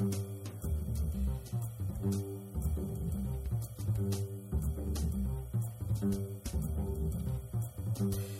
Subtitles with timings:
[0.00, 0.14] thank
[8.00, 8.39] you.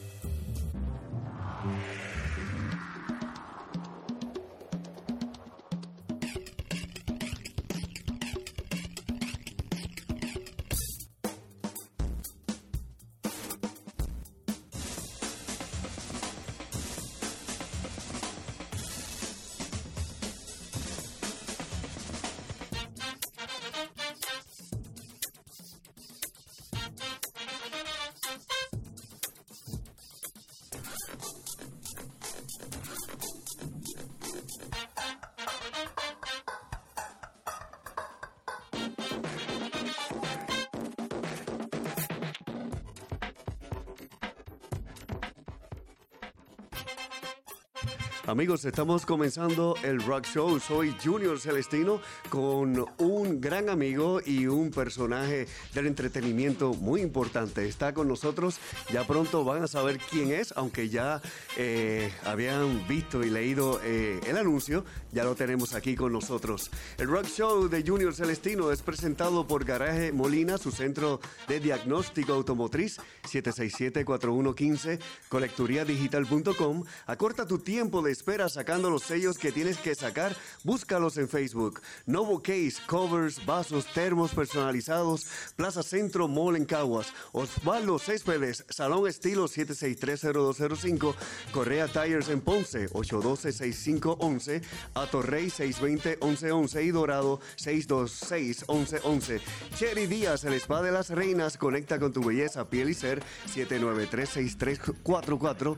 [48.26, 50.60] Amigos, estamos comenzando el Rock Show.
[50.60, 57.66] Soy Junior Celestino con un gran amigo y un personaje del entretenimiento muy importante.
[57.66, 58.60] Está con nosotros.
[58.92, 61.22] Ya pronto van a saber quién es, aunque ya
[61.56, 64.84] eh, habían visto y leído eh, el anuncio.
[65.12, 66.70] Ya lo tenemos aquí con nosotros.
[66.96, 72.32] El Rock Show de Junior Celestino es presentado por Garaje Molina, su centro de diagnóstico
[72.32, 76.84] automotriz, 767-4115, colecturiadigital.com.
[77.06, 80.36] Acorta tu tiempo de espera sacando los sellos que tienes que sacar?
[80.62, 81.80] Búscalos en Facebook.
[82.06, 87.12] Novo Case, covers, vasos, termos personalizados, Plaza Centro, Mall en Caguas.
[87.32, 91.14] Osvaldo Céspedes, Salón Estilo 7630205,
[91.52, 94.62] Correa Tires en Ponce, 812-6511,
[95.02, 99.40] Atorrey 620-1111 y Dorado 626-1111.
[99.76, 103.22] Cherry Díaz, el spa de las reinas, conecta con tu belleza, piel y ser,
[103.54, 105.76] 793-6344.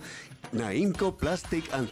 [0.53, 1.89] Naimco Plastic and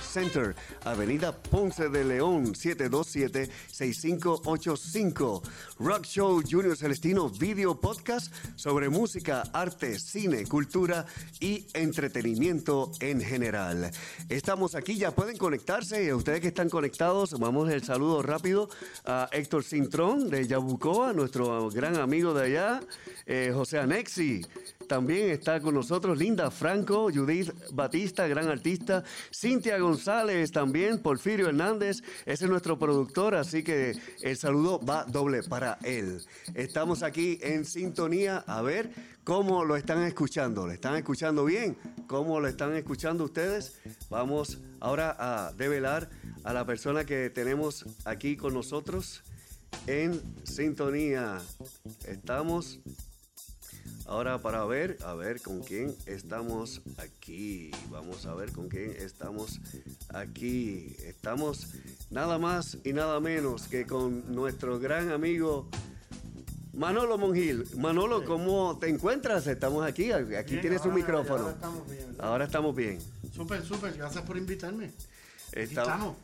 [0.00, 5.42] Center, Avenida Ponce de León, 727-6585.
[5.78, 11.06] Rock Show Junior Celestino Video Podcast sobre música, arte, cine, cultura
[11.38, 13.90] y entretenimiento en general.
[14.28, 16.12] Estamos aquí, ya pueden conectarse.
[16.14, 18.68] Ustedes que están conectados, vamos el saludo rápido
[19.04, 22.80] a Héctor Cintrón de Yabucoa, nuestro gran amigo de allá,
[23.26, 24.42] eh, José Anexi.
[24.88, 32.02] También está con nosotros Linda Franco, Judith Batista, gran artista, Cintia González también, Porfirio Hernández,
[32.26, 36.20] ese es nuestro productor, así que el saludo va doble para él.
[36.54, 38.90] Estamos aquí en sintonía a ver
[39.24, 40.66] cómo lo están escuchando.
[40.66, 41.76] ¿Le están escuchando bien?
[42.06, 43.80] ¿Cómo lo están escuchando ustedes?
[44.10, 46.10] Vamos ahora a develar
[46.44, 49.22] a la persona que tenemos aquí con nosotros
[49.86, 51.40] en sintonía.
[52.06, 52.80] Estamos
[54.06, 57.70] Ahora para ver, a ver con quién estamos aquí.
[57.88, 59.60] Vamos a ver con quién estamos
[60.12, 60.96] aquí.
[61.04, 61.68] Estamos
[62.10, 65.68] nada más y nada menos que con nuestro gran amigo
[66.72, 67.66] Manolo Monjil.
[67.76, 69.46] Manolo, ¿cómo te encuentras?
[69.46, 70.10] Estamos aquí.
[70.12, 71.44] Aquí tienes un micrófono.
[71.44, 72.16] Ahora estamos bien.
[72.18, 72.98] Ahora estamos bien.
[73.34, 73.92] Súper, súper.
[73.94, 74.90] Gracias por invitarme.
[75.52, 76.16] estamos.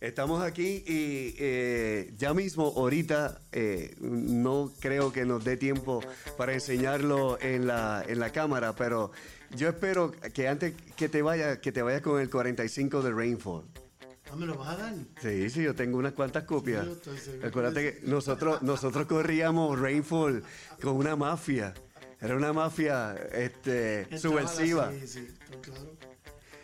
[0.00, 6.00] Estamos aquí y eh, ya mismo ahorita eh, no creo que nos dé tiempo
[6.38, 9.12] para enseñarlo en la, en la cámara, pero
[9.54, 13.64] yo espero que antes que te vayas, que te vayas con el 45 de Rainfall.
[14.30, 14.94] ¿Ah, me lo vas a dar?
[15.20, 16.86] Sí, sí, yo tengo unas cuantas copias.
[17.44, 20.44] Acuérdate que nosotros, nosotros corríamos Rainfall
[20.80, 21.74] con una mafia.
[22.20, 24.92] Era una mafia este, subversiva.
[24.92, 25.28] Sí, sí,
[25.62, 25.96] claro.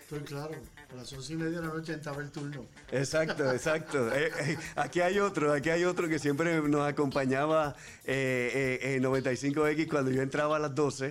[0.00, 0.54] Estoy claro.
[0.92, 2.64] A las once y media de la noche entraba el turno.
[2.92, 4.14] Exacto, exacto.
[4.14, 7.74] Eh, eh, aquí hay otro, aquí hay otro que siempre nos acompañaba
[8.04, 11.10] eh, en 95X cuando yo entraba a las 12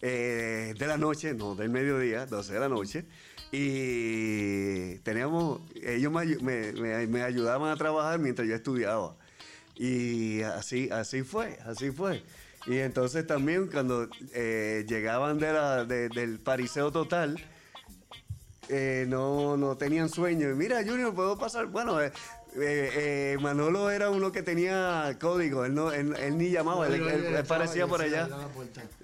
[0.00, 3.04] de la noche, no, del mediodía, 12 de la noche.
[3.52, 9.14] Y teníamos, ellos me, me, ayudaban a trabajar mientras yo estudiaba.
[9.76, 12.22] Y así, así fue, así fue.
[12.66, 14.08] Y entonces también cuando
[14.88, 17.38] llegaban de la, del pariseo total,
[18.68, 20.50] eh, no, no tenían sueño.
[20.50, 21.66] Y mira, Junior, puedo pasar.
[21.66, 22.10] Bueno, eh,
[22.54, 28.02] eh, Manolo era uno que tenía código, él, no, él, ni llamaba, él, parecía por
[28.02, 28.28] allá.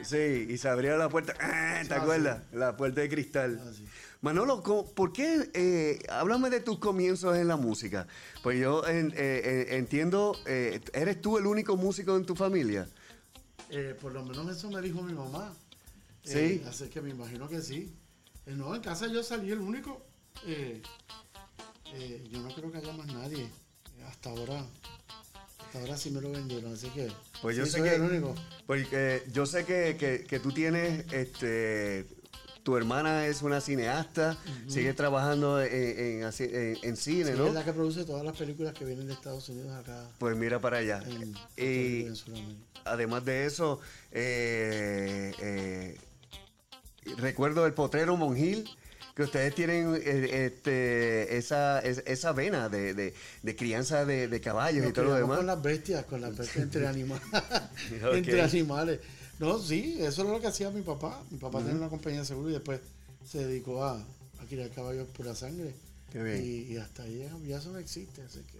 [0.02, 1.82] Sí, y se abría la puerta, ¡Ah!
[1.86, 2.42] ¿te acuerdas?
[2.52, 3.60] La puerta de cristal.
[3.62, 3.70] Ah,
[4.20, 6.00] Manolo, ¿por qué?
[6.10, 8.06] háblame de tus comienzos en la música.
[8.42, 12.88] Pues yo entiendo, ¿eres tú el único músico en tu familia?
[14.00, 15.54] por lo menos eso me dijo mi mamá.
[16.24, 16.62] Sí.
[16.68, 17.94] así que me imagino que sí.
[18.46, 20.02] Eh, no, en casa yo salí el único.
[20.46, 20.82] Eh,
[21.94, 23.50] eh, yo no creo que haya más nadie.
[24.06, 24.64] hasta ahora.
[25.58, 27.10] Hasta ahora sí me lo vendieron, así que.
[27.42, 27.94] Pues yo sé que.
[27.94, 28.34] El único.
[28.66, 32.06] Porque yo sé que, que, tú tienes este
[32.62, 37.46] tu hermana es una cineasta, sigue trabajando en, en, en- en cine, Sí, ¿no?
[37.48, 40.60] es la que produce todas las películas que vienen de Estados Unidos acá Pues mira
[40.60, 41.02] para allá.
[41.56, 42.06] Y
[42.84, 43.80] además de eso,
[44.12, 45.96] eh, eh,
[47.18, 48.68] recuerdo el potrero Monjil,
[49.14, 54.40] que ustedes tienen eh, este, esa, es- esa vena de, de- de crianza de, de
[54.40, 55.38] caballos y todo lo demás.
[55.38, 57.26] con las bestias, con las bestias entre animales.
[58.12, 59.00] Entre animales.
[59.38, 61.22] No, sí, eso es lo que hacía mi papá.
[61.30, 62.80] Mi papá tenía una compañía de seguro y después
[63.26, 65.74] se dedicó a, a criar caballos pura sangre.
[66.12, 66.42] Qué bien.
[66.44, 68.58] Y, y hasta ahí ya- eso no existe, así que.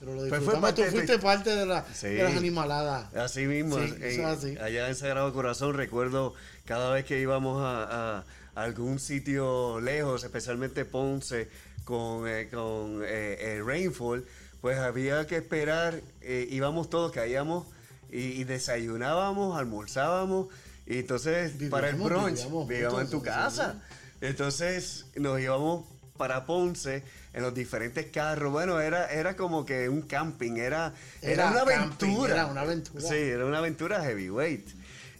[0.00, 0.60] Pero lo Pues disfrutamos.
[0.70, 2.08] parte Tú fuiste parte de, la- Sí.
[2.08, 3.14] de las animaladas.
[3.14, 4.56] Así mismo, Sí, en- eso es así.
[4.56, 6.32] allá en Sagrado Corazón recuerdo
[6.64, 8.24] cada vez que íbamos a,
[8.54, 11.48] algún sitio lejos, especialmente Ponce,
[11.84, 14.26] con, eh, con eh, eh, Rainfall,
[14.60, 17.66] pues había que esperar, eh, íbamos todos, caíamos
[18.12, 20.48] y, y desayunábamos, almorzábamos,
[20.86, 23.82] y entonces para el brunch vivíamos vivíamos en tu casa.
[24.20, 25.86] Entonces nos íbamos
[26.16, 27.02] para Ponce
[27.32, 28.52] en los diferentes carros.
[28.52, 30.92] Bueno, era, era como que un camping, era,
[31.22, 32.34] era, Era una camping, aventura.
[32.34, 33.00] era una aventura.
[33.08, 34.68] Sí, era una aventura heavyweight.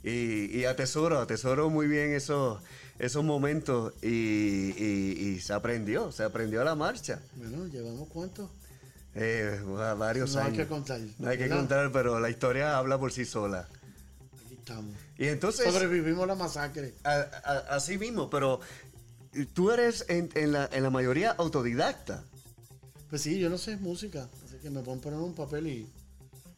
[0.02, 2.60] Y, y atesoro, atesoro muy bien esos,
[2.98, 7.20] esos momentos y, y- y se aprendió, se aprendió a la marcha.
[7.36, 8.50] Bueno, ¿llevamos cuánto?
[9.14, 10.58] Eh, va- varios No hay años.
[10.58, 11.00] que contar.
[11.18, 11.56] No hay que ¿verdad?
[11.58, 13.68] contar, pero la historia habla por sí sola.
[14.44, 14.94] Aquí estamos.
[15.18, 16.94] Y entonces, Sobrevivimos la masacre.
[17.04, 18.60] a- a- así mismo, pero
[19.52, 22.22] tú eres en, en la, en la mayoría autodidacta.
[23.10, 25.86] Pues sí, yo no sé música, así que me pueden poner un papel y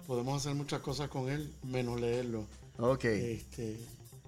[0.06, 2.44] podemos hacer muchas cosas con él, menos leerlo.
[2.78, 3.04] Ok.
[3.06, 3.78] Este,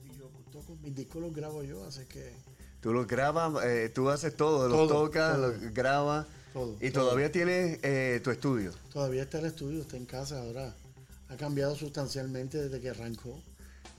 [0.05, 2.33] y yo toco mis discos los grabo yo, así que
[2.81, 5.49] Tú los grabas, eh, tú haces todo, los Todo, tocas, todo.
[5.49, 6.27] los grabas.
[6.55, 6.77] Todo.
[6.81, 7.05] Y todo.
[7.05, 8.73] todavía tienes eh, tu estudio.
[8.93, 10.75] Todavía está el estudio, está en casa ahora.
[11.29, 13.39] Ha cambiado sustancialmente desde que arrancó.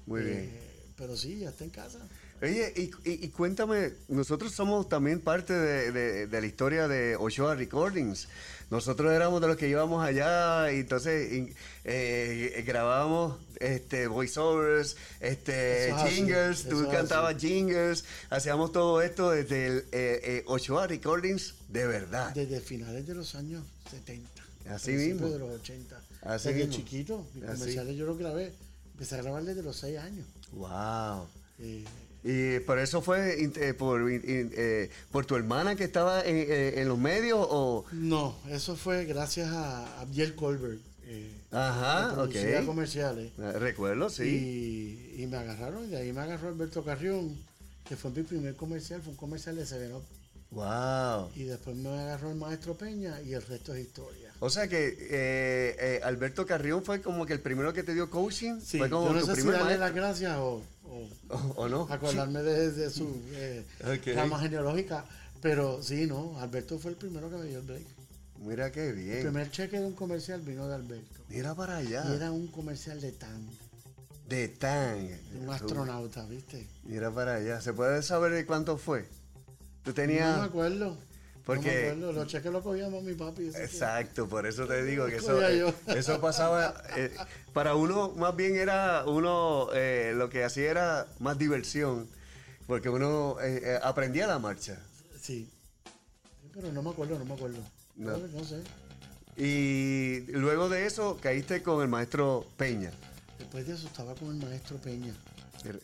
[0.07, 0.59] Muy Eh, bien.
[0.97, 1.99] Pero sí, ya está en casa.
[2.41, 7.15] Oye, y, y- y cuéntame, nosotros somos también parte de, de- de la historia de
[7.17, 8.27] Ochoa Recordings.
[8.69, 11.53] Nosotros éramos de los que íbamos allá y entonces y,
[11.83, 19.77] eh, grabábamos este, voiceovers, este, Eso jingles, tú cantabas jingles, hacíamos todo esto desde el
[19.91, 22.33] eh, eh, Ochoa Recordings de verdad.
[22.33, 24.29] Desde finales de los años 70.
[24.69, 25.29] Así mismo.
[25.29, 26.01] de los 80.
[26.23, 26.75] Así desde mismo.
[26.75, 27.59] chiquito, mis Así.
[27.59, 28.53] comerciales yo los grabé.
[28.94, 30.25] Empecé a grabar desde los 6 años.
[30.53, 31.27] Wow.
[32.27, 36.88] ¿Y por eso fue eh, por, eh, por tu hermana que estaba en, eh, en
[36.88, 37.86] los medios o...?
[37.92, 40.81] no, eso fue gracias a Abdiel Colbert.
[41.04, 42.66] Eh, Ajá, ok.
[42.66, 43.31] comerciales.
[43.38, 44.24] Eh, Recuerdo, sí.
[45.16, 47.38] Y, y me agarraron, y de ahí me agarró Alberto Carrión,
[47.88, 50.04] que fue mi primer comercial, fue un comercial de Seven Up.
[50.50, 51.30] Wow.
[51.36, 54.31] Y después me agarró el maestro Peña y el resto es historia.
[54.39, 58.10] O sea que eh, eh, Alberto Carrión fue como que el primero que te dio
[58.10, 58.60] coaching.
[58.62, 60.63] Sí, fue como yo no tu sé si primer darle las gracias o,
[61.55, 61.87] o no?
[61.89, 63.65] acordarme de, de su eh,
[64.15, 65.05] rama genealógica.
[65.41, 67.83] Pero sí, no, Alberto fue el primero que me dio el break.
[68.39, 69.21] Mira qué El bien.
[69.21, 71.21] primer cheque de un comercial vino de Alberto.
[71.29, 72.03] Mira para allá.
[72.09, 73.47] Y era un comercial de TAN,
[74.27, 75.07] De tan.
[75.07, 76.67] de un astronauta, ¿viste?
[76.83, 77.61] Mira para allá.
[77.61, 79.03] ¿Se puede saber de cuánto fue?
[79.83, 80.37] Tú No tenías...
[80.39, 80.97] me acuerdo.
[81.45, 82.13] Porque- No me.
[82.13, 83.49] Los cheques los cogíamos mi papi.
[83.51, 86.81] que- Exacto, por eso te digo que eso, eh, eso pasaba.
[86.97, 87.11] eh,
[87.53, 92.07] para uno, más bien era uno, eh, lo que hacía era más diversión,
[92.65, 93.37] porque uno
[93.83, 94.79] aprendía la marcha.
[95.21, 95.47] Sí.
[96.53, 97.59] Pero no me acuerdo, no me acuerdo.
[97.95, 98.17] No.
[98.17, 98.61] No, sé.
[99.37, 102.91] Y luego de eso caíste con el maestro Peña.
[103.37, 105.13] Después de eso estaba con el maestro Peña.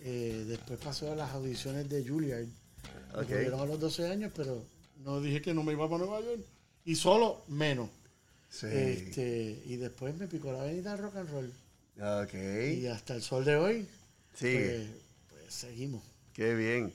[0.03, 2.45] Eh, después pasó a las audiciones de Juilliard.
[2.45, 3.27] Me Ok.
[3.27, 4.63] cogieron a los 12 años, pero
[5.03, 6.41] no dije que no me iba para Nueva York.
[6.86, 7.89] Y solo menos.
[8.50, 8.67] Sí.
[8.70, 11.53] Este, y después me picó la venida rock and roll.
[12.24, 12.34] Ok.
[12.79, 13.88] Y hasta el sol de hoy,
[14.36, 14.88] Sigue.
[15.29, 16.01] pues, pues seguimos.
[16.34, 16.93] Qué bien.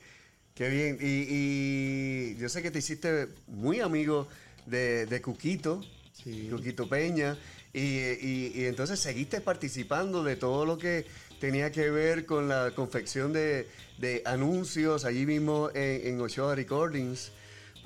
[0.54, 0.98] Qué bien.
[1.00, 4.26] Y, y yo sé que te hiciste muy amigo
[4.66, 5.82] de, de Cuquito.
[6.12, 6.48] Sí.
[6.50, 7.38] Cuquito Peña,
[7.72, 11.04] y, y- y entonces seguiste participando de todo lo que
[11.40, 17.30] tenía que ver con la confección de, de anuncios allí mismo en, en Ochoa Recordings,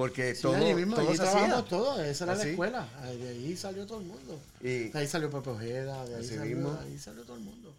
[0.00, 2.09] porque Sí, todo, mismo, todo se hacía.
[2.11, 2.88] esa era ¿Ah, la escuela.
[3.21, 4.40] De ahí salió todo el mundo.
[4.62, 6.78] Y De ahí salió Pepe Ojeda, de ahí, salió, mismo.
[6.83, 7.75] ahí salió todo el mundo.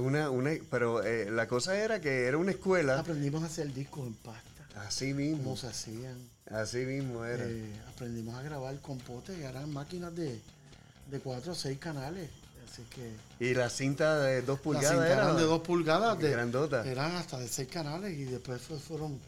[0.00, 4.04] una, una, pero eh, la cosa era que era una escuela, Aprendimos a hacer discos
[4.04, 6.18] en pasta, así mismo, cómo se hacían.
[6.50, 7.44] así mismo era.
[7.46, 10.40] Eh, aprendimos a grabar con potes, eran máquinas de,
[11.08, 12.28] de 4 o 6 canales.
[12.68, 13.12] Así que
[13.48, 16.84] y la cinta de dos pulgadas era eran de 2 pulgadas, de, grandota.
[16.84, 19.20] eran hasta de 6 canales y después fue- fueron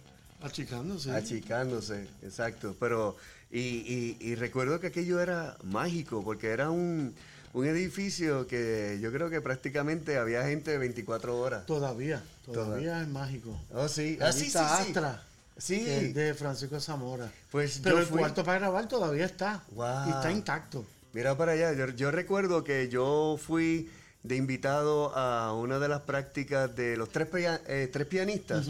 [0.42, 1.11] achicándose.
[1.12, 2.76] achicándose, exacto.
[2.78, 3.16] Pero,
[3.50, 7.14] y, y- y recuerdo que aquello era mágico, porque era un,
[7.52, 11.66] un edificio que yo creo que prácticamente había gente 24 horas.
[11.66, 13.59] Todavía, todavía es mágico.
[13.73, 14.18] Oh, sí.
[14.21, 14.87] Ah, sí, sí, está sí.
[14.88, 15.23] Astra,
[15.57, 15.85] Sí.
[15.85, 17.33] que es de Francisco Zamora.
[17.50, 19.64] Pues Pero el fui- cuarto para grabar todavía está.
[19.73, 20.07] Wow.
[20.07, 20.85] Y está intacto.
[21.14, 23.90] Mira para allá, yo, yo recuerdo que yo fui
[24.23, 27.28] de invitado a una de las prácticas de los tres,
[27.66, 28.66] eh, tres pianistas,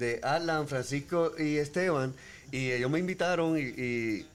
[0.00, 2.12] de Alan, Francisco y Esteban,
[2.50, 4.26] y ellos me invitaron y,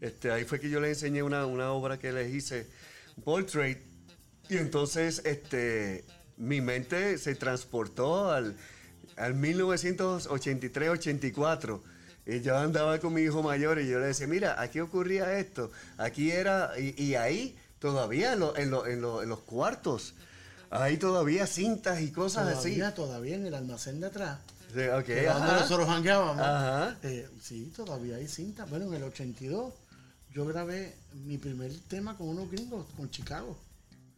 [0.00, 2.66] este, ahí fue que yo les enseñé una, una obra que les hice,
[3.22, 3.78] Portrait,
[4.48, 6.04] y entonces este,
[6.36, 8.56] mi mente se transportó al,
[9.16, 11.80] al 1983-84.
[12.24, 15.72] Y yo andaba con mi hijo mayor y yo le decía, mira, aquí ocurría esto,
[15.98, 20.14] aquí era, y, ahí todavía en, en en en los cuartos,
[20.70, 24.38] hay todavía cintas y cosas Todavía, todavía en el almacén de atrás.
[24.72, 26.96] Sí, ok, que era donde nosotros jangueábamos.
[27.02, 28.64] Eh, sí, todavía hay cinta.
[28.64, 29.74] Bueno, en el 82
[30.32, 30.94] yo grabé
[31.26, 33.56] mi primer tema con unos gringos, con Chicago,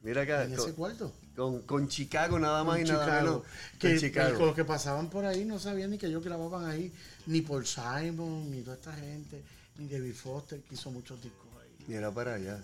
[0.03, 1.13] Mira acá, en con, ese cuarto.
[1.35, 3.43] con- con Chicago nada más Con y nada menos.
[3.79, 4.47] Que, con Chicago.
[4.47, 6.93] los que pasaban por ahí no sabían ni que ellos grababan ahí,
[7.27, 9.43] ni Paul Simon, ni toda esta gente,
[9.79, 11.85] ni David Foster, que hizo muchos discos ahí.
[11.89, 12.61] Mira para allá.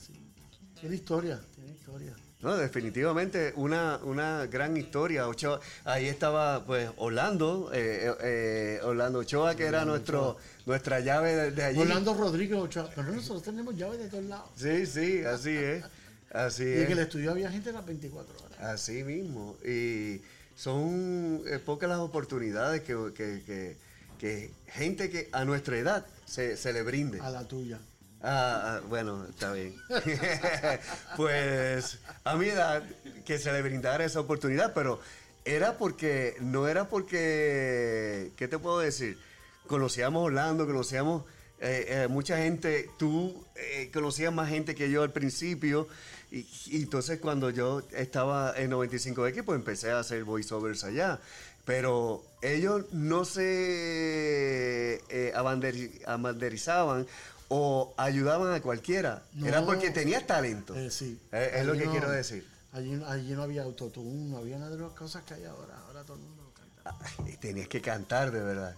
[0.78, 2.14] Tiene historia, tiene historia.
[2.42, 5.28] No, definitivamente una, una gran historia.
[5.28, 11.50] Ochoa, ahí estaba pues Orlando, eh, eh, Orlando Ochoa, que era nuestro, nuestra llave de,
[11.50, 11.78] de allí.
[11.78, 14.49] Orlando Rodríguez Ochoa, pero nosotros tenemos llaves de todos lados.
[14.56, 15.85] Sí, sí, así es.
[16.32, 17.06] Así Y en el es.
[17.06, 18.59] estudio había gente las 24 horas.
[18.61, 19.56] Así mismo.
[19.66, 20.23] Y
[20.56, 23.76] son eh, pocas las oportunidades que, que- que-
[24.18, 27.20] que gente que a nuestra edad se, se le brinde.
[27.20, 27.78] A la tuya.
[28.22, 29.74] Ah, ah, bueno, está bien.
[31.16, 32.82] pues a mi edad
[33.24, 35.00] que se le brindara esa oportunidad, pero
[35.44, 39.18] era porque, no era porque, ¿qué te puedo decir?
[39.66, 41.24] Conocíamos Orlando, conocíamos
[41.60, 45.88] eh, eh, mucha gente, tú eh, conocías más gente que yo al principio,
[46.30, 51.20] y, y entonces cuando yo estaba en 95X, pues empecé a hacer voiceovers allá.
[51.64, 57.06] Pero ellos no se eh, abanderi- abanderizaban
[57.50, 59.25] o ayudaban a cualquiera.
[59.45, 60.75] Era porque tenías talento.
[60.75, 61.21] Eh, sí.
[61.33, 62.47] Eh, es lo que no- quiero decir.
[62.73, 65.76] Allí, allí no había autotune, no había nada de las cosas que hay ahora.
[65.87, 66.97] Ahora todo el mundo lo canta.
[67.26, 68.76] Ay, tenías que cantar de verdad.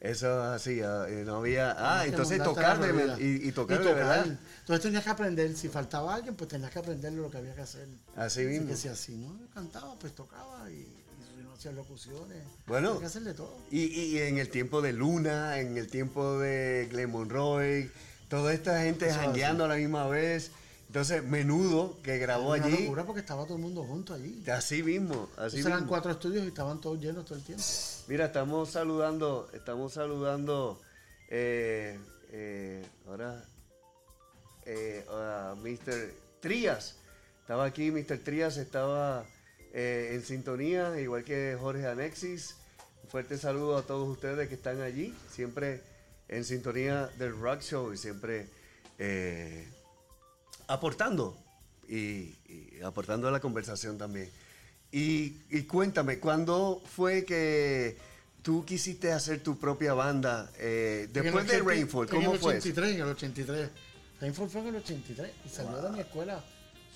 [0.00, 1.74] Eso así, ah, eh, no había.
[1.78, 4.26] Ah, entonces tocar de, y, y tocar Y de verdad.
[4.60, 7.62] Entonces tenías que aprender, si faltaba alguien, pues tenías que aprender lo que había que
[7.62, 7.88] hacer.
[8.16, 8.68] Así mismo.
[8.68, 10.86] que si así no cantaba, pues tocaba y,
[11.42, 12.42] no hacía locuciones.
[12.66, 12.88] Bueno.
[12.88, 13.56] Tenía que hacer de todo.
[13.70, 17.90] Y, y en el tiempo de Luna, en el tiempo de Glenn Monroy,
[18.30, 20.52] toda esta gente jangueando a la misma vez.
[20.86, 24.42] Entonces, Menudo, que grabó Era una allí, locura porque estaba todo el mundo junto allí.
[24.50, 25.88] así mismo, así Entonces eran mismo.
[25.88, 27.62] cuatro estudios y estaban todos llenos todo el tiempo.
[28.08, 30.80] Mira, estamos saludando, estamos saludando
[31.28, 31.98] eh,
[32.32, 33.44] eh, ahora
[34.64, 36.12] eh, a Mr.
[36.40, 36.96] Trías.
[37.42, 38.18] Estaba aquí, Mr.
[38.18, 39.24] Trías estaba
[39.72, 42.56] en sintonía, igual que Jorge Anexis.
[43.04, 45.82] Un fuerte saludo a todos ustedes que están allí, siempre
[46.30, 48.46] en sintonía del Rock Show y siempre
[48.98, 49.68] eh,
[50.68, 51.36] aportando
[51.88, 54.30] y, y aportando a la conversación también.
[54.92, 57.96] Y, y cuéntame, ¿cuándo fue que
[58.42, 60.50] tú quisiste hacer tu propia banda?
[60.58, 62.52] Eh, después En de el 80 Rainfall, En ¿cómo el fue?
[62.56, 62.68] eso?
[62.68, 63.70] 83, en el 83.
[64.20, 66.44] Rainfall fue en el 83 y salió de mi escuela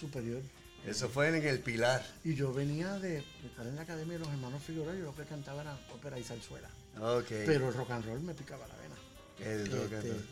[0.01, 0.41] superior.
[0.87, 2.05] Eso fue en el Pilar.
[2.25, 5.15] Y yo venía de, de estar en la academia de los hermanos Figueroa y lo
[5.15, 6.69] que cantaba era ópera y zarzuela.
[7.01, 7.27] Ok.
[7.47, 8.94] Pero el rock and roll me picaba la vena.
[9.41, 10.25] El rock and Este, roll.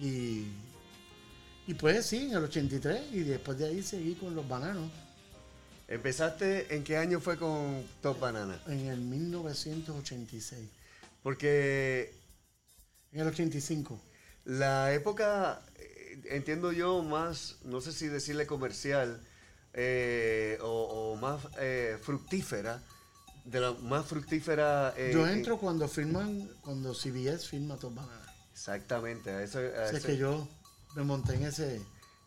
[0.00, 0.46] y,
[1.66, 4.90] y pues sí, en el 83 y después de ahí seguí con los bananos
[5.90, 8.60] ¿Empezaste en qué año fue con Top Banana?
[8.66, 10.68] en el 1986.
[11.22, 12.12] Porque
[13.12, 13.98] En el 85.
[14.44, 19.18] la época, eh, entiendo yo, más, no sé si decirle comercial
[19.72, 22.82] eh, o, o más eh, fructífera,
[23.46, 24.92] de la más fructífera.
[24.94, 28.27] eh, yo en- entro cuando firman, cuando CBS firma Top Bananas.
[28.58, 30.48] Exactamente, a eso, a eso- que yo
[30.96, 31.76] me monté en ese,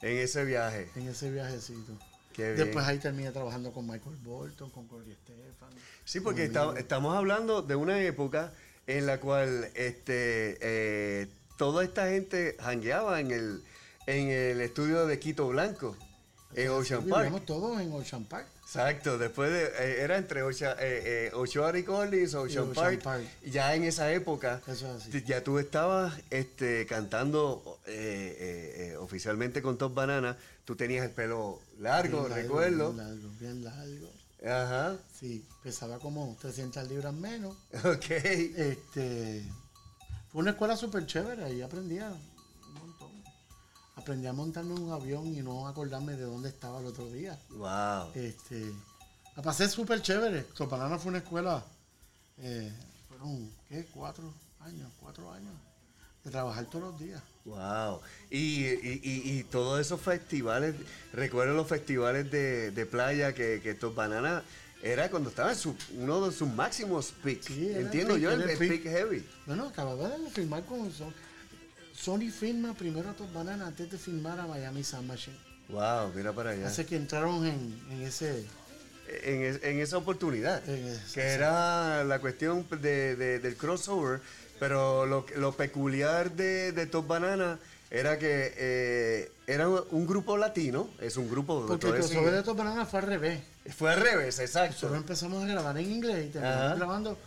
[0.01, 0.89] en ese viaje.
[0.95, 1.97] en ese viajecito.
[2.31, 2.67] Qué bien.
[2.67, 5.69] Después ahí terminé trabajando con Michael Bolton, con Corey Stefan.
[6.05, 8.53] Sí, porque estamos hablando de una época
[8.87, 13.63] en la cual este, eh, toda esta gente jangueaba en el,
[14.07, 15.97] en el estudio de Quito Blanco,
[16.55, 17.23] en Ocean Park.
[17.25, 18.47] Vivíamos todos en Ocean Park.
[18.73, 23.01] Exacto, después de, eh, era entre Ocean, eh, eh, Ochoa y Collins, Ocean, Ocean Park,
[23.03, 23.23] Park.
[23.45, 25.09] ya en esa época, Eso es así.
[25.11, 27.91] t- ya tú estabas este, cantando eh,
[28.39, 32.93] eh, eh, oficialmente con Top Banana, tú tenías el pelo largo, Bien recuerdo.
[32.93, 34.09] Bien largo, bien largo.
[34.45, 37.55] Ajá, Sí, pesaba como 300 libras menos.
[37.83, 38.09] ok.
[38.09, 39.43] Este,
[40.31, 42.13] fue una escuela súper chévere y aprendía.
[44.01, 47.37] Aprendí a montarme en un avión y no acordarme de dónde estaba el otro día.
[47.49, 48.11] Wow.
[48.15, 48.71] Este,
[49.35, 50.47] la pasé súper chévere.
[50.53, 51.63] Sopanana fue una escuela,
[52.39, 52.71] eh,
[53.07, 53.85] fueron, ¿qué?
[53.93, 55.53] Cuatro años, cuatro años
[56.23, 57.21] de trabajar todos los días.
[57.45, 58.01] Wow.
[58.29, 60.75] Y, y, y, y todos esos festivales,
[61.13, 64.43] recuerdo los festivales de, de playa que, que Top Banana
[64.83, 67.13] era cuando estaba en su, uno de sus máximos.
[67.23, 68.69] Sí, el Entiendo peak, yo, el, el el peak.
[68.69, 69.27] peak heavy.
[69.45, 70.91] Bueno, acababa de firmar con
[72.01, 72.29] Sony.
[72.31, 75.37] Firma primero a Top Banana antes de firmar a Miami Sound Machine.
[75.69, 76.67] Wow, mira para allá.
[76.67, 78.45] Así que entraron en, en ese...
[79.23, 80.67] En, es- en esa oportunidad.
[80.69, 84.21] En ese- que era la cuestión de, de- del crossover.
[84.59, 87.57] Pero lo, lo peculiar de, de Top Banana
[87.89, 90.89] era que eh, era un grupo latino.
[90.99, 91.65] Es un grupo.
[91.67, 93.41] Porque el crossover de Top Banana fue al revés.
[93.75, 94.73] Fue al revés, exacto.
[94.73, 96.41] Nosotros empezamos a grabar en inglés y Ajá.
[96.41, 97.17] terminamos grabando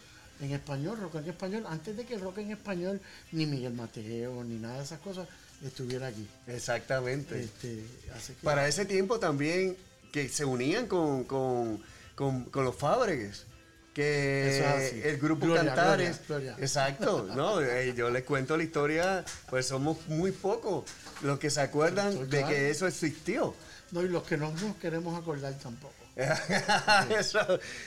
[0.40, 3.00] en español, rock en español, antes de que el rock en español,
[3.32, 5.28] ni Miguel Mateo, ni nada de esas cosas,
[5.64, 6.26] estuviera aquí.
[6.46, 7.40] Exactamente.
[7.44, 7.84] Este,
[8.26, 9.76] que, Para ese tiempo también
[10.12, 11.82] que se unían con, con,
[12.14, 13.46] con, con los Fábregues.
[13.94, 16.20] Que es el grupo Gloria, Cantares.
[16.26, 16.64] Gloria, Gloria.
[16.64, 17.28] Exacto.
[17.36, 17.60] No,
[17.92, 20.84] yo les cuento la historia, pues somos muy pocos
[21.22, 22.48] los que se acuerdan de claro.
[22.48, 23.54] que eso existió.
[23.92, 26.03] no, y los que no nos queremos acordar tampoco.
[27.18, 27.38] Eso,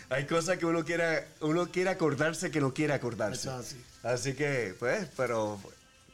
[0.09, 3.49] hay cosas que uno quiera, uno quiere acordarse que no quiere acordarse.
[3.49, 3.77] Así.
[4.03, 5.59] Así que, pues, pero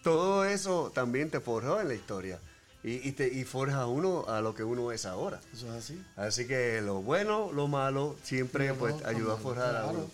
[0.03, 2.39] todo eso también te forjó en la historia.
[2.83, 5.39] Y, y te, y forja a uno a lo que uno es ahora.
[5.53, 6.03] Eso es así.
[6.17, 10.11] Así que lo bueno, lo malo, siempre Lo pues ayuda a forjar a malo, uno.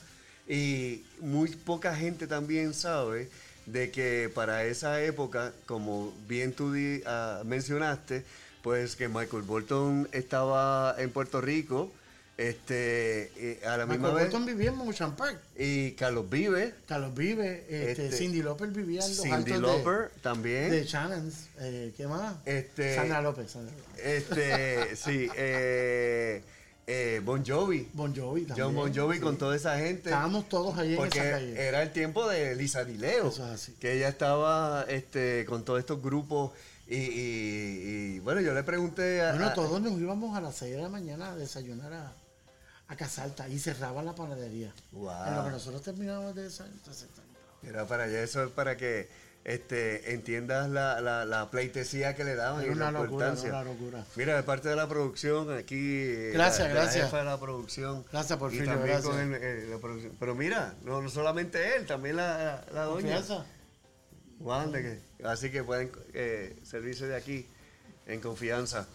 [0.47, 3.29] Y muy poca gente también sabe
[3.65, 8.23] de que para esa época, como bien tú di- ah, mencionaste,
[8.61, 11.91] pues que Michael Bolton estaba en Puerto Rico,
[12.37, 15.39] este, a la misma Michael vez, Bolton vivía en Ocean Park.
[15.57, 19.59] y Carlos Vive, Carlos Vive, este, Este, Cindy López vivía en los Cindy altos de-
[19.61, 20.71] Lauper también.
[20.71, 21.47] de, Shannon's.
[21.59, 22.35] Eh, ¿Qué más?
[22.45, 23.51] Este- Sandra López.
[23.51, 24.05] Sandra López.
[24.05, 26.41] Este, sí, eh,
[26.87, 27.89] eh, Bon Jovi.
[27.93, 28.67] Bon Jovi también.
[28.67, 29.21] John Bon Jovi sí.
[29.21, 30.09] con toda esa gente.
[30.09, 31.61] Estábamos todos allí en Porque esa calle.
[31.67, 33.27] era el tiempo de Lisa Dileo.
[33.29, 33.73] Eso es así.
[33.81, 36.51] Que ella estaba este, con todos estos grupos.
[36.91, 39.31] Y, y- y, bueno, yo le pregunté a.
[39.33, 42.13] Bueno, todos nos íbamos a las 6 de la mañana a desayunar a,
[42.87, 44.73] a Casalta y cerraban la panadería.
[44.91, 45.11] Wow.
[45.27, 46.79] En lo que nosotros terminábamos de desayunar.
[47.61, 49.07] Era para allá, eso es para que
[49.43, 53.49] este, entiendas la, la, la pleitesía que le daban Era y la una locura, importancia.
[53.49, 54.05] una locura.
[54.15, 55.75] Mira, de parte de la producción, aquí.
[55.77, 57.05] eh, Gracias, la- la gracias.
[57.05, 58.03] jefa de la producción.
[58.11, 60.13] Gracias, con el- eh, la producción.
[60.19, 63.17] Pero mira, no, no solamente él, también la, la doña.
[63.17, 63.45] Confianza.
[65.23, 67.45] Así que pueden eh, servirse de aquí
[68.07, 68.87] en confianza.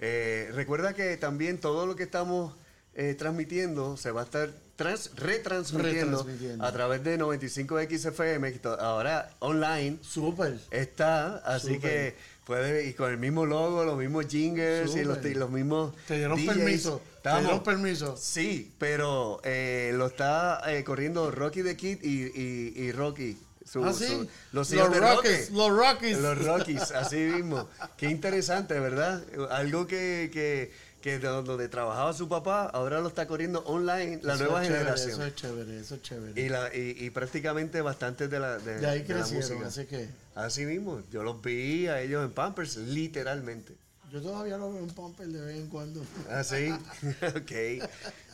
[0.00, 2.54] Eh, recuerda que también todo lo que estamos
[2.94, 6.64] eh, transmitiendo se va a estar trans- retransmitiendo, Retransmitiendo.
[6.64, 10.58] a través de 95XFM, que to- ahora online Súper.
[10.70, 15.34] está, así que puede, y con el mismo logo, los mismos jingles y los, y
[15.34, 16.54] los mismos Te dieron DJs.
[16.56, 17.02] permiso.
[17.22, 18.16] Te dieron permiso.
[18.16, 23.36] Sí, pero eh, lo está eh, corriendo Rocky the Kid y, y, y Rocky.
[23.70, 24.06] Su- Ah, sí.
[24.06, 25.56] su- los Los de Rockies, Rocky.
[25.56, 26.18] los Rockies.
[26.18, 27.68] Los Rockies, así mismo.
[27.96, 29.22] Qué interesante, ¿verdad?
[29.50, 34.34] Algo que, que, que de donde trabajaba su papá, ahora lo está corriendo online la
[34.34, 35.10] Eso nueva es chévere, generación.
[35.12, 36.40] Eso es chévere, eso es chévere.
[36.40, 39.66] y, la, y, y prácticamente bastantes de la, de, de ahí de la crecieron, música.
[39.68, 43.74] así que Así mismo, yo los vi a ellos en Pampers, literalmente.
[44.12, 46.00] yo todavía lo veo en Pumper de vez en cuando.
[46.30, 46.70] Así,
[47.36, 47.88] ok.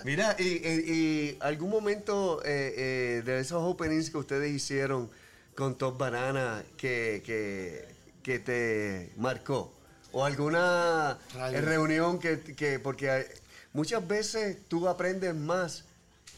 [0.05, 5.11] Mira, y, y- y algún momento eh, eh, de esos openings que ustedes hicieron
[5.55, 7.85] con Top Banana que, que,
[8.23, 9.73] que te marcó?
[10.13, 11.19] ¿O alguna
[11.53, 13.27] reunión que, que- porque
[13.73, 15.85] muchas veces tú aprendes más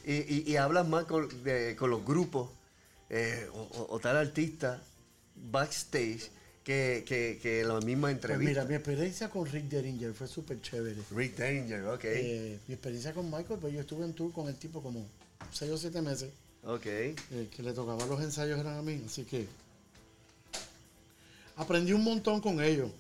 [0.05, 2.51] y, y- y hablas más con, de- con los grupos
[3.11, 4.83] eh, o, tal artista
[5.51, 6.31] backstage
[6.65, 8.49] que, que, que la misma Pues entrevista?
[8.51, 10.97] mira, mi experiencia con Rick Derringer fue súper chévere.
[11.15, 12.05] Rick Danger, ok.
[12.05, 15.07] Eh, mi experiencia con Michael, pues yo estuve en tour con el tipo como
[15.53, 16.31] 6 o 7 meses.
[16.67, 16.87] Ok.
[16.87, 17.17] eh,
[17.55, 19.47] que le tocaba los ensayos eran a mí, así que
[21.57, 22.91] aprendí un montón con ellos.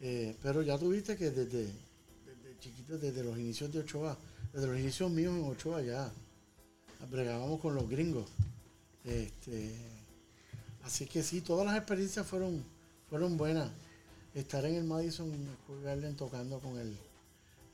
[0.00, 4.16] Eh, pero ya tuviste que desde, desde chiquito, desde los inicios de Ochoa,
[4.52, 6.10] desde los inicios míos en Ochoa ya
[7.10, 8.26] bregábamos con los gringos.
[9.04, 9.74] Este,
[10.84, 12.62] así que sí, todas las experiencias fueron,
[13.08, 13.70] fueron buenas.
[14.34, 15.30] Estar en el Madison
[15.64, 16.96] Square Garden tocando con el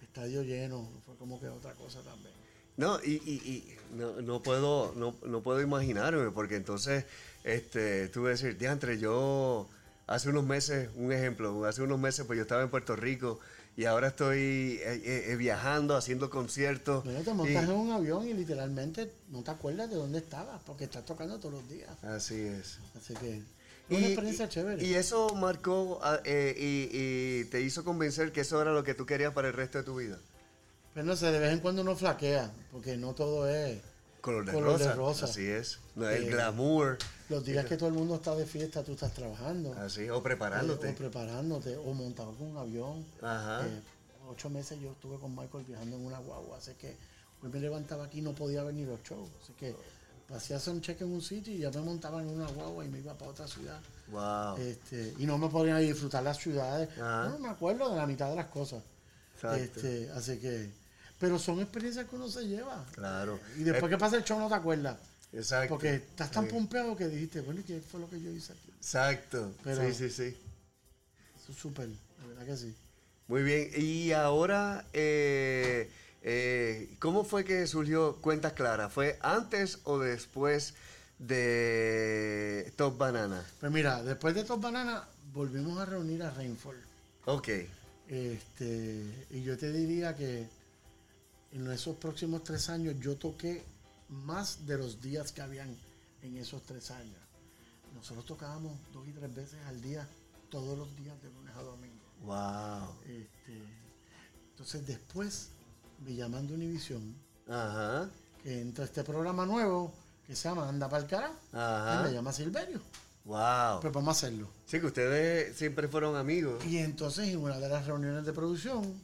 [0.03, 2.34] estadio lleno fue como que otra cosa también.
[2.77, 7.05] No, y, y, y no, no puedo, no, no puedo imaginarme, porque entonces,
[7.45, 9.69] este, tú vas a decir, diantre, yo
[10.07, 13.39] hace unos meses, un ejemplo, hace unos meses pues yo estaba en Puerto Rico
[13.77, 14.39] y ahora estoy
[14.83, 17.05] eh, eh, eh, viajando, haciendo conciertos.
[17.05, 20.61] Bueno, te y- montas en un avión y literalmente no te acuerdas de dónde estabas,
[20.67, 21.91] porque estás tocando todos los días.
[22.03, 22.79] Así es.
[22.97, 23.41] Así que,
[23.91, 24.85] Una experiencia chévere.
[24.85, 28.95] Y eso marcó ah, eh, y, y te hizo convencer que eso era lo que
[28.95, 30.19] tú querías para el resto de tu vida.
[30.95, 33.81] Pues no sé, de vez en cuando uno flaquea, porque no todo es
[34.21, 34.89] Color de, color rosa.
[34.89, 35.25] de rosa.
[35.27, 35.79] Así es.
[35.97, 36.97] No, el Eh, glamour.
[37.29, 39.75] Los días que todo el mundo está de fiesta, tú estás trabajando.
[39.75, 40.89] Así, o preparándote.
[40.89, 43.05] Eh, o preparándote, o montado con un avión.
[43.21, 43.67] Ajá.
[43.67, 43.81] Eh,
[44.31, 46.97] ocho meses yo estuve con Michael viajando en una guagua, así que
[47.43, 49.29] hoy me levantaba aquí y no podía ver ni los shows.
[49.43, 49.75] Así que
[50.35, 52.89] hacía hacer un cheque en un sitio y ya me montaba en una guagua y
[52.89, 53.79] me iba para otra ciudad.
[54.09, 54.57] Wow.
[54.59, 56.89] Este, y no me podía ni disfrutar las ciudades.
[56.99, 57.29] Ajá.
[57.29, 58.83] No me acuerdo de la mitad de las cosas.
[59.35, 59.59] Exacto.
[59.59, 60.71] Este, así que,
[61.25, 62.85] pero son experiencias que uno se lleva.
[62.93, 63.41] Claro.
[63.57, 64.99] Y después Eh, que pasa el show no te acuerdas.
[65.33, 65.71] Exacto.
[65.71, 66.51] Porque estás tan Sí.
[66.53, 68.71] pompeado que dijiste, bueno, ¿y qué fue lo que yo hice aquí?
[68.77, 69.55] Exacto.
[69.65, 70.37] Pero- sí, sí, sí.
[71.43, 72.75] Eso es súper, la verdad que sí.
[73.27, 73.71] Muy bien.
[73.75, 75.91] Y ahora, eh,
[76.23, 78.93] eh, ¿cómo fue que surgió Cuentas Claras?
[78.93, 80.75] ¿Fue antes o después
[81.19, 83.43] de Top Banana?
[83.61, 86.77] Pues mira, después de Top Banana volvimos a reunir a Rainfall.
[87.25, 87.49] Ok.
[88.09, 90.47] Este, y yo te diría que
[91.55, 93.65] en esos próximos tres años yo toqué
[94.09, 95.75] más de los días que habían
[96.23, 97.17] en esos tres años.
[97.95, 100.07] Nosotros tocábamos dos y tres veces al día,
[100.51, 101.95] todos los días de lunes a domingo.
[102.25, 102.97] Wow.
[103.07, 103.63] Este,
[104.51, 105.51] entonces después
[106.05, 107.15] me llaman de Univision,
[107.49, 108.09] Ajá.
[108.43, 109.93] que entra este programa nuevo
[110.27, 112.01] que se llama Anda para el cara, Ajá.
[112.01, 112.81] y me llama Silverio.
[113.25, 113.81] Wow.
[113.81, 114.49] Pues vamos a hacerlo.
[114.67, 116.65] Sí, que ustedes siempre fueron amigos.
[116.67, 119.01] Y entonces en una de las reuniones de producción,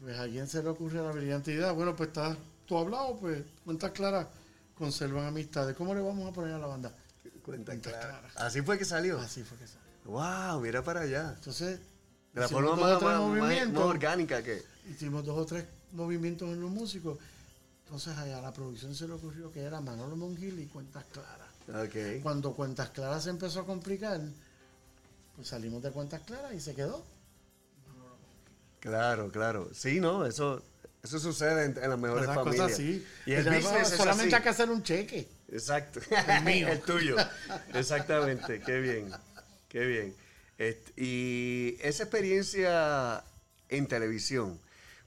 [0.00, 3.42] pues a alguien se le ocurre la brillante idea, bueno, pues está todo hablado, pues
[3.64, 4.26] cuentas claras
[4.76, 5.74] conservan amistades.
[5.76, 6.92] ¿Cómo le vamos a poner a la banda?
[7.44, 8.04] Cuentas Claras.
[8.04, 8.36] Claras.
[8.36, 9.18] Así fue que salió.
[9.20, 9.86] Así fue que salió.
[10.04, 11.32] Wow, mira para allá.
[11.36, 11.80] Entonces,
[12.32, 13.02] De la forma más,
[13.76, 14.62] orgánica que.
[14.90, 17.18] hicimos dos o tres movimientos en los músicos.
[17.84, 21.86] Entonces allá a la producción se le ocurrió que era Manolo Mongil y Cuentas Claras.
[21.86, 22.22] Ok.
[22.22, 24.20] Cuando Cuentas Claras se empezó a complicar,
[25.36, 27.04] pues salimos de Cuentas Claras y se quedó.
[28.86, 29.68] Claro, claro.
[29.74, 30.62] Sí, no, eso,
[31.02, 32.62] eso sucede en, en las mejores Esas familias.
[32.62, 33.06] cosas así.
[33.26, 34.34] Y el business es solamente así.
[34.36, 35.28] hay que hacer un cheque.
[35.52, 36.00] Exacto.
[36.10, 36.68] El mío.
[36.68, 37.16] El tuyo.
[37.74, 38.60] Exactamente.
[38.60, 39.10] Qué bien.
[39.68, 40.14] Qué bien.
[40.96, 43.22] Y esa experiencia
[43.68, 44.58] en televisión,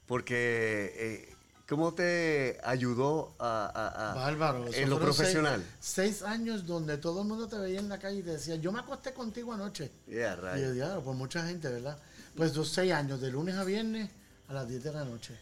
[0.06, 1.34] porque eh,
[1.68, 4.66] ¿cómo te ayudó a, a- a- Bárbaro.
[4.72, 5.64] en lo profesional?
[5.80, 8.56] Seis, seis años donde todo el mundo te veía en la calle y te decía,
[8.56, 9.90] yo me acosté contigo anoche.
[10.06, 11.98] Yeah, Y yo, diablo, pues mucha gente, ¿verdad?
[12.36, 14.10] Pues dos, seis años, de lunes a viernes
[14.48, 15.38] a las 10 de la noche.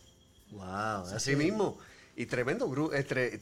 [0.53, 1.79] Wow, así mismo.
[2.17, 2.93] Y tremendo grupo,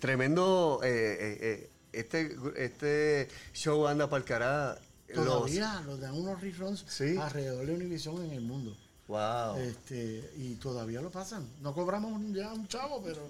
[0.00, 4.78] tremendo eh, eh, eh, este, este show anda para el cará.
[5.14, 7.16] Todavía los dan unos reruns Sí.
[7.16, 8.76] alrededor de Univision en el mundo.
[9.08, 9.56] Wow.
[9.58, 11.46] Este, y todavía lo pasan.
[11.62, 13.28] No cobramos ya un chavo, pero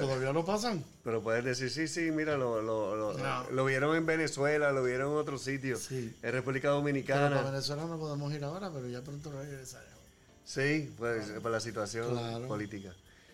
[0.00, 0.84] todavía lo pasan.
[1.02, 3.50] Pero puedes decir, sí, sí, mira, lo, lo, lo, No.
[3.50, 6.14] lo vieron en Venezuela, lo vieron en otros sitios, Sí.
[6.22, 7.28] en República Pero Dominicana.
[7.36, 9.94] para Venezuela no podemos ir ahora, pero ya pronto regresaremos.
[10.44, 12.46] Sí, pues por la situación Claro.
[12.46, 12.92] política.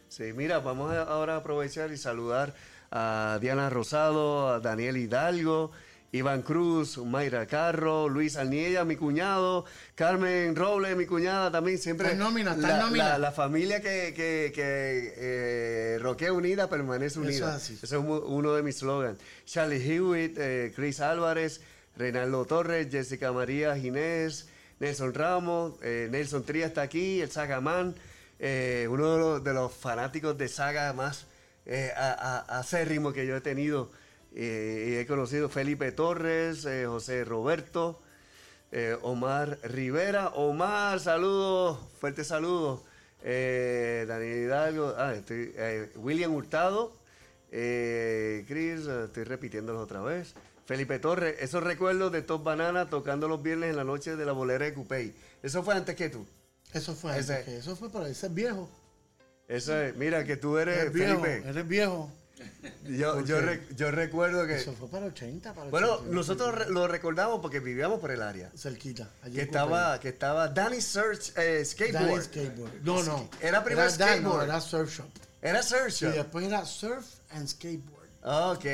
[0.08, 2.54] Sí, mira, vamos a- ahora a aprovechar y saludar
[2.90, 5.70] a Diana Rosado, a Daniel Hidalgo,
[6.12, 12.06] Iván Cruz, Mayra Carro, Luis Alniella, mi cuñado, Carmen Robles, mi cuñada también, siempre.
[12.08, 13.08] Está en nómina, está en la, nómina.
[13.10, 17.50] la- la familia que, que, que eh, roquea unida permanece Eso unida.
[17.56, 17.74] es así.
[17.80, 19.20] Ese es uno de mis slogans.
[19.44, 21.60] Charlie Hewitt, eh, Chris Álvarez,
[21.96, 24.48] Reinaldo Torres, Jessica María Ginés,
[24.80, 27.94] Nelson Ramos, eh, Nelson Tría está aquí, el Sagamán,
[28.40, 31.26] uno de los, de los fanáticos de Saga más
[32.48, 33.90] acérrimo que yo he tenido
[34.34, 38.00] eh, y he conocido Felipe Torres, eh, José Roberto,
[38.72, 40.28] eh, Omar Rivera.
[40.28, 42.80] Omar, saludos, fuerte saludos.
[43.22, 45.52] Eh, Daniel Hidalgo, ah, estoy-
[45.96, 46.92] William Hurtado,
[47.50, 50.34] Chris, estoy repitiéndolos otra vez.
[50.66, 54.32] Felipe Torres, esos recuerdos de Top Banana tocando los viernes en la noche de la
[54.32, 55.12] bolera de Cupey.
[55.42, 56.24] Eso fue antes que tú.
[56.72, 58.70] Eso fue antes Ese- que- eso fue para ese es viejo.
[59.48, 61.48] Eso es, mira que tú eres, Eres viejo, Felipe.
[61.48, 62.08] eres viejo.
[62.88, 63.42] Yo, ¿Por yo, qué?
[63.42, 64.56] re- yo recuerdo que.
[64.56, 68.50] Eso fue para 80, para Bueno, 80, nosotros lo recordamos porque vivíamos por el área.
[68.56, 69.08] cerquita.
[69.22, 71.64] allí Que estaba, que estaba Danny Search eh.
[71.64, 72.08] Skateboard.
[72.08, 72.72] Danny Skateboard.
[72.82, 73.28] No, no.
[73.40, 74.44] Era primero Dan, no, skateboard.
[74.44, 75.06] era Surf Shop.
[75.42, 76.02] Era Search.
[76.02, 78.08] Y después era Surf and Skateboard.
[78.56, 78.64] Ok.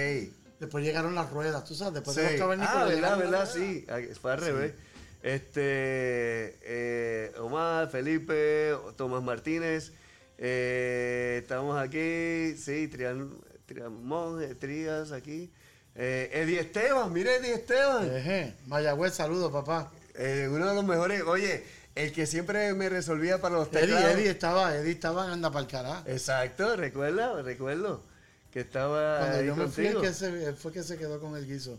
[0.60, 2.22] Después llegaron las ruedas, tú sabes, después Sí.
[2.22, 3.84] de los cavernícolas Ah, verdad, verdad, sí.
[3.88, 4.72] Ah, Fue al revés.
[5.22, 9.92] Este, eh, Omar, Felipe, Tomás Martínez.
[10.38, 13.30] eh, estamos aquí, sí, Trian,
[13.90, 15.50] Monge, Trías aquí.
[15.94, 18.14] Eh, Eddie Esteban, mira Eddie Esteban.
[18.14, 18.54] Ejé.
[18.66, 19.90] Mayagüez, saludos, papá.
[20.14, 24.10] Eh, uno de los mejores, oye, el que siempre me resolvía para los Eddie, teclados.
[24.10, 26.02] Eddie estaba, Eddie estaba en Anda para cará.
[26.06, 28.02] Exacto, recuerdo, recuerdo.
[28.50, 31.20] Que estaba Cuando ahí yo me fui, el que se, él fue que se quedó
[31.20, 31.78] con el guiso.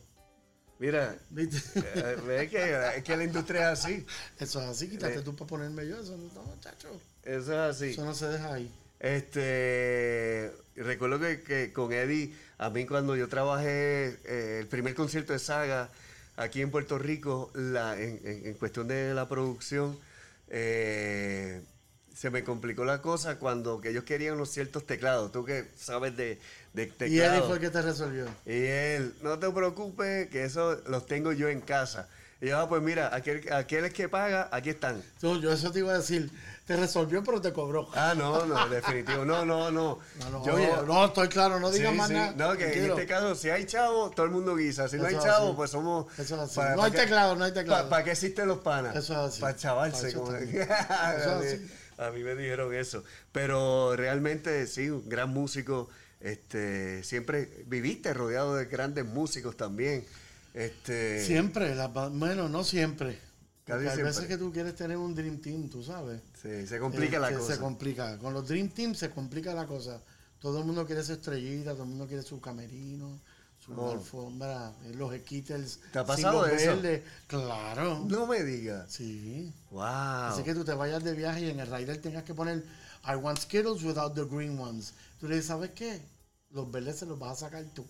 [0.79, 1.57] Mira, ¿Viste?
[1.79, 4.05] eh, es que, es que la industria es así.
[4.39, 5.21] Eso es así, quítate Eh.
[5.23, 6.89] tú para ponerme yo, eso no, no, muchacho.
[7.23, 7.89] Eso es así.
[7.91, 8.71] Eso no se deja ahí.
[8.99, 15.33] Este, recuerdo que, que con Eddie, a mí cuando yo trabajé eh, el primer concierto
[15.33, 15.89] de Saga
[16.35, 19.97] aquí en Puerto Rico, la, en, en- en cuestión de la producción,
[20.49, 21.61] eh,
[22.15, 25.31] se me complicó la cosa cuando que ellos querían unos ciertos teclados.
[25.31, 26.39] Tú que sabes de,
[26.73, 27.37] de Y teclados.
[27.37, 28.25] él fue el que te resolvió.
[28.45, 32.09] Y él, no te preocupes, que eso los tengo yo en casa.
[32.41, 35.01] Y yo, ah, pues mira, aquel, aquel es que paga, aquí están.
[35.19, 36.29] Tú, yo eso te iba a decir,
[36.67, 37.87] te resolvió pero te cobró.
[37.93, 39.23] Ah, no, no, definitivo.
[39.25, 39.99] No, no, no.
[40.19, 42.13] No, no, Yo- oye, no, estoy claro, no digas Sí, más sí.
[42.13, 42.33] nada.
[42.35, 44.87] No, que en este caso, si hay chavo, todo el mundo guisa.
[44.89, 45.53] Si no hay chavo, así.
[45.55, 46.07] pues somos.
[46.19, 46.59] Eso es así.
[46.59, 47.87] No pa hay que- teclado, no hay teclado.
[47.89, 48.95] ¿Para qué existen los panas?
[48.95, 49.41] Eso es así.
[49.41, 50.01] Para chavarse.
[50.01, 50.39] Pa' eso como- a,
[51.15, 51.71] Eso mí, es así.
[51.97, 53.03] a mí me dijeron eso.
[53.31, 55.89] Pero realmente, sí, un gran músico.
[56.19, 60.03] Este, siempre viviste rodeado de grandes músicos también.
[60.53, 61.75] Este, Siempre,
[62.11, 63.19] bueno, no siempre.
[63.67, 64.03] Casi siempre.
[64.05, 66.21] veces que tú quieres tener un Dream Team, tú sabes.
[66.41, 67.53] sí, se complica Eh, la cosa.
[67.55, 68.17] Se complica.
[68.17, 70.01] Con los Dream Team se complica la cosa.
[70.39, 73.19] Todo el mundo quiere su estrellita, todo el mundo quiere su camerino,
[73.59, 73.91] su Oh.
[73.91, 75.79] alfombra, eh, los Skittles.
[75.91, 76.75] ¿Te ha pasado eso?
[76.77, 77.03] verdes.
[77.27, 78.05] Claro.
[78.07, 78.89] No me digas.
[78.91, 79.51] Sí.
[79.71, 79.81] Wow.
[79.83, 82.63] Así que tú te vayas de viaje y en el rider tengas que poner
[83.05, 84.93] I want Skittles without the green ones.
[85.19, 86.01] Tú le dices, ¿sabes qué?
[86.51, 87.85] Los verdes se los vas a sacar tú.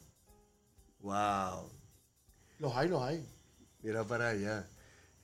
[1.01, 1.69] Wow.
[2.59, 3.23] Los hay, los hay.
[3.83, 4.65] Mira para allá.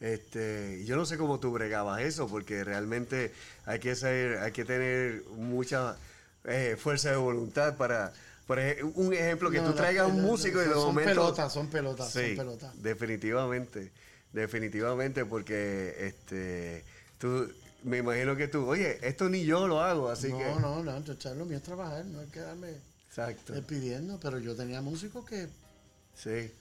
[0.04, 3.32] Este, yo no sé cómo tú bregabas eso, porque realmente
[3.66, 5.96] hay que ser, hay que tener mucha
[6.44, 8.12] eh, fuerza de voluntad para,
[8.46, 8.60] por
[8.96, 11.10] un ejemplo, que No, tú no, traigas un no, no, músico y de son momento...
[11.12, 12.84] pelotas, son pelotas, son pelotas.
[12.84, 13.94] definitivamente,
[14.34, 16.84] definitivamente, porque este,
[17.18, 17.50] tú,
[17.84, 20.44] me imagino que tú, oye, esto ni yo lo hago, así no, que...
[20.60, 22.74] no, no, yo, lo mío es trabajar, no hay que darme
[23.08, 25.48] Exacto, pidiendo, pero yo tenía músicos que
[26.13, 26.52] sí.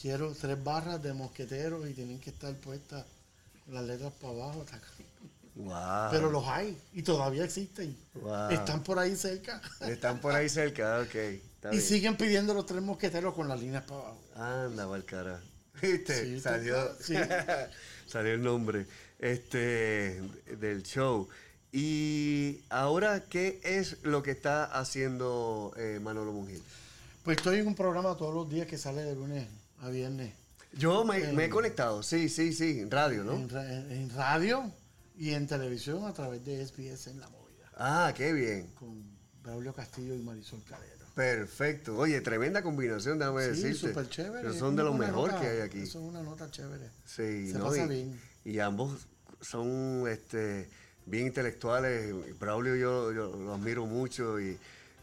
[0.00, 3.04] Quiero tres barras de mosqueteros y tienen que estar puestas
[3.68, 4.64] las letras para abajo.
[5.56, 6.10] Wow.
[6.10, 7.96] Pero los hay y todavía existen.
[8.14, 8.50] Wow.
[8.50, 9.60] Están por ahí cerca.
[9.80, 11.14] Están por ahí cerca, ok.
[11.14, 11.82] está y bien.
[11.82, 14.20] siguen pidiendo los tres mosqueteros con las líneas para abajo.
[14.36, 15.40] Anda, Valcara.
[15.82, 16.24] ¿Viste?
[16.24, 17.14] Sí, salió, sí.
[18.06, 18.86] salió el nombre
[19.18, 20.20] este,
[20.58, 21.28] del show.
[21.70, 26.62] Y ahora, ¿qué es lo que está haciendo eh, Manolo Mungil?
[27.24, 29.46] Pues estoy en un programa todos los días que sale de lunes
[29.80, 30.32] a viernes.
[30.72, 33.32] Yo me, me he conectado, sí, sí, sí, en radio, ¿no?
[33.34, 34.70] En, ra- en- en radio
[35.16, 37.70] y en televisión a través de SBS en La Movida.
[37.76, 38.66] Ah, qué bien.
[38.78, 39.02] Con
[39.42, 41.06] Braulio Castillo y Marisol Calero.
[41.14, 41.96] Perfecto.
[41.96, 43.88] Oye, tremenda combinación, déjame Sí, decirte.
[43.88, 44.42] súper chévere.
[44.42, 45.40] Pero son de lo mejor nota.
[45.40, 45.80] que hay aquí.
[45.80, 46.90] Es una nota chévere.
[47.06, 47.64] Sí, Se ¿no?
[47.66, 48.20] pasa y, bien.
[48.44, 49.06] y ambos
[49.40, 50.68] son este,
[51.06, 52.14] bien intelectuales.
[52.38, 54.56] Braulio yo, yo lo admiro mucho y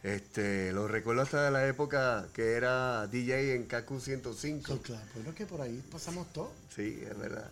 [0.06, 4.74] este, lo recuerdo hasta de la época que era DJ en KQ 105.
[4.74, 6.52] Sí, claro, bueno, es que por ahí pasamos todo.
[6.76, 7.50] Sí, es verdad.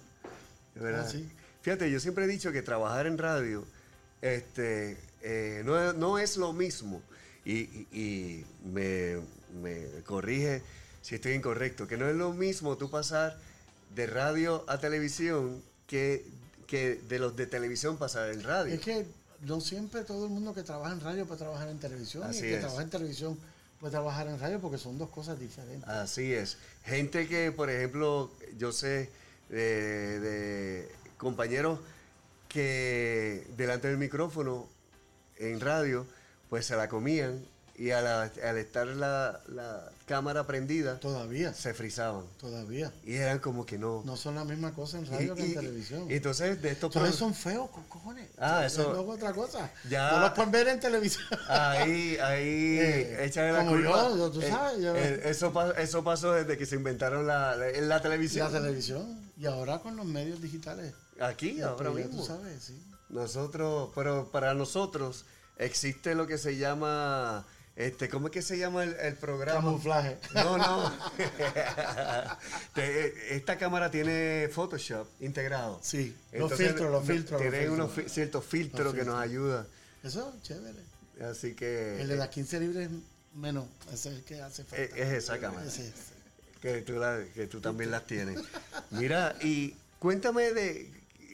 [0.76, 1.06] Es verdad.
[1.08, 1.28] Ah, sí.
[1.63, 3.66] Fíjate, yo siempre he dicho que trabajar en radio
[4.22, 7.02] este, eh, no, es- no es lo mismo.
[7.46, 9.18] Y, y- y me,
[9.62, 10.62] me corrige
[11.02, 13.38] si estoy incorrecto, que no es lo mismo tú pasar
[13.96, 16.26] de radio a televisión que,
[16.68, 18.74] que de los de televisión pasar en radio.
[18.76, 19.06] Es que
[19.45, 22.23] no siempre todo el mundo que trabaja en radio puede trabajar en televisión.
[22.23, 22.62] Así y el que es.
[22.62, 23.39] trabaja en televisión
[23.79, 25.88] puede trabajar en radio porque son dos cosas diferentes.
[25.89, 26.58] Así es.
[26.86, 29.10] Gente que, por ejemplo, yo sé
[29.49, 31.79] de, de compañeros
[32.47, 34.67] que delante del micrófono
[35.38, 36.06] en radio,
[36.49, 37.43] pues se la comían
[37.76, 42.26] y a la- al estar la, la cámara prendida, Todavía, se frizaban.
[42.40, 42.92] todavía.
[43.04, 44.04] Y eran como que no.
[44.06, 46.12] No son la misma cosa en Y- radio que y- en televisión.
[46.12, 48.30] y entonces, de estos Entonces son feos, co- cojones.
[48.38, 49.72] Ah, Es eso- luego otra cosa.
[49.90, 51.24] Ya- No los pueden ver en televisión.
[51.48, 54.10] Ahí, ahí, Eh, échale la como culpa.
[54.18, 57.56] yo, tú Eh, sabes, yo- eh, eso, pa- eso pasó desde que se inventaron la,
[57.56, 58.52] la, la televisión.
[58.54, 59.32] la televisión.
[59.38, 60.94] Y ahora con los medios digitales.
[61.20, 62.22] Aquí, ahora Pues ya mismo.
[62.22, 62.80] Tú sabes, sí.
[63.10, 65.26] Nosotros, pero para nosotros
[65.58, 69.62] existe lo que se llama, este, ¿cómo es que se llama el, el programa?
[69.62, 70.18] Camuflaje.
[70.36, 70.94] No, no.
[72.74, 75.80] Te- Esta cámara tiene Photoshop integrado.
[75.84, 78.14] Sí, los filtros, los filtros, Tiene unos filtros.
[78.14, 79.66] ciertos filtros Los que nos ayudan.
[80.04, 80.80] Eso, chévere.
[81.30, 82.90] Así que El de las 15 libres
[83.36, 83.66] menos.
[83.92, 84.84] Ese es el que hace falta.
[84.84, 85.66] es, es esa cámara.
[85.66, 85.82] Es.
[86.62, 88.40] Que tú, la- que tú también las tienes.
[88.92, 90.92] Mira, y cuéntame de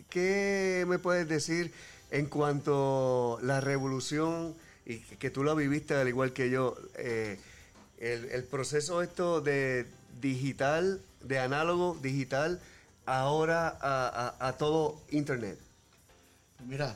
[0.10, 1.72] qué me puedes decir
[2.12, 4.56] en cuanto a la revolución
[4.90, 6.76] y que tú la viviste al igual que yo.
[6.96, 7.40] eh,
[8.00, 9.86] el, el proceso esto de
[10.22, 12.60] digital, de análogo, digital,
[13.06, 15.60] ahora a, a- a todo internet.
[16.66, 16.96] Mira,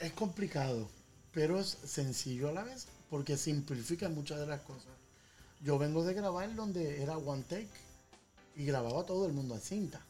[0.00, 0.88] es complicado,
[1.32, 4.90] pero es sencillo a la vez, porque simplifica muchas de las cosas.
[5.62, 7.68] Yo vengo de grabar donde era one take
[8.56, 10.00] y grababa todo el mundo en cinta.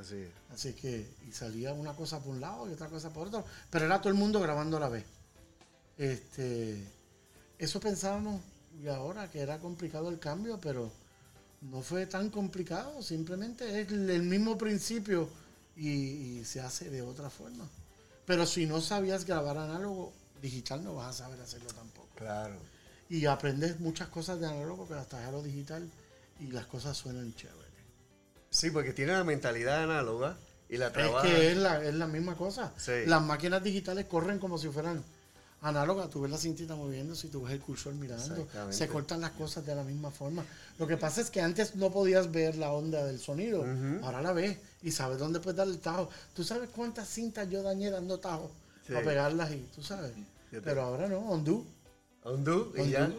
[0.00, 0.28] Así es.
[0.54, 3.86] Así que, y salía una cosa por un lado y otra cosa por otro, pero
[3.86, 5.04] era todo el mundo grabando a la vez.
[5.98, 6.82] Este,
[7.58, 8.40] eso pensábamos
[8.82, 10.90] y ahora que era complicado el cambio, pero
[11.62, 15.28] no fue tan complicado, simplemente es el mismo principio
[15.76, 15.88] y,
[16.40, 17.66] y se hace de otra forma.
[18.26, 22.08] Pero si no sabías grabar análogo, digital no vas a saber hacerlo tampoco.
[22.16, 22.56] Claro.
[23.08, 25.88] Y aprendes muchas cosas de análogo que las traes a lo digital
[26.40, 27.56] y las cosas suenan chévere.
[28.50, 30.36] Sí, porque tiene la mentalidad análoga
[30.68, 31.26] y la Es trabaja.
[31.26, 32.72] que es la, es la misma cosa.
[32.76, 32.92] Sí.
[33.06, 35.04] Las máquinas digitales corren como si fueran
[35.68, 36.08] análogas.
[36.10, 38.46] Tú ves la cintita moviéndose y tú ves el cursor mirando.
[38.70, 40.44] Se cortan las cosas de la misma forma.
[40.78, 43.64] Lo que pasa es que antes no podías ver la onda del sonido.
[44.02, 46.08] Ahora la ves y sabes dónde puedes darle el tajo.
[46.34, 48.50] Tú sabes cuántas cintas yo dañé dando tajo
[48.86, 48.92] Sí.
[48.92, 50.12] para pegarlas y tú sabes.
[50.50, 51.64] Te- Pero ahora no, undo.
[52.24, 52.90] Undo y Undo.
[52.92, 53.10] ya.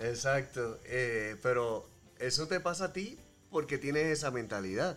[0.00, 0.78] Exacto.
[0.84, 1.86] Eh, pero
[2.18, 3.18] eso te pasa a ti
[3.50, 4.96] porque tienes esa mentalidad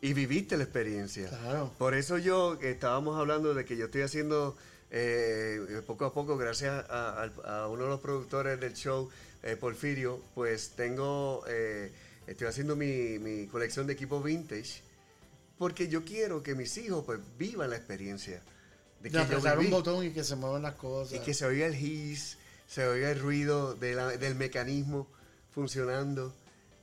[0.00, 1.28] y viviste la experiencia.
[1.28, 1.72] Claro.
[1.78, 4.56] Por eso yo que estábamos hablando de que yo estoy haciendo
[4.94, 9.08] eh, poco a poco, gracias a, a- a uno de los productores del show,
[9.42, 11.90] eh, Porfirio, pues tengo, eh,
[12.26, 14.82] estoy haciendo mi, mi colección de equipos vintage
[15.58, 18.42] porque yo quiero que mis hijos pues vivan la experiencia
[19.00, 21.14] de De que yo apretar un botón y que se muevan las cosas.
[21.14, 22.36] Y que se oiga el hiss,
[22.68, 25.06] se oiga el ruido de la- del mecanismo
[25.54, 26.32] funcionando.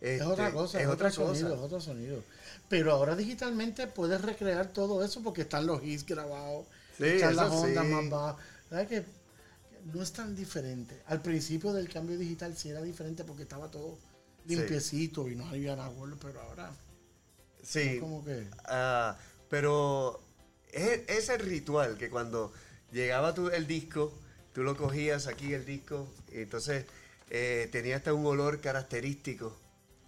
[0.01, 1.35] Es Este, otra cosa, Es es, otra otro cosa.
[1.39, 2.23] sonido, es otro sonido.
[2.69, 6.65] Pero ahora digitalmente puedes recrear todo eso porque están los hits grabados,
[6.99, 7.91] Sí, están las eso ondas sí.
[7.91, 8.45] más bajas.
[8.69, 9.03] ¿Verdad que
[9.93, 11.01] no es tan diferente?
[11.07, 13.97] Al principio del cambio digital sí era diferente porque estaba todo
[14.45, 16.71] limpiecito y no había nada bueno, pero ahora
[17.63, 17.97] Sí.
[17.99, 19.17] como que Ah,
[19.49, 20.19] pero
[20.71, 22.53] es, es el ritual que cuando
[22.91, 24.13] llegaba tu, el disco,
[24.53, 26.85] tú lo cogías aquí el disco, y entonces
[27.29, 29.55] eh, tenía hasta un olor característico.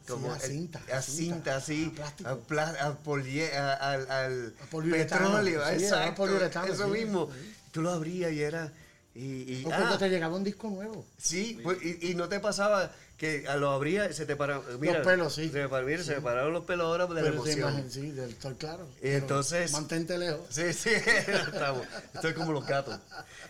[0.07, 2.29] Sí, a el- cinta, a a cinta, así, a plástico.
[2.29, 4.53] a a polie- al,
[4.91, 6.25] petróleo, sí, exacto,
[6.73, 7.29] eso sí, mismo.
[7.33, 7.53] sí.
[7.71, 8.71] Tú lo abrías y era...
[9.13, 11.05] Y, y- o cuando ah, te llegaba un disco nuevo.
[11.17, 14.63] Sí, pues, y, y no te pasaba que a lo abría y se te paraban.
[14.79, 15.49] Mira, pelos, sí.
[15.49, 17.59] Se mira, se me pararon los pelos ahora de la Pero te emoción.
[17.73, 18.87] imaginas, sí, del, estoy claro.
[19.01, 20.39] Entonces- Mantente lejos.
[20.49, 20.89] Sí, sí,
[21.51, 21.85] estamos.
[22.13, 22.99] Estoy como los gatos.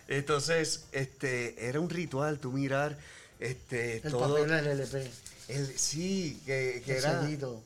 [0.08, 2.98] Entonces, este, era un ritual, tú mirar,
[3.38, 4.34] este, El todo.
[4.34, 5.10] papel del LP.
[5.48, 6.96] El- sí, que, que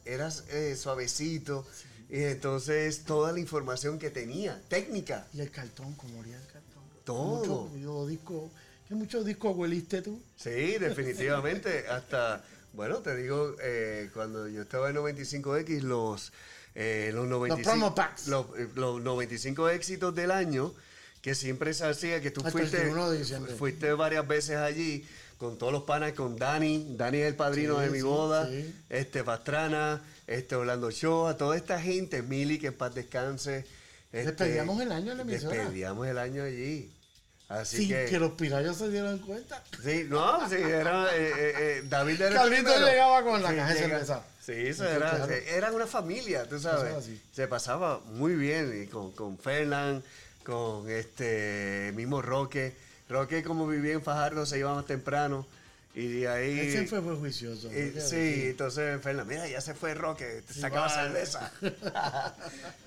[0.05, 1.67] era, eh, suavecito.
[2.09, 6.83] Y entonces toda la información que tenía, técnica, Y el cartón, como olía el cartón.
[7.05, 7.65] Todo.
[7.67, 8.51] Mucho discos.
[8.89, 10.21] ¿Qué muchos discos hueliste tú?
[10.37, 11.87] Sí, definitivamente.
[11.91, 16.33] Hasta, bueno, te digo, eh, cuando yo estaba en 95X, los,
[16.77, 18.29] eh, los 95, promo packs.
[18.29, 20.73] Los, eh, los 95 éxitos del año,
[21.21, 23.55] que siempre se hacía, que tú fuiste, 31 de diciembre.
[23.57, 25.05] fuiste varias veces allí
[25.39, 28.49] con todos los panas, con Dani, Dani es el padrino Sí, de mi sí, boda,
[28.49, 28.75] sí.
[28.89, 33.67] este Pastrana, este Orlando Shoa, toda esta gente, Mili, que en paz descanse.
[34.13, 35.57] este, Despedíamos el año en la emisora.
[35.57, 36.91] Despedíamos el año allí.
[37.49, 39.63] Así Sin que, que, los pirayos se dieran cuenta.
[39.83, 43.79] Sí, no, sí, era eh, eh, eh, David era Carlito llegaba con la caja de
[43.79, 44.23] cerveza.
[44.45, 45.33] Sí, eso era, claro.
[45.33, 46.93] era una familia, tú sabes.
[46.95, 47.21] Así.
[47.33, 49.39] Se pasaba muy bien y con, con
[50.43, 52.86] con este mismo Roque.
[53.09, 55.47] Roque, como vivía en Fajardo, se iba más temprano.
[55.95, 56.59] Y de ahí.
[56.61, 57.71] Ese fue, fue juicioso.
[57.73, 61.09] y- sí, entonces Fernán, mira, ya se fue Roque, te sacaba vale.
[61.25, 61.51] cerveza.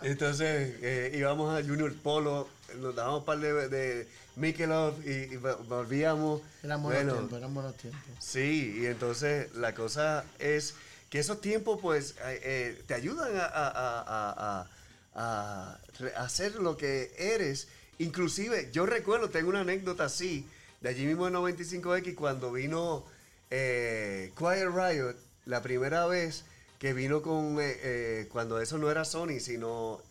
[0.01, 2.47] entonces eh, íbamos a Junior Polo,
[2.79, 6.41] nos dábamos un par de, de Michelob y, y volvíamos.
[6.61, 8.01] Buenos Bueno, tiempos, eran buenos tiempos.
[8.19, 10.75] Sí, y entonces la cosa es
[11.09, 14.67] que esos tiempos pues eh, eh, te ayudan a, a-
[15.15, 15.75] a-
[16.15, 17.67] a hacer lo que eres.
[17.99, 20.47] Inclusive, yo recuerdo, tengo una anécdota así,
[20.79, 23.05] de allí mismo en 95X, cuando vino
[23.49, 26.45] eh, Quiet Riot, la primera vez
[26.79, 30.01] que vino con, eh, eh, cuando eso no era Sony, sino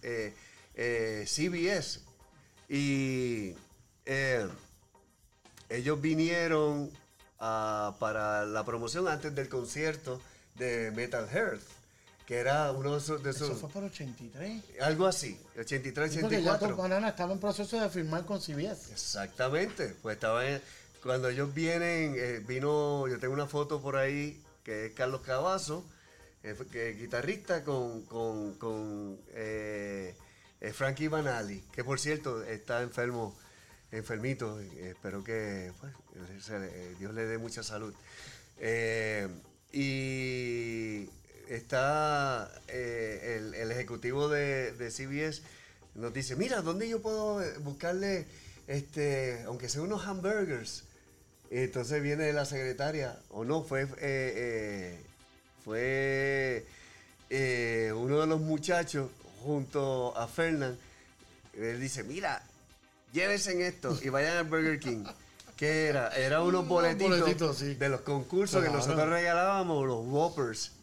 [0.74, 2.00] CBS.
[2.68, 3.54] Y
[5.70, 6.90] ellos vinieron
[7.40, 10.20] ah, para la promoción antes del concierto
[10.56, 11.62] de Metal Hearth,
[12.28, 13.22] que era uno de esos...
[13.22, 14.62] de Eso fue por 83.
[14.82, 16.76] algo así, 83, Sí, porque ya 84.
[16.76, 18.92] Banana estaba en proceso de firmar con CBS.
[18.92, 20.60] Exactamente, pues estaba en-
[21.02, 25.86] cuando ellos vienen, eh, vino, yo tengo una foto por ahí que es Carlos Cavazo,
[26.42, 30.14] eh, que es guitarrista con, con, con eh,
[30.60, 33.34] eh, Frankie Banali, que por cierto está enfermo,
[33.90, 35.94] enfermito, espero que pues,
[36.98, 37.94] Dios le dé mucha salud.
[38.58, 39.26] Eh,
[39.72, 41.08] y
[41.48, 45.42] está eh, el, el ejecutivo de, de CBS
[45.94, 48.26] nos dice, mira, ¿dónde yo puedo buscarle,
[48.66, 50.84] este, aunque sea unos hamburgers?
[51.50, 54.98] Entonces viene la secretaria, o no, fue, eh, eh,
[55.64, 56.66] fue
[57.94, 59.10] uno de los muchachos,
[59.42, 60.78] junto a Fernán,
[61.54, 62.42] él dice, mira,
[63.12, 65.04] llévense en esto y vayan al Burger King.
[65.56, 66.10] ¿Qué era?
[66.10, 67.74] Era unos boletitos, boletitos, sí.
[67.74, 70.77] de los concursos que nosotros regalábamos, los Whoppers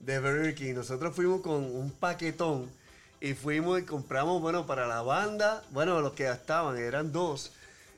[0.00, 0.74] de Burger King.
[0.74, 2.68] Nosotros fuimos con un paquetón
[3.20, 7.52] y fuimos y compramos, bueno, para la banda, bueno, los que estaban, eran dos,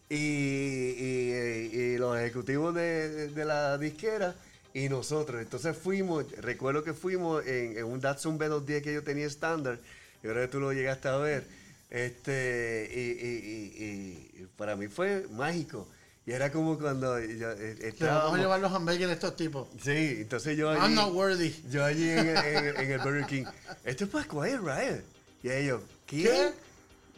[0.08, 4.34] y, y- los ejecutivos de, de- la disquera
[4.72, 5.40] y nosotros.
[5.42, 9.78] Entonces fuimos, recuerdo que fuimos en, un Datsun B210 que yo tenía estándar,
[10.22, 11.44] y ahora que tú lo llegaste a ver,
[11.90, 15.86] este, y- y para mí fue mágico.
[16.28, 19.66] Y era como cuando yo, eh, Que vamos a llevar los hamburgues de estos tipos.
[19.82, 21.54] Sí, entonces yo I'm allí, not worthy.
[21.70, 23.44] yo allí en, en- en el Burger King,
[23.82, 25.02] esto es para Quiet Riot.
[25.42, 26.24] Y ellos, ¿quién?
[26.26, 26.52] ¿Qué?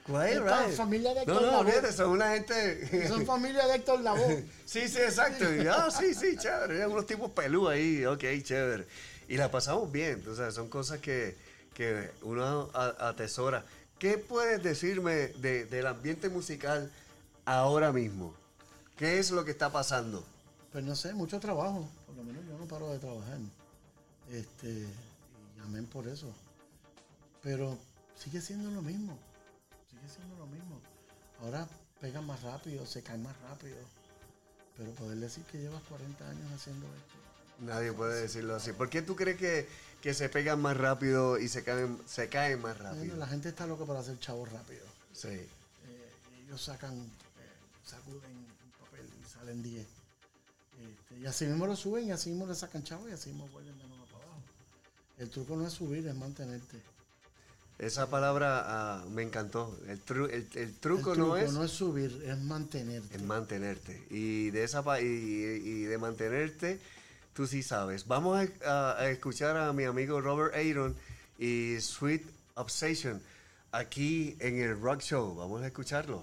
[0.07, 0.77] Quiet Riot.
[0.77, 3.09] familia de no, Héctor no, fíjate, son una gente...
[3.09, 4.45] Son familia de Héctor Lavoe.
[4.65, 5.45] sí, sí, exacto.
[5.73, 6.77] Ah, sí, sí, chévere.
[6.77, 8.87] Eran unos tipos pelú ahí, ok, chévere.
[9.29, 11.37] Y la pasamos bien, o sea, son cosas que,
[11.75, 13.65] que uno atesora.
[13.99, 16.93] ¿Qué puedes decirme de- del ambiente musical
[17.45, 18.39] ahora mismo?
[19.01, 20.23] ¿Qué es lo que está pasando?
[20.73, 21.89] Pues no sé, mucho trabajo.
[22.07, 23.39] Por lo menos yo no paro de trabajar.
[24.31, 26.27] Este, y amén por eso.
[27.43, 27.79] Pero
[28.23, 29.19] sigue siendo lo mismo.
[29.91, 30.79] Sigue siendo lo mismo.
[31.41, 31.67] Ahora
[31.99, 33.79] pegan más rápido, se caen más rápido.
[34.77, 37.65] Pero poder decir que llevas 40 años haciendo esto.
[37.65, 38.75] Nadie puede decirlo así.
[38.75, 39.67] ¿Por qué tú crees que,
[40.03, 43.17] que se pegan más rápido y se caen, se caen más Bueno, rápido?
[43.17, 44.85] la gente está loca para hacer chavos rápido.
[45.15, 45.29] Sí.
[45.29, 45.49] Eh,
[46.47, 47.07] ellos sacan, eh,
[47.85, 48.40] sacuden
[49.51, 49.87] salen 10.
[49.87, 53.49] Este, y así mismo lo suben y así mismo le sacan chavos y así mismo
[53.49, 54.41] vuelven de nuevo para abajo.
[55.19, 56.81] El truco no es subir, es mantenerte.
[57.79, 59.77] Esa palabra ah, me encantó.
[59.89, 63.17] El, tru- el, el truco, el no es, no es subir, es mantenerte.
[63.17, 64.07] es mantenerte.
[64.11, 66.79] Y de esa pa- y, y de mantenerte,
[67.35, 68.07] tú sí sabes.
[68.07, 70.95] Vamos a, a- a escuchar a mi amigo Robert Aaron
[71.39, 72.23] y Sweet
[72.55, 73.23] Obsession
[73.73, 75.35] aquí en el Rock Show.
[75.37, 76.23] Vamos a escucharlo.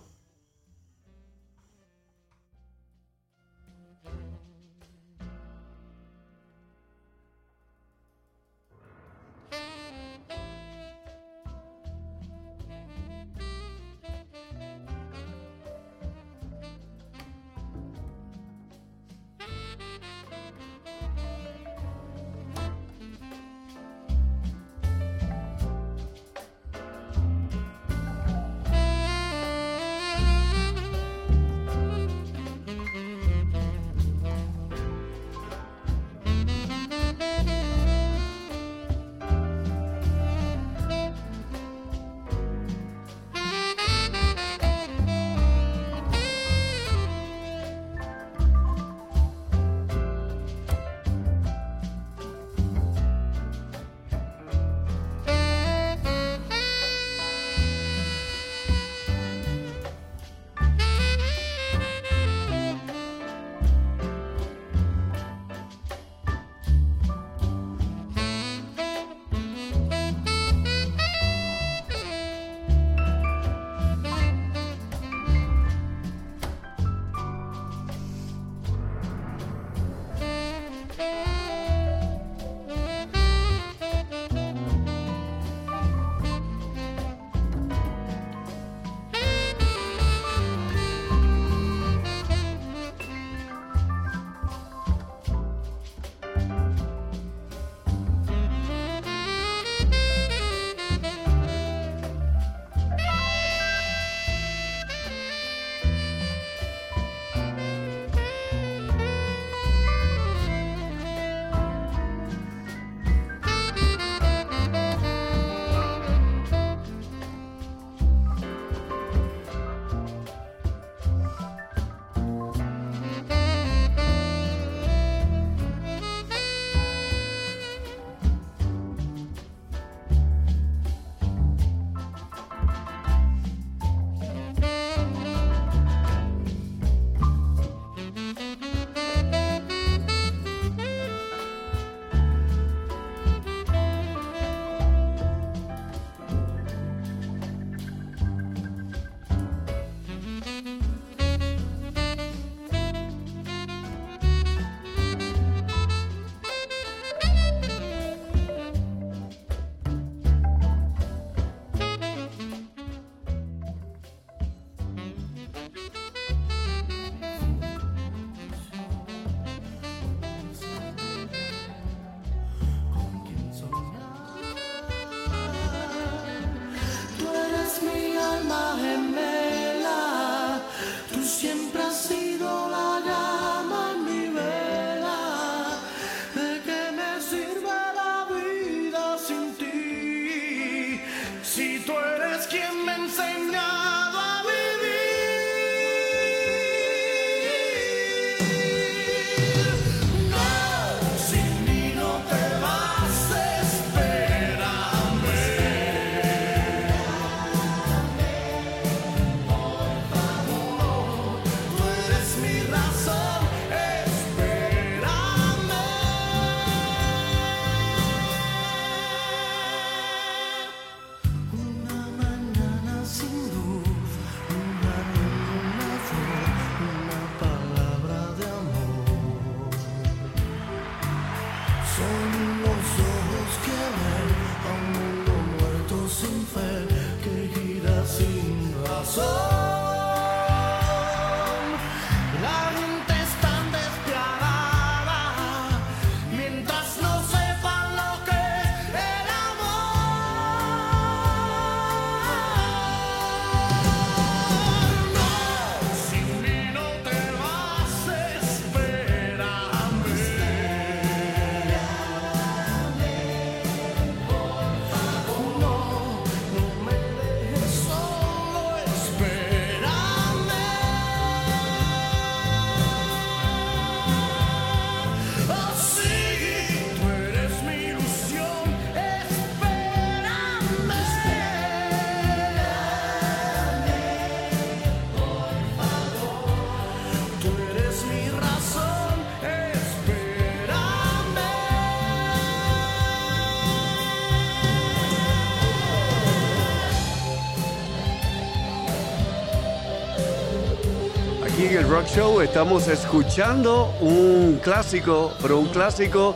[301.87, 306.35] El Rock Show estamos escuchando un clásico, pero un clásico,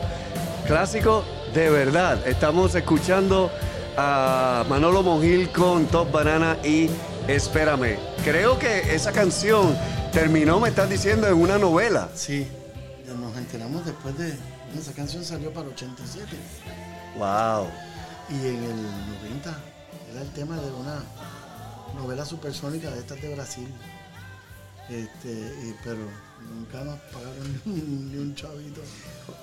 [0.66, 2.26] clásico de verdad.
[2.26, 3.50] Estamos escuchando
[3.98, 6.88] a Manolo Monjil con Top Banana y
[7.28, 7.98] Espérame.
[8.24, 9.76] Creo que esa canción
[10.10, 12.08] terminó, me estás diciendo, en una novela.
[12.14, 12.48] Sí,
[13.20, 14.34] nos enteramos después de.
[14.78, 16.34] Esa canción salió para 87
[17.18, 17.66] Wow.
[18.30, 18.82] y en el
[19.22, 19.54] 90
[20.12, 21.02] era el tema de una
[21.94, 23.68] novela supersónica de estas de Brasil.
[24.94, 25.98] Este, y- pero
[26.54, 28.80] nunca nos pagaron ni, un- ni un chavito.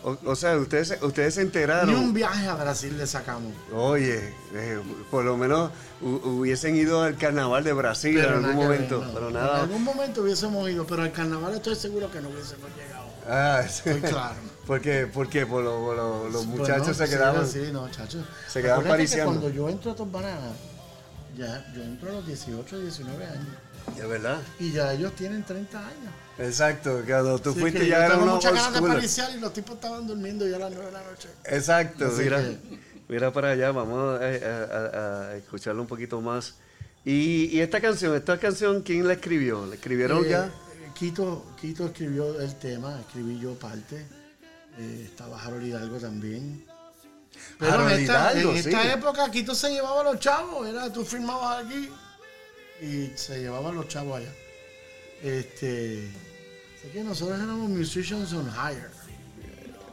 [0.03, 2.13] O, o sea, ustedes, se- ustedes se Ni un enteraron.
[2.13, 3.53] viaje a Brasil le sacamos.
[3.73, 4.79] Oye, eh,
[5.09, 5.71] por lo menos
[6.01, 9.13] hu- hubiesen ido al carnaval de Brasil en algún ver, momento, no.
[9.13, 9.61] pero En nada.
[9.61, 13.07] algún momento hubiésemos ido, pero al carnaval estoy seguro que no hubiésemos llegado.
[13.27, 13.89] Ah, sí.
[13.89, 14.35] Estoy claro.
[14.67, 15.07] ¿Por qué?
[15.07, 15.45] ¿Por qué?
[15.45, 17.47] Por lo- por lo- los muchachos se quedaban.
[17.47, 18.23] Sí, no, chacho.
[18.47, 19.23] se quedaban que.
[19.23, 20.51] Cuando yo entro a Top Banana,
[21.37, 23.47] ya, yo entro a los 18, 19 años.
[23.95, 24.41] De verdad.
[24.59, 26.13] Y ya ellos tienen 30 años.
[26.37, 30.07] Exacto, cuando tú fuiste ya era unos muchas ganas de pariciar y los tipos estaban
[30.07, 31.29] durmiendo ya a las 9 de la noche.
[31.45, 32.57] Exacto, Así mira, que-
[33.09, 36.55] mira para allá, vamos a, a- a- a escucharlo un poquito más.
[37.03, 39.65] Y, y esta canción, esta canción, ¿quién la escribió?
[39.65, 40.45] ¿La escribieron Eh, ya?
[40.45, 44.05] eh, Quito, Quito escribió el tema, escribí yo parte.
[44.77, 46.65] Eh, estaba Harold Hidalgo también.
[47.57, 48.87] Pero Harold en esta, Hidalgo, en esta sí.
[48.89, 51.89] época Quito se llevaba a los chavos, era tú firmabas aquí
[52.81, 54.31] y se llevaban los chavos allá.
[55.23, 56.09] Este,
[56.77, 58.87] así que nosotros éramos musicians on hire.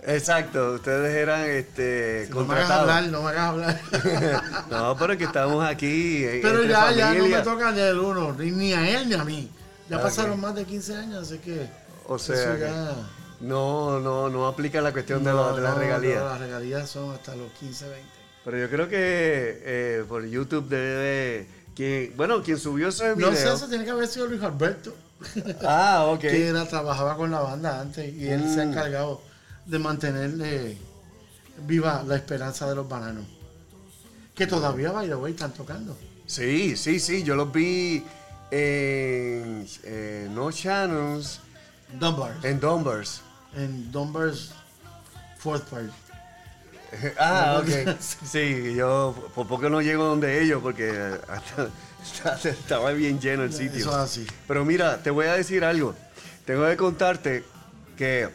[0.09, 3.81] Exacto, ustedes eran este, No me hagas hablar, no me hagas hablar.
[4.71, 7.99] no, pero que estamos aquí eh, Pero entre ya, ya no me toca ni el
[7.99, 9.51] uno, ni, ni a él ni a mí.
[9.91, 11.67] Ya Ah, pasaron más de 15 años, así que
[12.07, 12.95] O sea, ya...
[13.41, 16.23] no, no, no aplica la cuestión de, la- de las no, regalías.
[16.23, 18.09] las regalías son hasta los 15, 20.
[18.45, 18.99] Pero yo creo que
[19.65, 21.49] eh, por YouTube debe...
[21.77, 23.31] Quien, bueno, quien subió ese video...
[23.31, 24.95] No sé, eso tiene que haber sido Luis Alberto,
[25.63, 26.21] Ah, ok.
[26.21, 28.71] que era, trabajaba con la banda antes y él se ha Mm.
[28.71, 29.21] encargado
[29.67, 30.79] de mantenerle
[31.67, 33.25] viva la esperanza de los bananos.
[34.35, 35.97] Que todavía, by the way, están tocando.
[36.27, 38.05] Sí, sí, sí, yo los vi
[38.51, 41.41] en eh, No Channels,
[41.99, 42.35] Dunbar.
[42.43, 43.21] en Dunbars.
[43.55, 44.51] En Dunbar's
[45.39, 45.91] Fourth Part.
[47.19, 47.97] Ah, ok.
[48.01, 50.91] Sí, yo por poco no llego donde ellos porque
[51.29, 51.69] hasta-
[52.31, 53.81] hasta estaba bien lleno el sitio.
[53.81, 54.27] Eso es así.
[54.47, 55.95] Pero mira, te voy a decir algo.
[56.45, 57.45] Tengo que contarte
[57.97, 58.29] que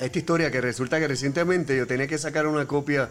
[0.00, 3.08] esta historia que resulta que recientemente yo tenía que sacar una copia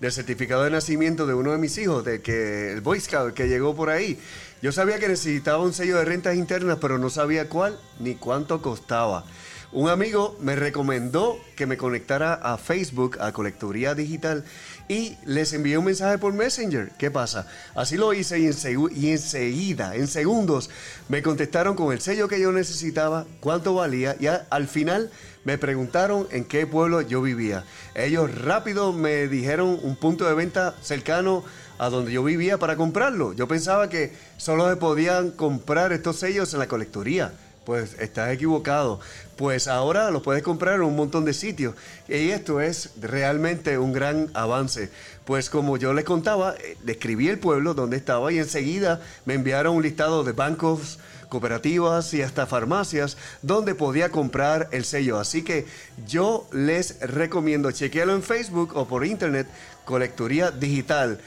[0.00, 3.48] del certificado de nacimiento de uno de mis hijos, de que el Boy Scout que
[3.48, 4.18] llegó por ahí.
[4.62, 8.60] Yo sabía que necesitaba un sello de rentas internas, pero no sabía cuál ni cuánto
[8.62, 9.24] costaba.
[9.72, 14.44] Un amigo me recomendó que me conectara a Facebook, a Colecturía Digital,
[14.88, 16.90] y les envié un mensaje por Messenger.
[16.98, 17.46] ¿Qué pasa?
[17.76, 20.70] Así lo hice y, ensegu- y enseguida, en segundos,
[21.08, 25.12] me contestaron con el sello que yo necesitaba, cuánto valía, y al final
[25.44, 27.64] me preguntaron en qué pueblo yo vivía.
[27.94, 31.44] Ellos rápido me dijeron un punto de venta cercano
[31.78, 33.34] a donde yo vivía para comprarlo.
[33.34, 37.32] Yo pensaba que solo se podían comprar estos sellos en la colectoría.
[37.70, 38.98] Pues estás equivocado.
[39.36, 41.76] Pues ahora los puedes comprar en un montón de sitios.
[42.08, 44.90] Y esto es realmente un gran avance.
[45.24, 49.76] Pues como yo les contaba, eh, describí el pueblo donde estaba y enseguida me enviaron
[49.76, 50.98] un listado de bancos,
[51.28, 55.20] cooperativas y hasta farmacias donde podía comprar el sello.
[55.20, 55.64] Así que
[56.08, 59.46] yo les recomiendo, chequearlo en Facebook o por internet,
[59.84, 61.20] Colecturía Digital.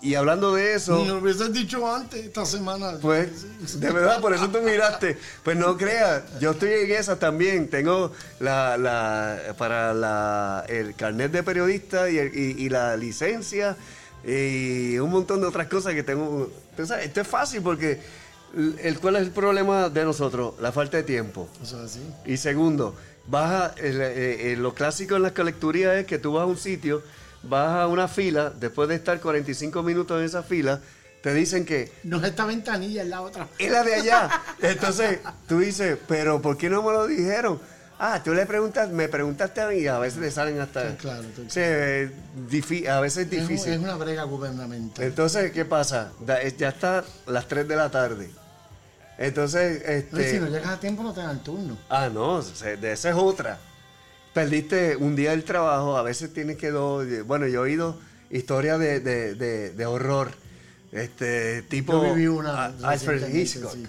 [0.00, 0.96] Y hablando de eso...
[0.98, 2.98] Ni lo hubieses dicho antes, esta semana.
[3.02, 5.18] Pues, de verdad, por eso tú miraste.
[5.42, 7.68] Pues no creas, yo estoy en esa también.
[7.68, 13.76] Tengo la, la para la, el carnet de periodista y, el- y- y la licencia
[14.24, 16.48] y un montón de otras cosas que tengo.
[16.76, 18.00] Sabes, esto es fácil porque
[18.82, 20.54] el, ¿cuál es el problema de nosotros?
[20.60, 21.48] La falta de tiempo.
[21.62, 22.00] Eso es así.
[22.24, 22.94] Y segundo,
[23.26, 26.46] vas a- el- eh, eh, lo clásico en las colecturías es que tú vas a
[26.46, 27.02] un sitio,
[27.48, 30.80] vas a una fila, después de estar 45 minutos en esa fila,
[31.22, 33.48] te dicen que No es esta ventanilla, es la otra.
[33.58, 34.30] es la de allá.
[34.62, 35.18] Entonces
[35.48, 37.60] tú dices, pero ¿por qué no me lo dijeron?
[38.00, 40.90] Ah, tú le preguntas, me preguntaste a mí y a veces le salen hasta...
[40.90, 41.24] Sí, claro,
[42.48, 43.72] difi- a veces es difícil.
[43.72, 45.04] es una brega gubernamental.
[45.04, 46.12] Entonces, ¿qué pasa?
[46.24, 46.38] Ya
[46.68, 48.30] está las 3 de la tarde.
[49.18, 49.88] Entonces, No,
[50.18, 50.30] este...
[50.30, 51.76] si no llegas a tiempo, no te dan turno.
[51.88, 53.58] Ah, no, de esa es otra.
[54.42, 56.70] Perdiste un día del trabajo, a veces tienes que...
[56.70, 57.98] do- Bueno, yo he oído
[58.30, 60.30] historias de, de- de- de horror.
[60.92, 61.92] Este, tipo...
[61.92, 63.72] Yo viví una a- Alfred Hitchcock.
[63.72, 63.86] sí.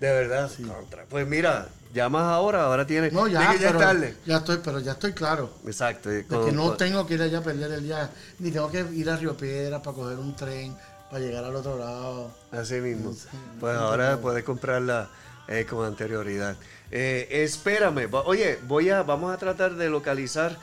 [0.00, 0.50] De verdad.
[0.66, 1.04] contra.
[1.04, 3.12] Pues mira, llamas ahora, ahora tienes...
[3.12, 4.16] No, ya, ya es tarde.
[4.26, 5.50] ya estoy, pero ya estoy claro.
[5.66, 6.08] Exacto.
[6.08, 8.70] De con- que no con- tengo que ir allá a perder el día, ni tengo
[8.70, 10.74] que ir a Río Piedra para coger un tren,
[11.10, 12.32] para llegar al otro lado.
[12.50, 13.12] Así mismo.
[13.12, 13.28] Sí,
[13.60, 15.08] Pues no ahora puedes comprarla
[15.46, 16.56] eh, con anterioridad.
[16.94, 18.06] Eh, espérame.
[18.26, 20.58] Oye, voy a, vamos a tratar de localizar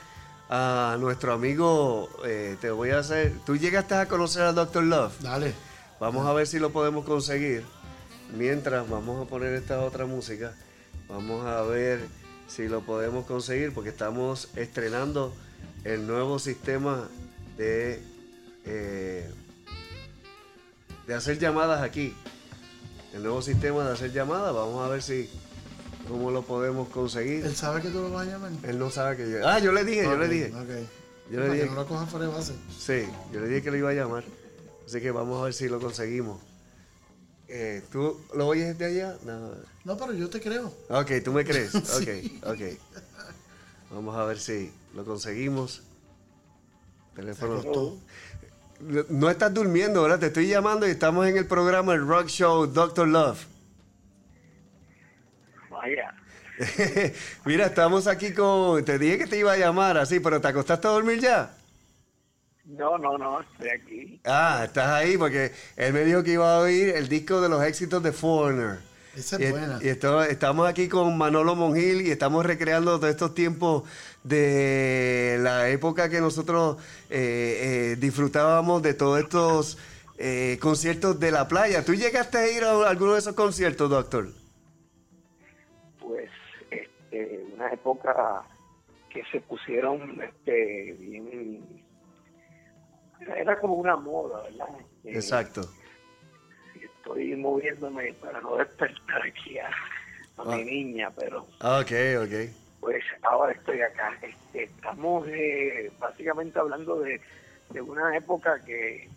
[0.48, 2.08] a nuestro amigo.
[2.24, 3.32] eh, te voy a hacer.
[3.44, 4.84] Tú llegaste a conocer al Dr.
[4.84, 5.18] Love.
[5.20, 5.52] Dale.
[5.98, 7.64] Vamos a ver si lo podemos conseguir.
[8.32, 10.54] Mientras vamos a poner esta otra música.
[11.08, 12.06] Vamos a ver
[12.46, 15.34] si lo podemos conseguir porque estamos estrenando
[15.82, 17.08] el nuevo sistema
[17.56, 18.00] de,
[18.66, 19.28] eh,
[21.08, 22.14] de hacer llamadas aquí.
[23.12, 24.54] El nuevo sistema de hacer llamadas.
[24.54, 25.28] Vamos a ver si
[26.10, 27.44] cómo lo podemos conseguir.
[27.46, 28.50] ¿Él sabe que tú lo vas a llamar?
[28.64, 29.48] Él no sabe que yo.
[29.48, 30.46] Ah, yo le dije, yo le dije.
[30.54, 30.68] ok.
[31.30, 31.64] Yo le Para dije.
[31.64, 32.54] que no lo cojas fuera de base.
[32.76, 34.24] Sí, yo le dije que lo iba a llamar.
[34.84, 36.40] Así que vamos a ver si lo conseguimos.
[37.46, 39.16] Eh, ¿Tú lo oyes de allá?
[39.24, 39.52] No.
[39.84, 40.72] No, pero yo te creo.
[40.88, 41.74] Ok, ¿tú me crees?
[41.74, 42.08] Ok,
[42.46, 42.60] ok.
[43.92, 45.82] Vamos a ver si lo conseguimos.
[47.14, 47.96] Teléfono.
[49.08, 50.18] No, estás durmiendo, ¿verdad?
[50.20, 53.06] Te estoy llamando y estamos en el programa El Rock Show Dr.
[53.08, 53.38] Love.
[55.80, 56.14] Vaya,
[57.46, 58.84] Mira, estamos aquí con...
[58.84, 61.56] Te dije que te iba a llamar así, pero ¿te acostaste a dormir ya?
[62.66, 64.20] no, no, no, estoy aquí.
[64.24, 67.64] Ah, estás ahí porque él me dijo que iba a oír el disco de los
[67.64, 68.78] éxitos de Foreigner.
[69.16, 69.78] Esa es Y, buena.
[69.82, 73.82] y esto- estamos aquí con Manolo Mongil y estamos recreando todos estos tiempos
[74.22, 76.76] de la época que nosotros
[77.08, 79.78] eh, eh, disfrutábamos de todos estos
[80.18, 81.84] eh, conciertos de la playa.
[81.84, 84.28] ¿Tú llegaste a ir a alguno de esos conciertos, doctor?
[87.60, 88.42] Una época
[89.10, 91.84] que se pusieron, este, bien,
[93.36, 94.68] era como una moda, ¿verdad?
[95.04, 95.60] Este, Exacto.
[96.82, 99.68] Estoy moviéndome para no despertar aquí a,
[100.38, 100.64] a mi Ah.
[100.64, 101.92] niña, pero Ok,
[102.22, 102.50] ok.
[102.80, 104.12] pues ahora estoy acá.
[104.22, 107.20] Este, estamos eh, básicamente hablando de,
[107.70, 109.08] de una época que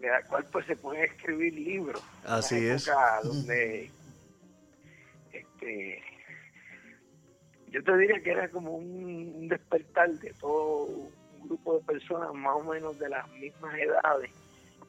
[0.00, 2.02] de la cual pues se pueden escribir libros.
[2.26, 2.86] Así una es.
[2.88, 3.90] época donde
[5.32, 6.02] este
[7.70, 12.56] yo te diría que era como un, despertar de todo un grupo de personas más
[12.56, 14.30] o menos de las mismas edades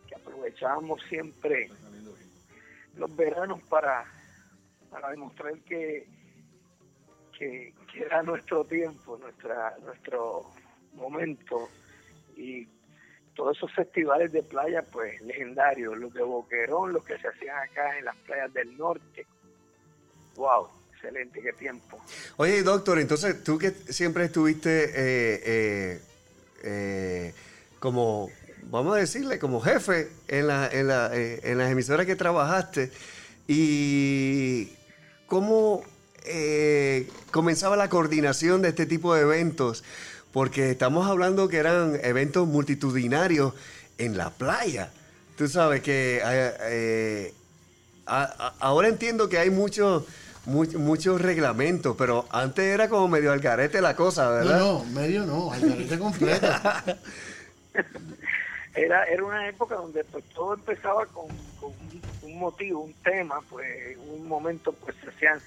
[0.08, 1.70] que aprovechábamos siempre
[2.98, 4.06] los veranos para,
[4.90, 6.08] para demostrar que,
[7.38, 10.52] que, que era nuestro tiempo, nuestra, nuestro
[10.94, 11.70] momento
[12.36, 12.68] y
[13.36, 17.98] todos esos festivales de playa pues legendarios, los de Boquerón, los que se hacían acá
[17.98, 19.26] en las playas del norte.
[20.36, 20.68] Wow,
[21.02, 22.00] excelente, qué tiempo.
[22.38, 26.02] Oye, doctor, entonces tú que siempre estuviste eh, eh,
[26.64, 27.34] eh,
[27.80, 28.30] como,
[28.70, 32.92] vamos a decirle, como jefe en, la, en, la, en las emisoras que trabajaste,
[33.48, 34.70] y
[35.26, 35.84] cómo
[37.32, 39.84] comenzaba la coordinación de este tipo de eventos,
[40.32, 43.54] porque estamos hablando que eran eventos multitudinarios
[43.98, 44.92] en la playa.
[45.36, 46.22] Tú sabes que
[48.06, 50.04] ahora entiendo que hay muchos
[50.46, 54.60] muchos muchos reglamentos, pero antes era como medio al garete la cosa, ¿verdad?
[54.60, 56.48] No, no, medio no, al garete completo.
[58.74, 61.28] Era, era una época donde pues todo empezaba con,
[61.60, 65.42] con un, un motivo, un tema, pues un momento pues se hacían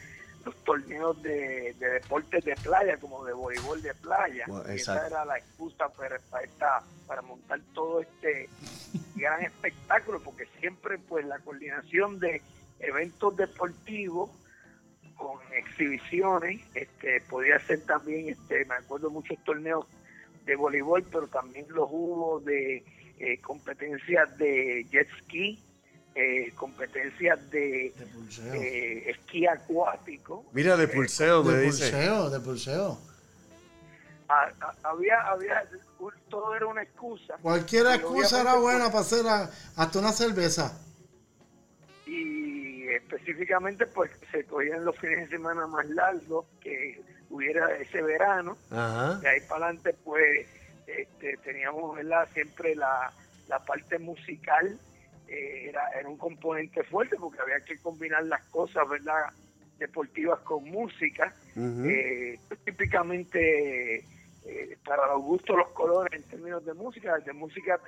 [0.44, 4.44] los torneos de, de deportes de playa, como de voleibol de playa.
[4.46, 8.50] Bueno, esa era la excusa para, para, esta- para montar todo este
[9.16, 12.42] gran espectáculo, porque siempre pues la coordinación de
[12.80, 14.28] eventos deportivos
[15.16, 19.86] con exhibiciones, este podía ser también, este me acuerdo muchos torneos
[20.44, 22.84] de voleibol, pero también los hubo de
[23.18, 25.58] eh, competencias de jet ski,
[26.16, 28.54] eh, competencias de De pulseo.
[28.54, 30.44] eh, esquí acuático.
[30.52, 31.90] Mira, de pulseo me De dice.
[31.90, 32.98] pulseo, de pulseo.
[34.28, 34.48] Ah,
[34.84, 37.34] había, había, un- todo era una excusa.
[37.42, 40.78] Cualquier excusa era buena para hacer a- hasta una cerveza.
[42.06, 42.43] Y
[42.96, 48.56] específicamente pues se cogían los fines de semana más largos que hubiera ese verano.
[48.70, 50.46] De ahí para adelante pues
[50.86, 52.28] este, teníamos ¿verdad?
[52.32, 53.12] siempre la,
[53.48, 54.78] la parte musical,
[55.28, 59.30] eh, era, era un componente fuerte porque había que combinar las cosas, ¿verdad?
[59.78, 61.34] deportivas con música.
[61.56, 63.98] Eh, típicamente
[64.44, 67.80] eh, para los gustos los colores en términos de música, de música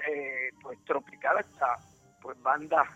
[0.63, 1.79] pues tropical hasta
[2.23, 2.89] pues bandas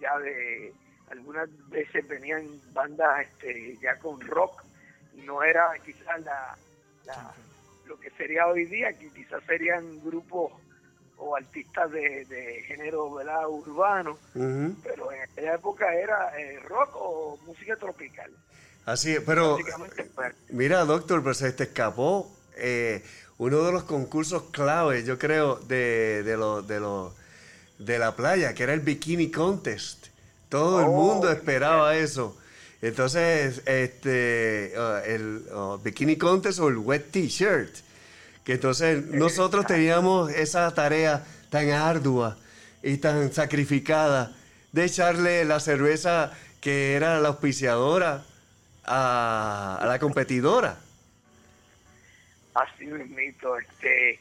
[0.00, 0.72] ya de
[1.10, 4.62] algunas veces venían bandas este ya con rock
[5.26, 6.56] no era quizás la,
[7.86, 10.52] lo que sería hoy día que quizás serían grupos
[11.16, 13.48] o artistas de, género ¿verdad?
[13.48, 18.30] urbano, pero en aquella época era eh, rock o música tropical.
[18.84, 19.56] Así pero
[20.14, 23.02] pues, mira doctor, pero se te escapó eh,
[23.38, 27.14] uno de los concursos claves, yo creo, de, de, lo, de, lo,
[27.78, 30.08] de la playa, que era el Bikini Contest.
[30.54, 32.36] Todo el mundo oh, esperaba eso.
[32.80, 37.84] Entonces, este, uh, el uh, Bikini Contest o el Wet T-Shirt
[38.44, 42.36] que entonces nosotros teníamos esa tarea tan ardua
[42.82, 44.36] y tan sacrificada
[44.72, 48.24] de echarle la cerveza que era la auspiciadora
[48.84, 50.78] a, la competidora.
[52.54, 54.20] Así mismo, este,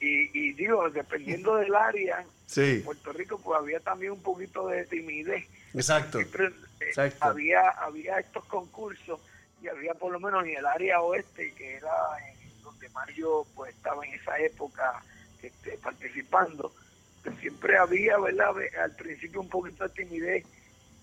[0.00, 2.24] y, digo, dependiendo del área,
[2.56, 5.44] en Puerto Rico pues había también un poquito de timidez.
[5.76, 6.20] Exacto.
[6.20, 9.20] Eh, había, había estos concursos
[9.60, 11.92] y había por lo menos en el área oeste, que era
[12.62, 15.02] donde Mario pues estaba en esa época
[15.42, 16.72] este, participando,
[17.22, 18.54] pues, siempre había, ¿verdad?
[18.82, 20.46] Al principio un poquito de timidez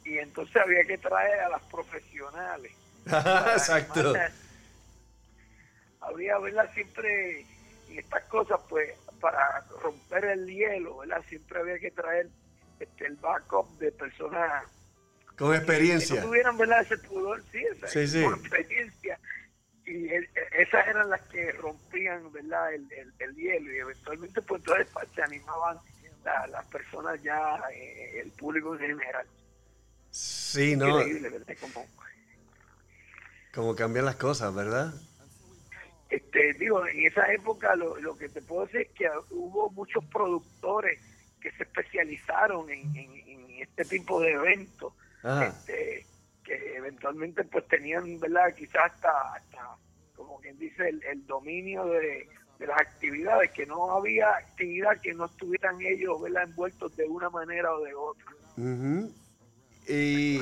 [0.05, 2.71] y entonces había que traer a las profesionales.
[3.05, 4.13] Exacto.
[6.01, 6.69] había, ¿verdad?
[6.73, 7.41] Siempre
[7.89, 11.23] en estas cosas, pues, para romper el hielo, ¿verdad?
[11.29, 12.29] Siempre había que traer
[12.83, 14.63] este, el backup de personas
[15.37, 16.15] con experiencia.
[16.15, 16.81] Que no tuvieran, ¿verdad?
[16.81, 18.23] Ese pudor, sí, esa sí, sí.
[18.23, 19.19] experiencia
[19.85, 20.07] y
[20.57, 22.87] esas eran las que rompían verdad el,
[23.19, 25.77] el, hielo y eventualmente pues entonces se animaban
[26.49, 29.27] las personas ya eh, el público en general
[30.09, 30.99] sí no
[33.53, 34.93] como, cambian las cosas verdad
[36.09, 40.05] este digo en esa época lo, lo que te puedo decir es que hubo muchos
[40.05, 40.99] productores
[41.43, 43.23] que se especializaron en, en,
[43.59, 46.05] este tipo de eventos este,
[46.43, 48.53] que eventualmente pues tenían, ¿verdad?
[48.55, 49.77] Quizás hasta, hasta
[50.15, 52.27] como quien dice, el, dominio de,
[52.59, 56.43] las actividades, que no había actividad que no estuvieran ellos, ¿verdad?
[56.43, 58.31] Envueltos de una manera o de otra.
[59.87, 60.41] Y...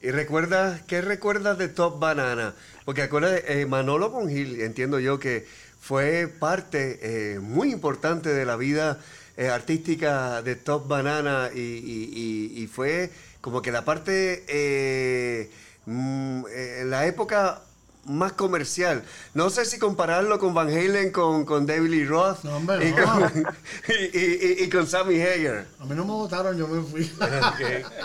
[0.00, 2.54] ¿Y recuerdas, qué recuerdas de Top Banana?
[2.84, 5.46] Porque acuérdate, eh, Manolo Pongil, entiendo yo que
[5.80, 9.00] fue parte eh, muy importante de la vida
[9.36, 13.10] eh, artística de Top Banana y, y, fue
[13.40, 15.50] como que la parte, eh,
[15.86, 17.60] mm, en la época
[18.06, 19.04] más comercial.
[19.34, 23.46] No sé si compararlo con Van Halen, con, con David Lee Roth y, Con,
[24.12, 25.66] y, con Sammy Hager.
[25.80, 27.10] A mí no me votaron, yo me fui.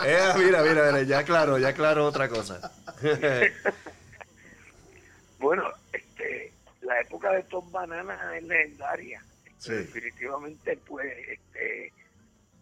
[0.05, 2.71] Eh, mira, mira, mira, ya claro, ya claro otra cosa.
[5.39, 9.21] bueno, este, la época de Tom Banana es legendaria.
[9.68, 11.91] Definitivamente, pues, este,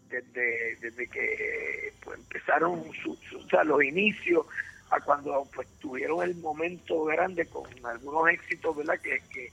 [0.08, 2.82] desde, desde que pues, empezaron
[3.64, 4.46] los inicios
[4.90, 8.98] a cuando pues tuvieron el momento grande con algunos éxitos, ¿verdad?
[9.00, 9.52] Que, que,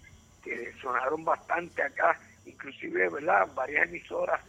[0.79, 3.47] sonaron bastante acá, inclusive, ¿verdad?
[3.55, 4.39] Varias emisoras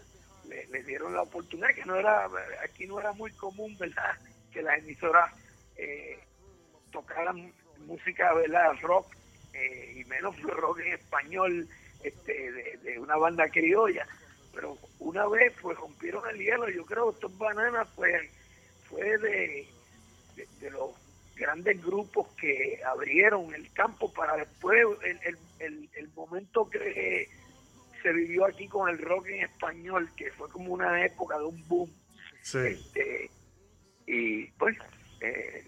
[0.47, 2.29] le, dieron la oportunidad, que no era,
[2.63, 4.15] aquí no era muy común, ¿verdad?
[4.53, 5.33] Que las emisoras
[5.77, 6.19] eh,
[6.93, 7.51] tocaran
[7.87, 8.75] música, ¿verdad?
[8.83, 9.15] Rock
[9.55, 11.67] eh, y menos rock en español
[12.09, 12.53] este,
[12.83, 14.07] de, una banda criolla.
[14.55, 18.31] Pero una vez pues rompieron el hielo, yo creo que estos bananas pues
[18.89, 19.69] fue de,
[20.61, 20.91] de, los
[21.35, 27.29] grandes grupos que abrieron el campo para después el, el, el, momento que
[28.03, 31.69] se vivió aquí con el rock en español, que fue como una época de un
[31.69, 31.91] boom.
[32.43, 33.31] Este,
[34.07, 34.79] y pues,
[35.21, 35.67] eh,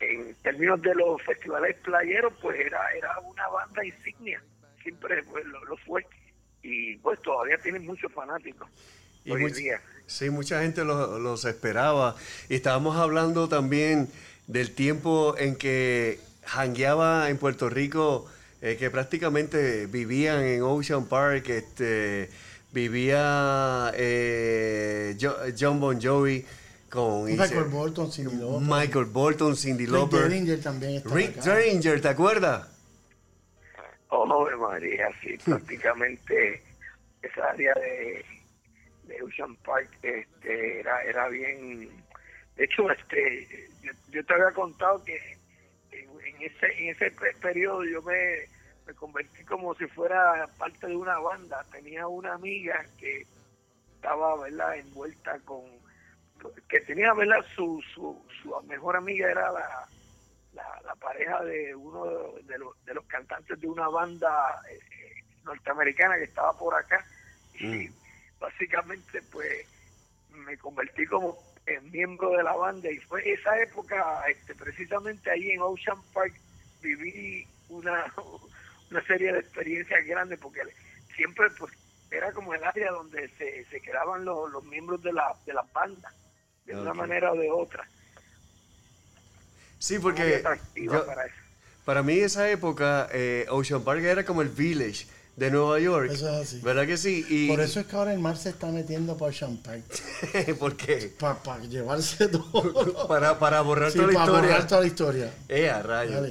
[0.00, 4.42] en términos de los festivales playeros, pues era, era una banda insignia,
[4.84, 6.06] siempre pues, lo, fue.
[6.62, 8.68] Y pues todavía tienen muchos fanáticos
[9.28, 9.80] hoy día.
[10.06, 12.14] Sí, mucha gente los, esperaba.
[12.48, 14.08] Y estábamos hablando también
[14.46, 18.30] del tiempo en que jangueaba en Puerto Rico,
[18.60, 22.30] eh, que prácticamente vivían en Ocean Park, este,
[22.72, 25.16] vivía eh,
[25.58, 26.44] John Bon Jovi
[26.90, 28.68] con Michael Bolton, Cindy Lauper.
[28.68, 30.28] Michael Bolton, Cindy Lauper.
[30.28, 32.73] Rick también Rick Derringer, ¿te acuerdas?
[34.16, 36.62] Oh, María, sí, prácticamente
[37.22, 38.24] esa área de
[39.06, 41.88] de Ocean Park este, era, era bien,
[42.56, 43.68] de hecho, este,
[44.10, 45.18] yo, te había contado que
[45.90, 47.10] en ese, en ese
[47.40, 48.46] periodo yo me,
[48.86, 51.64] me convertí como si fuera parte de una banda.
[51.70, 53.26] Tenía una amiga que
[53.94, 55.62] estaba, ¿verdad?, envuelta con,
[56.68, 59.88] que tenía, ¿verdad?, su, su, su mejor amiga era la,
[60.54, 62.04] la, pareja de uno
[62.42, 64.78] de los, de los cantantes de una banda eh,
[65.44, 67.04] norteamericana que estaba por acá.
[67.58, 67.94] Y mm.
[68.40, 69.66] básicamente, pues,
[70.30, 71.36] me convertí como
[71.66, 76.34] en miembro de la banda y fue esa época, este, precisamente ahí en Ocean Park,
[76.82, 78.04] viví una,
[78.90, 80.60] una serie de experiencias grandes porque
[81.16, 81.72] siempre pues
[82.10, 85.62] era como el área donde se, se quedaban los, los miembros de la, de la
[85.72, 86.12] banda,
[86.64, 87.86] de una manera o de otra.
[89.84, 90.42] Sí, porque
[91.84, 95.06] para, mí esa época eh, Ocean Park era como el village
[95.36, 96.10] de Nueva York.
[96.10, 96.60] Eso es así.
[96.62, 97.26] ¿Verdad que sí?
[97.28, 97.48] Y...
[97.48, 99.84] Por eso es que ahora el mar se está metiendo por Ocean Park.
[100.58, 101.12] ¿Por qué?
[101.18, 103.06] Para llevarse todo.
[103.08, 104.40] para, para borrar toda la para historia.
[104.40, 105.34] borrar toda la historia.
[105.50, 106.30] Eh, a rayos.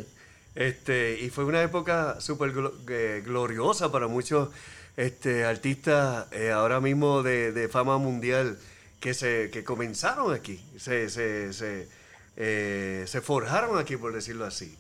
[0.55, 2.53] Este, y fue una época súper
[2.89, 4.49] eh, gloriosa para muchos
[4.97, 8.57] este, artistas eh, ahora mismo de, fama mundial
[8.99, 11.87] que, se, que comenzaron aquí, se, se, se,
[12.35, 14.77] eh, se forjaron aquí, por decirlo así.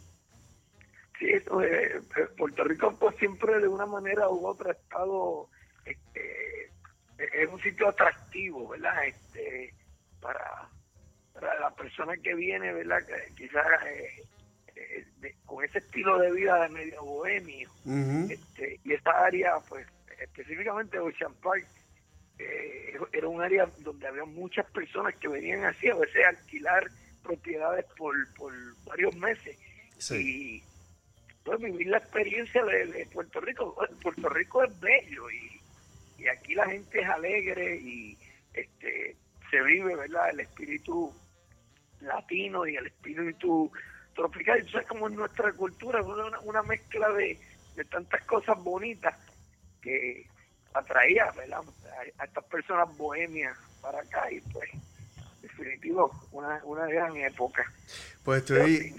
[1.19, 1.31] Sí,
[2.37, 5.49] Puerto Rico pues siempre de una manera u otra ha estado,
[5.85, 6.71] este,
[7.17, 9.05] es un sitio atractivo, ¿verdad?
[9.05, 9.73] Este,
[10.19, 10.69] para,
[11.33, 12.99] para la persona que viene, ¿verdad?
[13.35, 13.65] Quizás
[15.45, 17.69] con ese estilo de vida de medio bohemio.
[18.29, 19.87] este, y esta área, pues
[20.19, 21.65] específicamente Ocean Park,
[22.39, 26.89] eh, era un área donde había muchas personas que venían así a veces a alquilar
[27.23, 28.53] propiedades por, por
[28.85, 29.57] varios meses.
[30.11, 30.61] Y
[31.43, 33.75] pues vivir la experiencia de, Puerto Rico.
[34.01, 35.61] Puerto Rico es bello y,
[36.21, 38.17] y aquí la gente es alegre y
[38.53, 39.15] este
[39.49, 40.31] se vive, ¿verdad?
[40.31, 41.13] El espíritu
[42.01, 43.71] latino y el espíritu
[44.15, 44.59] tropical.
[44.59, 47.39] Eso es como en nuestra cultura, una, una mezcla de,
[47.89, 49.15] tantas cosas bonitas
[49.81, 50.27] que
[50.73, 54.69] atraía A, estas personas bohemias para acá y pues
[55.63, 57.63] definitivo una, una gran época.
[58.23, 58.95] Pues estoy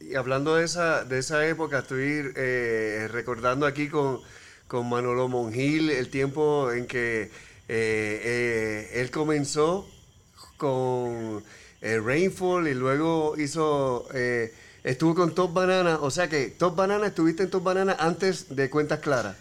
[0.00, 4.20] y hablando de esa de esa época estoy eh, recordando aquí con,
[4.68, 7.30] con Manolo Monjil el tiempo en que eh,
[7.68, 9.88] eh, él comenzó
[10.56, 11.42] con
[11.80, 14.52] eh, Rainfall y luego hizo, eh,
[14.84, 18.68] estuvo con Top Banana, o sea que Top Banana, estuviste en Top Banana antes de
[18.68, 19.36] Cuentas Claras.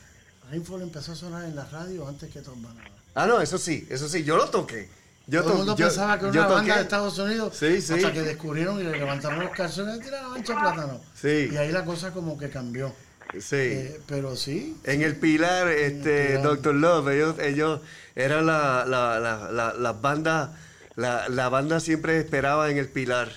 [0.49, 2.89] Rainfall empezó a sonar en la radio antes que Top Banana.
[3.15, 4.87] Ah, no, eso sí, eso sí, yo lo toqué.
[5.27, 7.93] Yo Todo el mundo pensaba que era una banda de Estados Unidos sí, sí.
[7.93, 11.01] hasta que descubrieron y le levantaron los calzones y tiraron ancho plátano.
[11.13, 11.49] Sí.
[11.51, 12.93] Y ahí la cosa como que cambió.
[13.33, 13.55] Sí.
[13.55, 14.77] Eh, pero sí.
[14.85, 17.81] En el Pilar, este, Doctor Love, ellos, ellos
[18.15, 20.49] eran la, la, la, las bandas
[20.97, 23.31] la, la banda siempre esperaba en el Pilar,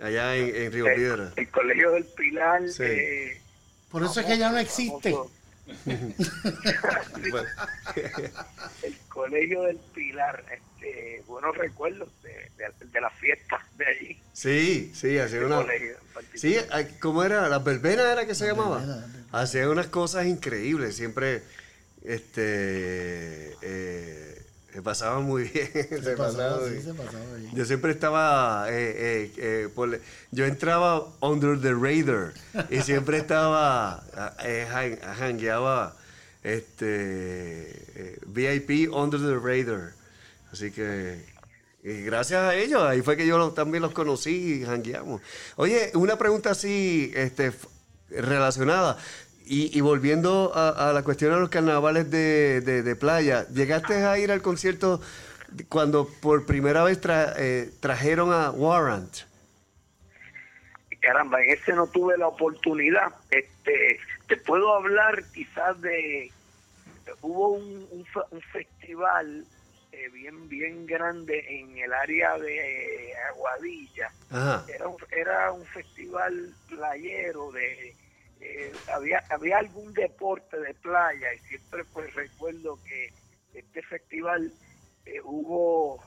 [0.00, 1.32] allá en, Río Piedra.
[1.34, 2.62] El, colegio del Pilar.
[2.78, 3.40] Eh,
[3.90, 5.10] Por eso es que ya no existe.
[5.86, 6.14] el
[9.08, 10.44] colegio del Pilar,
[11.00, 12.50] este, buenos recuerdos de,
[12.86, 14.18] de, la fiesta de allí.
[14.32, 15.64] Sí, sí, hacía una.
[16.34, 16.56] Sí,
[17.00, 17.48] ¿cómo era?
[17.48, 19.04] ¿La verbena era que se llamaba?
[19.32, 21.42] Hacía unas cosas increíbles, siempre.
[22.04, 23.56] Este.
[23.62, 24.42] Eh,
[24.72, 25.68] se pasaba muy bien.
[26.02, 27.54] Se, pasaba, bien.
[27.54, 32.32] Yo siempre estaba, eh, eh, eh yo entraba under the radar
[32.70, 34.02] y siempre estaba,
[34.44, 34.66] eh,
[35.18, 35.96] hangueaba
[36.42, 39.99] este, VIP under the radar.
[40.52, 41.24] Así que
[41.82, 45.22] gracias a ellos, ahí fue que yo también los conocí y hangueamos.
[45.56, 47.52] Oye, una pregunta así este,
[48.10, 48.98] relacionada.
[49.52, 55.00] Y, volviendo a, la cuestión de los carnavales de, playa, ¿llegaste a ir al concierto
[55.68, 57.00] cuando por primera vez
[57.36, 59.12] eh, trajeron a Warrant?
[61.00, 63.12] Caramba, en ese no tuve la oportunidad.
[63.30, 63.98] Este,
[64.28, 66.30] te puedo hablar quizás de...
[67.20, 68.06] Hubo un,
[68.52, 69.44] festival
[70.00, 74.10] eh, bien bien grande en el área de Aguadilla.
[74.30, 77.94] Era, era un festival playero de
[78.40, 83.12] eh, había había algún deporte de playa y siempre pues recuerdo que
[83.52, 84.50] este festival
[85.04, 86.02] eh, hubo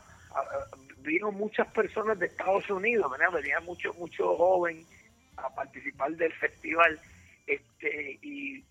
[1.00, 3.32] vino muchas personas de Estados Unidos ¿verdad?
[3.34, 4.84] venía mucho mucho joven
[5.38, 7.00] a participar del festival
[7.46, 8.66] este y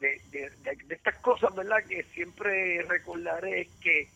[0.00, 0.50] de, de,
[0.88, 4.08] estas cosas verdad que siempre recordaré es que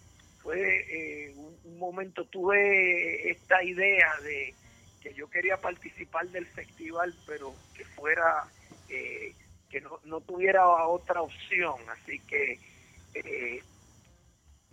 [0.42, 1.34] fue eh,
[1.64, 4.54] un momento tuve esta idea de
[5.02, 8.44] que yo quería participar del festival pero que fuera
[9.70, 11.76] que no, no, tuviera otra opción.
[11.88, 12.58] Así que
[13.14, 13.62] eh,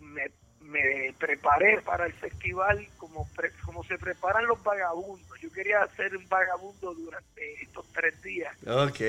[0.00, 3.28] me, me preparé para el festival como,
[3.64, 5.40] como se preparan los vagabundos.
[5.40, 8.54] Yo quería ser un vagabundo durante estos tres días.
[8.66, 9.00] Ok.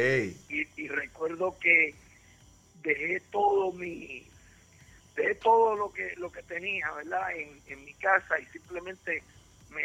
[0.50, 1.96] Y, recuerdo que
[2.82, 4.26] dejé todo mi
[5.20, 9.24] dejé todo lo que lo que tenía verdad en, en mi casa y simplemente
[9.70, 9.84] me,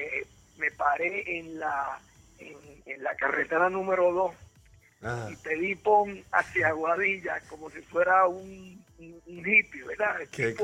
[0.59, 1.99] me paré en la
[2.39, 9.39] en, la carretera número 2 y pedí pon hacia Guadilla como si fuera un, un,
[9.47, 10.17] hippie, ¿verdad?
[10.31, 10.55] Qué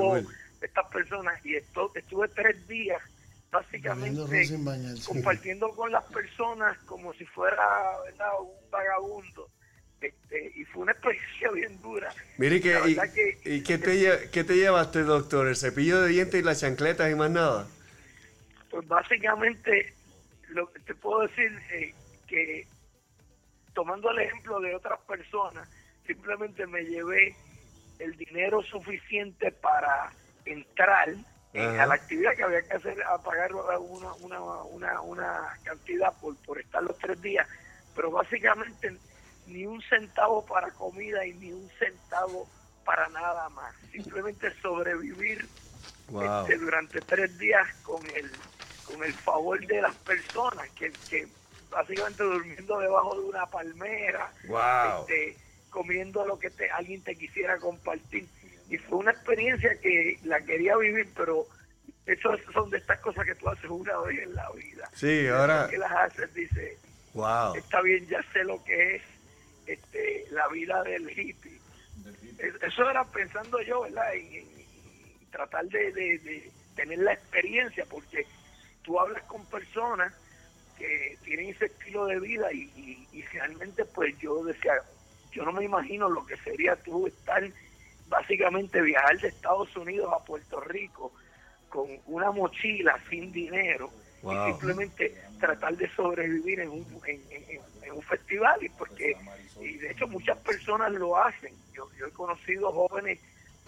[0.60, 3.02] estas personas y esto, estuve tres días
[3.50, 4.20] básicamente
[5.06, 8.28] compartiendo con las personas como si fuera ¿verdad?
[8.40, 9.48] un vagabundo.
[10.01, 12.12] Este, y fue una experiencia bien dura.
[12.38, 15.46] Mire, que, y, ¿y qué, te, qué te llevaste, doctor?
[15.46, 17.68] ¿El cepillo de dientes y las chancletas y más nada?
[18.70, 19.92] Pues básicamente,
[20.48, 21.94] lo que te puedo decir eh,
[22.26, 22.66] que
[23.74, 25.68] tomando el ejemplo de otras personas,
[26.07, 27.36] simplemente me llevé
[27.98, 30.12] el dinero suficiente para
[30.46, 31.14] entrar
[31.55, 36.36] a la actividad que había que hacer, a pagar una, una, una, una cantidad por,
[36.44, 37.46] por estar los tres días,
[37.94, 38.96] pero básicamente
[39.51, 42.48] ni un centavo para comida y ni un centavo
[42.84, 43.74] para nada más.
[43.92, 45.46] Simplemente sobrevivir
[46.09, 48.30] este, durante tres días con el,
[48.84, 51.28] con el favor de las personas, que, que
[51.70, 55.36] básicamente durmiendo debajo de una palmera, este,
[55.70, 58.26] comiendo lo que te, alguien te quisiera compartir
[58.68, 61.46] y fue una experiencia que la quería vivir, pero
[62.07, 64.88] eso son de estas cosas que tú haces una vez en la vida.
[64.94, 65.68] Sí, ahora...
[65.68, 66.78] Que las haces, dice,
[67.14, 67.55] wow.
[67.57, 69.03] está bien, ya sé lo que es
[69.72, 71.60] este, la vida del hippie.
[72.62, 74.14] Eso era pensando yo, ¿verdad?
[74.14, 74.48] En,
[75.30, 78.26] tratar de, tener la experiencia, porque
[78.82, 80.12] tú hablas con personas
[80.78, 84.72] que tienen ese estilo de vida y, y realmente pues yo decía,
[85.30, 87.42] yo no me imagino lo que sería tú estar
[88.08, 91.12] básicamente viajar de Estados Unidos a Puerto Rico
[91.68, 93.90] con una mochila sin dinero
[94.22, 99.16] y simplemente tratar de sobrevivir en un, en, un festival y porque
[99.60, 101.54] y de hecho muchas personas lo hacen.
[101.72, 103.18] Yo, yo he conocido jóvenes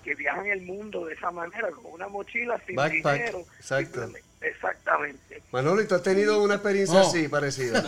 [0.02, 4.10] que viajan el mundo de esa manera con una mochila sin dinero exacto
[4.42, 5.42] Exactamente.
[5.52, 7.80] Manolo, ¿y tú has tenido una experiencia así, parecida?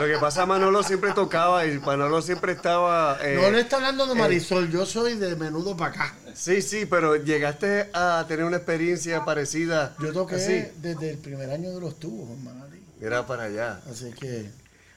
[0.00, 3.18] Lo que pasa, Manolo siempre tocaba y Manolo siempre estaba...
[3.22, 6.14] Eh, no le está hablando de eh, Marisol, yo soy de menudo para acá.
[6.34, 9.94] Sí, sí, pero llegaste a tener una experiencia parecida.
[10.00, 12.66] Yo toqué desde el primer año de los tubos, hermano.
[13.00, 13.80] Era para allá.
[13.88, 14.50] Así que...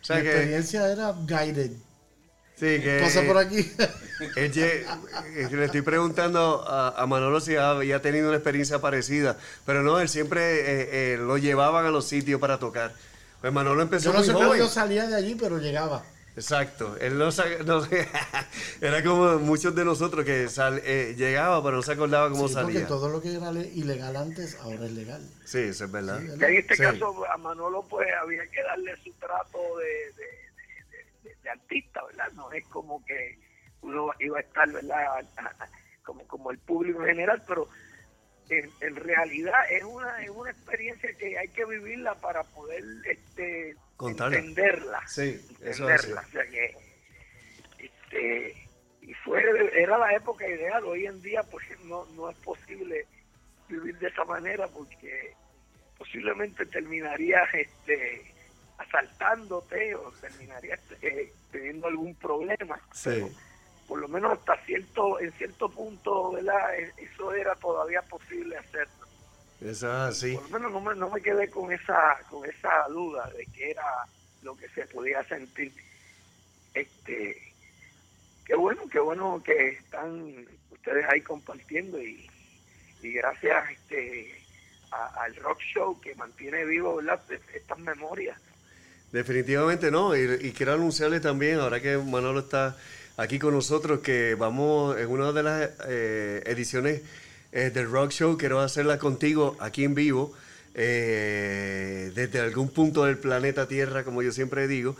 [0.07, 1.71] la experiencia era guided.
[2.61, 3.71] Sí, que, Pasa por aquí.
[4.35, 9.35] Eh, le estoy preguntando a, Manolo si había tenido una experiencia parecida,
[9.65, 12.93] pero no, él siempre eh, eh, lo llevaban a los sitios para tocar.
[13.41, 16.03] Pues Manolo empezó Yo no sé cómo yo salía de allí, pero llegaba.
[16.35, 17.29] Exacto, él no,
[18.81, 20.47] era como muchos de nosotros que
[21.17, 22.73] llegaba pero no se acordaba cómo sí, salía.
[22.73, 25.27] Porque todo lo que era ilegal antes ahora es legal.
[25.45, 26.21] Sí, eso es verdad.
[26.21, 30.40] en este caso a Manolo pues había que darle su trato de de
[31.51, 32.31] artista, ¿verdad?
[32.33, 33.37] No es como que
[33.81, 35.25] uno iba a estar, ¿verdad?
[36.03, 37.67] Como, como el público en general, pero
[38.49, 45.01] en, realidad es una, es una experiencia que hay que vivirla para poder este, entenderla.
[45.07, 46.21] Sí, entenderla.
[46.21, 46.75] O sea que,
[47.79, 48.67] este,
[49.01, 49.43] y fue,
[49.73, 50.83] era la época ideal.
[50.85, 53.05] Hoy en día, pues no, no es posible
[53.69, 55.33] vivir de esa manera porque
[55.97, 58.30] posiblemente terminaría este
[58.81, 62.79] asaltándote o terminarías eh, teniendo algún problema.
[63.87, 66.75] por lo menos hasta cierto, en cierto punto, ¿verdad?
[66.79, 69.05] E, eso era todavía posible hacerlo.
[70.07, 70.35] Así.
[70.35, 73.71] Por lo menos no me, no me quedé con esa, con esa duda de que
[73.71, 73.83] era
[74.41, 75.73] lo que se podía sentir.
[76.73, 77.53] Este,
[78.45, 82.29] qué bueno, qué bueno que están ustedes ahí compartiendo y,
[83.01, 84.41] y gracias este
[84.91, 87.21] al rock show que mantiene vivo ¿verdad?
[87.53, 88.37] estas memorias
[89.11, 92.77] Definitivamente no, y, quiero anunciarle también, ahora que Manolo está
[93.17, 97.01] aquí con nosotros, que vamos en una de las eh, ediciones
[97.51, 100.33] eh, del Rock Show, quiero hacerla contigo aquí en vivo,
[100.75, 104.95] eh, desde algún punto del planeta Tierra, como yo siempre digo,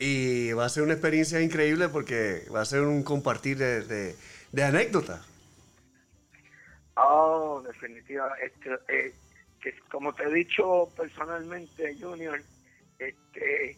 [0.00, 4.16] y va a ser una experiencia increíble porque va a ser un compartir de,
[4.60, 5.24] anécdotas.
[6.96, 9.14] Oh, definitivamente.
[9.88, 12.42] Como te he dicho personalmente, Junior,
[13.08, 13.76] este,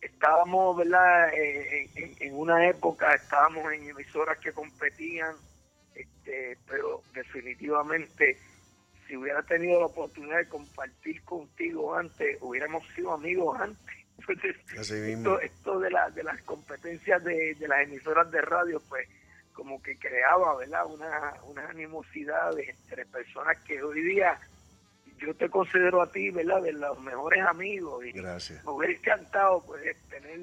[0.00, 1.32] estábamos, ¿verdad?
[1.34, 5.34] Eh, en, una época estábamos en emisoras que competían,
[5.94, 8.38] este, pero definitivamente
[9.06, 13.96] si hubiera tenido la oportunidad de compartir contigo antes, hubiéramos sido amigos antes.
[14.78, 19.08] esto, esto de, la, de las competencias de, las emisoras de radio, pues
[19.52, 20.86] como que creaba, ¿verdad?
[20.86, 24.38] Una, una animosidad entre personas que hoy día
[25.18, 26.62] yo te considero a ti, ¿verdad?
[26.62, 28.04] De los mejores amigos.
[28.04, 28.64] Y Gracias.
[28.64, 30.40] Me hubiera encantado pues, tener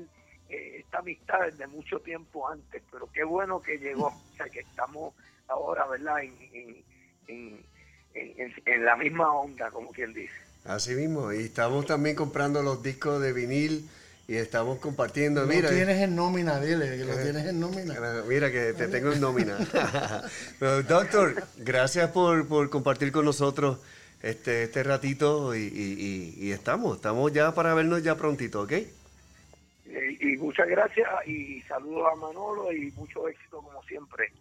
[0.50, 4.08] eh, esta amistad desde mucho tiempo antes, pero qué bueno que llegó.
[4.08, 5.14] O sea, que estamos
[5.48, 6.24] ahora, ¿verdad?
[6.24, 6.84] En, en,
[7.28, 7.66] en,
[8.14, 10.34] en, en la misma onda, como quien dice.
[10.66, 13.90] Así mismo, y estamos también comprando los discos de vinil
[14.30, 15.42] y estamos compartiendo.
[15.42, 18.24] Lo Mira, tienes en nómina, dile, que lo Eh, tienes en nómina.
[18.26, 19.58] Mira que te tengo en nómina.
[20.88, 23.80] Doctor, gracias por, por compartir con nosotros
[24.24, 28.72] este, este ratito y, y- y- y estamos, estamos ya para vernos ya prontito, ¿ok?
[28.72, 34.32] Eh, y muchas gracias y saludos a Manolo y mucho éxito como siempre.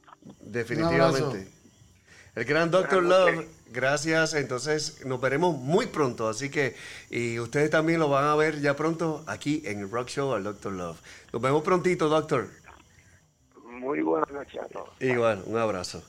[0.41, 1.47] Definitivamente.
[2.35, 4.33] El gran Doctor Love, gracias.
[4.33, 6.29] Entonces nos veremos muy pronto.
[6.29, 6.75] Así que,
[7.11, 10.45] y ustedes también lo van a ver ya pronto aquí en el Rock Show al
[10.45, 10.99] Doctor Love.
[11.33, 12.49] Nos vemos prontito, Doctor.
[13.67, 14.89] Muy buenas noches a todos.
[15.01, 16.03] Igual, un abrazo.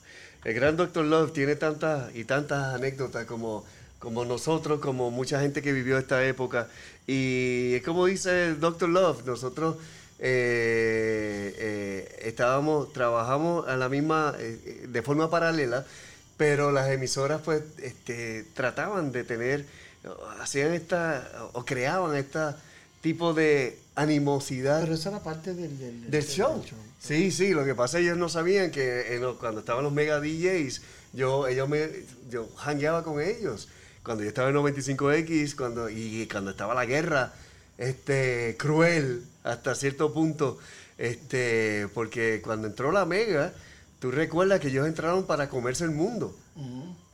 [0.43, 3.63] El gran Doctor Love tiene tantas y tantas anécdotas como,
[3.99, 6.67] como nosotros, como mucha gente que vivió esta época.
[7.07, 9.77] Y es como dice el Doctor Love, nosotros
[10.19, 15.85] eh, eh, estábamos, trabajamos a la misma, eh, de forma paralela,
[16.37, 19.65] pero las emisoras pues este, trataban de tener,
[20.39, 22.57] hacían esta, o creaban esta
[23.01, 26.63] tipo de animosidad Pero esa era parte del, del, del show.
[27.03, 29.91] Sí, sí, lo que pasa es que ellos no sabían que en cuando estaban los
[29.91, 30.81] mega DJs,
[31.11, 31.89] yo, ellos me,
[32.29, 33.67] yo hangueaba con ellos.
[34.03, 37.33] Cuando yo estaba en 95X, cuando, y cuando estaba la guerra,
[37.77, 40.59] este, cruel hasta cierto punto,
[40.97, 43.53] este, porque cuando entró la mega,
[43.99, 46.33] tú recuerdas que ellos entraron para comerse el mundo.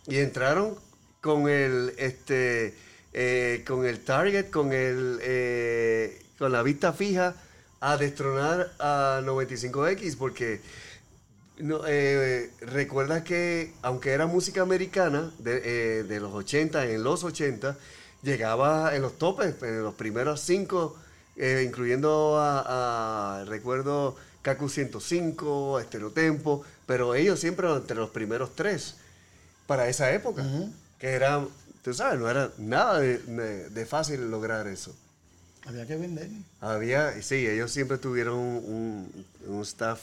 [0.06, 0.76] Y entraron
[1.20, 2.76] con el este
[3.14, 7.36] eh, con el target, con el eh, con la vista fija
[7.82, 10.62] a destronar a 95X porque
[11.60, 15.62] no, eh, recuerda que aunque era música americana de,
[16.00, 17.76] eh, de los 80, en los 80,
[18.24, 20.98] llegaba en los topes, en los primeros cinco,
[21.36, 28.96] eh, incluyendo a, a- recuerdo Kaku 105, Estereotempo, pero ellos siempre entre los primeros tres
[29.68, 30.44] para esa época,
[30.98, 31.46] que era,
[31.84, 34.96] tú sabes, no era nada de- de fácil lograr eso.
[35.70, 36.30] Había que vender.
[36.62, 40.02] Había, sí, ellos siempre tuvieron un, un staff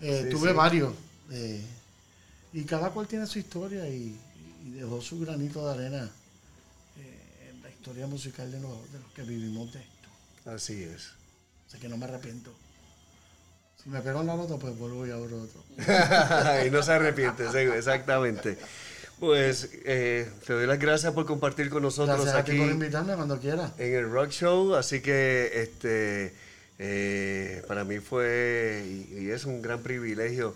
[0.00, 0.54] que eh, Sí, tuve sí.
[0.56, 0.92] varios.
[1.30, 1.64] Eh,
[2.52, 4.18] y cada cual tiene su historia y,
[4.66, 6.10] y dejó su granito de arena
[6.98, 10.50] eh, en la historia musical de los, de los que vivimos de esto.
[10.50, 11.12] Así es.
[11.68, 12.52] Así que no me arrepiento.
[13.82, 15.64] Si me pego en la nota, pues vuelvo y abro otro.
[16.66, 17.44] y no se arrepiente,
[17.76, 18.58] exactamente.
[19.18, 23.38] Pues eh, te doy las gracias por compartir con nosotros Gracias aquí por invitarme cuando
[23.38, 23.72] quiera.
[23.78, 24.74] en el Rock Show.
[24.74, 26.34] Así que este
[26.78, 30.54] eh, para mí fue y, y es un gran privilegio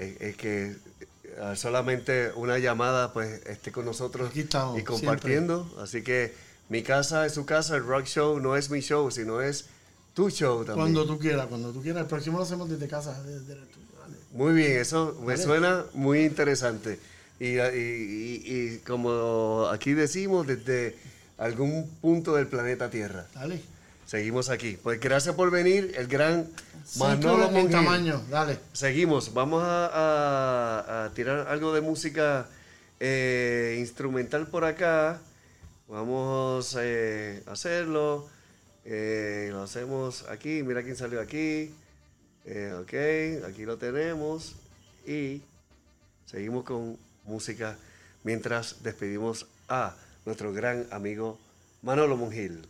[0.00, 0.76] eh, eh, que
[1.24, 5.70] eh, solamente una llamada pues esté con nosotros estamos, y compartiendo.
[5.82, 6.32] Así que
[6.68, 9.66] mi casa es su casa, el Rock Show no es mi show, sino es
[10.14, 10.76] tu show también.
[10.94, 12.02] Cuando tú quieras, cuando tú quieras.
[12.02, 13.86] El próximo lo hacemos desde casa, desde el estudio.
[14.00, 14.16] Vale.
[14.32, 15.42] Muy bien, eso me Vale.
[15.42, 16.98] suena muy interesante.
[17.38, 20.96] Y, y- y- y como aquí decimos, desde
[21.38, 23.26] algún punto del planeta Tierra.
[23.34, 23.62] Dale.
[24.14, 24.76] Seguimos aquí.
[24.82, 26.48] Pues gracias por venir, el gran
[26.98, 27.70] Manolo Mongil.
[27.70, 28.20] tamaño.
[28.28, 28.58] Dale.
[28.72, 32.48] Seguimos, vamos a, a- a tirar algo de música
[32.98, 35.20] eh, instrumental por acá.
[35.86, 38.28] Vamos eh, a hacerlo.
[38.84, 40.64] Eh, lo hacemos aquí.
[40.64, 41.72] Mira quién salió aquí.
[42.80, 42.92] Ok,
[43.48, 44.56] aquí lo tenemos.
[45.06, 45.40] Y
[46.26, 46.96] seguimos con
[47.26, 47.76] música
[48.24, 49.94] mientras despedimos a
[50.26, 51.38] nuestro gran amigo
[51.82, 52.66] Manolo Mongil.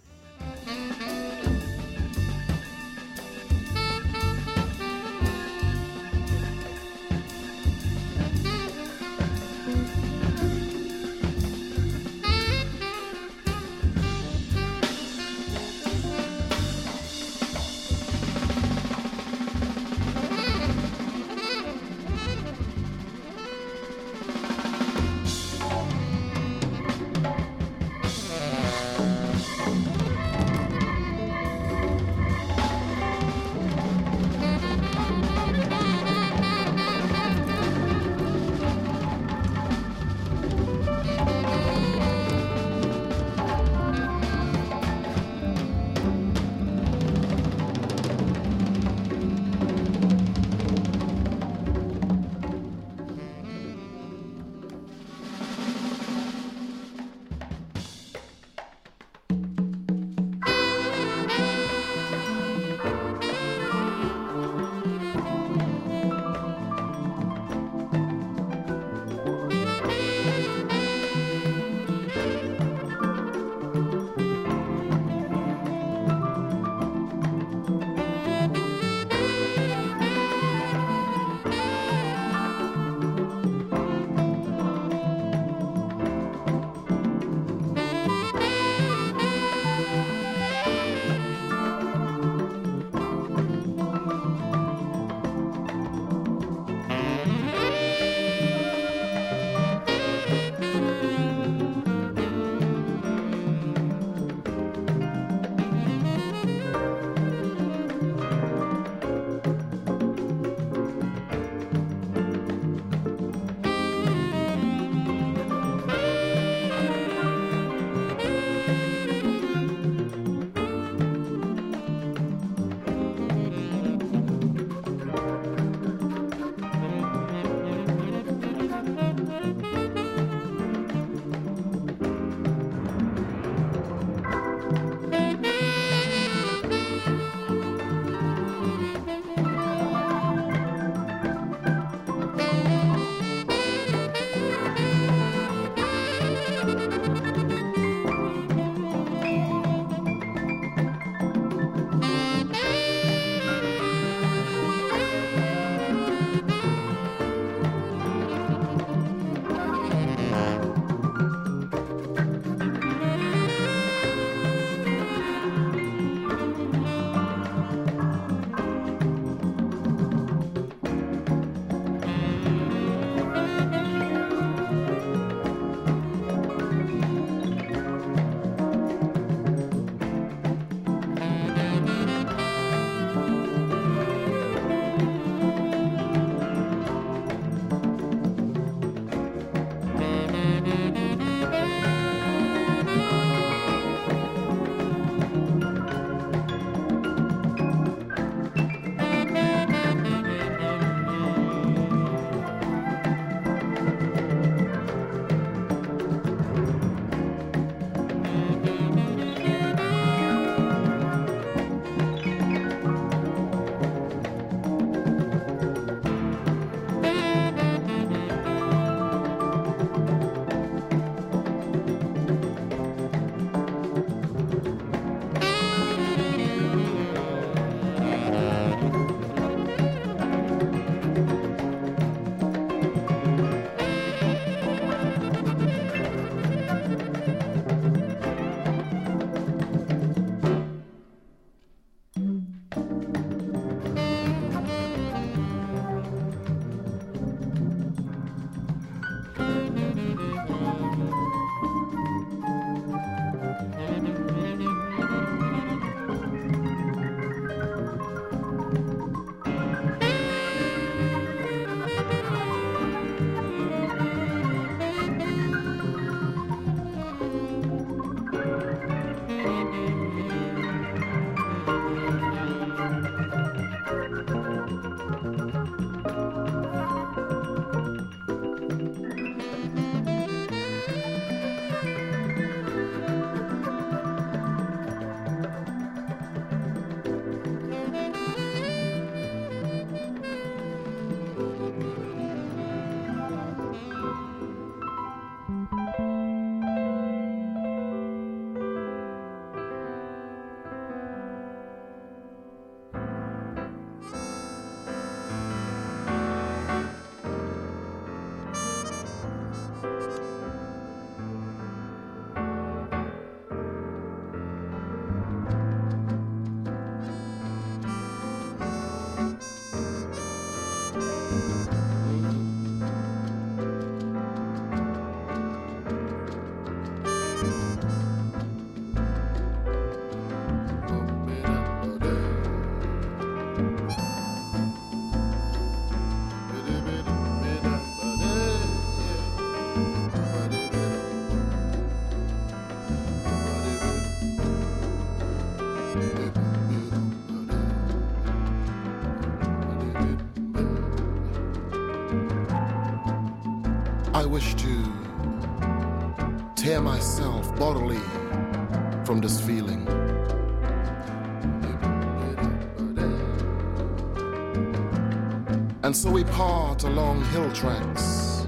[365.91, 368.47] And so we part along hill tracks,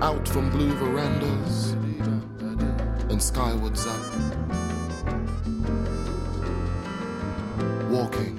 [0.00, 1.72] out from blue verandas
[3.10, 4.00] and skywards up,
[7.90, 8.38] walking.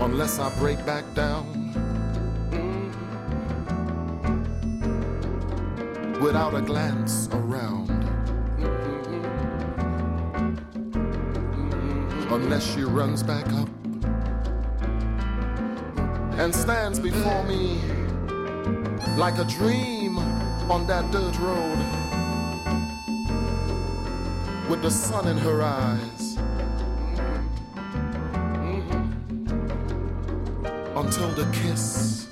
[0.00, 1.72] Unless I break back down
[6.20, 7.47] without a glance around.
[12.98, 13.68] Runs back up
[16.40, 17.78] and stands before me
[19.16, 20.18] like a dream
[20.68, 21.78] on that dirt road
[24.68, 26.38] with the sun in her eyes.
[28.66, 29.02] Mm-hmm.
[30.98, 32.26] Until the kiss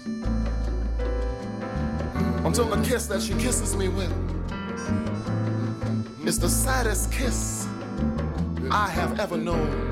[2.44, 4.12] until the kiss that she kisses me with
[6.26, 7.68] is the saddest kiss
[8.68, 9.85] I have ever known.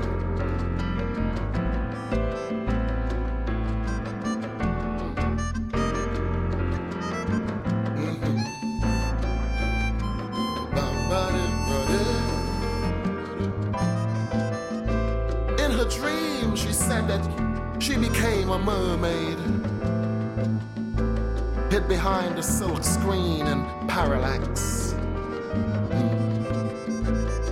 [23.05, 24.93] Screen and parallax.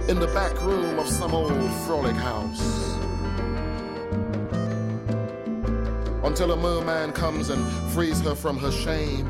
[0.09, 2.97] In the back room of some old frolic house.
[6.23, 9.27] Until a merman comes and frees her from her shame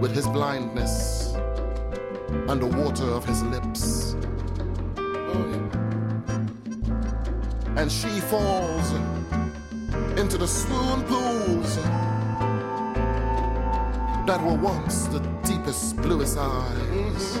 [0.00, 1.34] with his blindness
[2.48, 4.14] and the water of his lips.
[7.76, 8.92] And she falls
[10.18, 11.76] into the swoon pools
[14.26, 17.36] that were once the deepest, bluest eyes.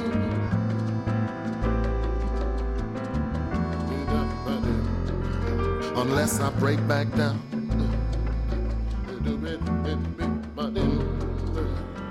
[5.96, 7.40] Unless I break back down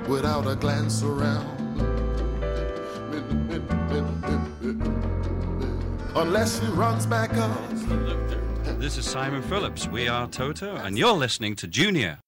[0.07, 1.49] without a glance around.
[6.15, 7.69] Unless she runs back up.
[8.79, 9.87] This is Simon Phillips.
[9.87, 12.22] We are Toto, and you're listening to Junior.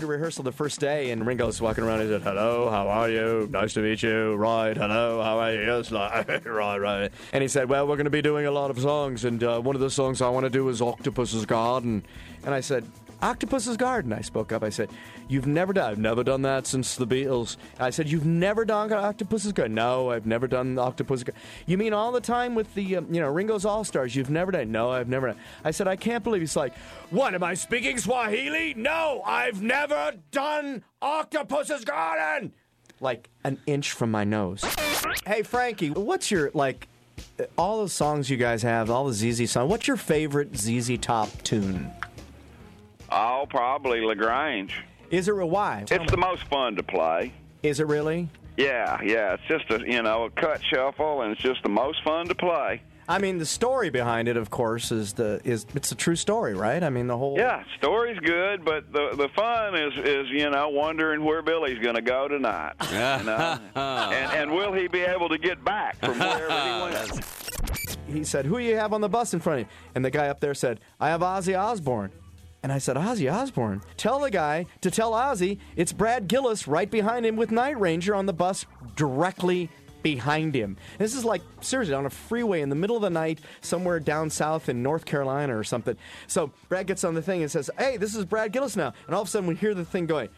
[0.00, 2.00] To rehearsal the first day, and Ringo's walking around.
[2.00, 3.48] He said, "Hello, how are you?
[3.50, 4.34] Nice to meet you.
[4.34, 5.60] Right, hello, how are you?
[5.70, 8.70] Yes, like, right, right." And he said, "Well, we're going to be doing a lot
[8.70, 12.04] of songs, and uh, one of the songs I want to do is Octopus's Garden."
[12.44, 12.90] And I said,
[13.22, 14.62] "Octopus's Garden." I spoke up.
[14.62, 14.90] I said,
[15.28, 15.90] "You've never done.
[15.90, 20.10] I've never done that since the Beatles." I said, "You've never done Octopus's Garden." No,
[20.10, 21.40] I've never done Octopus's Garden.
[21.66, 24.14] You mean all the time with the um, you know Ringo's All Stars?
[24.16, 24.72] You've never done?
[24.72, 25.36] No, I've never done.
[25.64, 26.76] I said, "I can't believe." He's like,
[27.10, 27.34] "What?
[27.34, 32.52] Am I speaking Swahili?" No, I've never done Octopus's Garden.
[33.00, 34.64] Like an inch from my nose.
[35.26, 36.88] Hey Frankie, what's your like?
[37.56, 39.70] All the songs you guys have, all the ZZ songs.
[39.70, 41.90] What's your favorite ZZ Top tune?
[43.10, 44.74] Oh, probably Lagrange.
[45.10, 45.50] Is it real?
[45.50, 45.82] Why?
[45.86, 46.16] Tell It's me.
[46.16, 47.32] the most fun to play.
[47.62, 48.28] Is it really?
[48.56, 49.34] Yeah, yeah.
[49.34, 52.34] It's just a you know a cut shuffle, and it's just the most fun to
[52.34, 52.82] play.
[53.08, 56.54] I mean, the story behind it, of course, is the is it's a true story,
[56.54, 56.82] right?
[56.82, 60.68] I mean, the whole Yeah, story's good, but the the fun is is you know
[60.68, 62.74] wondering where Billy's going to go tonight.
[62.90, 63.58] You know?
[63.74, 67.24] and and will he be able to get back from wherever he went?
[68.06, 70.28] he said, "Who you have on the bus in front of you?" And the guy
[70.28, 72.12] up there said, "I have Ozzy Osbourne."
[72.62, 73.82] And I said, "Ozzy Osbourne?
[73.96, 78.14] Tell the guy to tell Ozzy it's Brad Gillis right behind him with Night Ranger
[78.14, 78.66] on the bus
[78.96, 79.70] directly
[80.02, 83.40] behind him." This is like seriously on a freeway in the middle of the night
[83.62, 85.96] somewhere down south in North Carolina or something.
[86.26, 89.14] So Brad gets on the thing and says, "Hey, this is Brad Gillis now." And
[89.14, 90.28] all of a sudden we hear the thing going,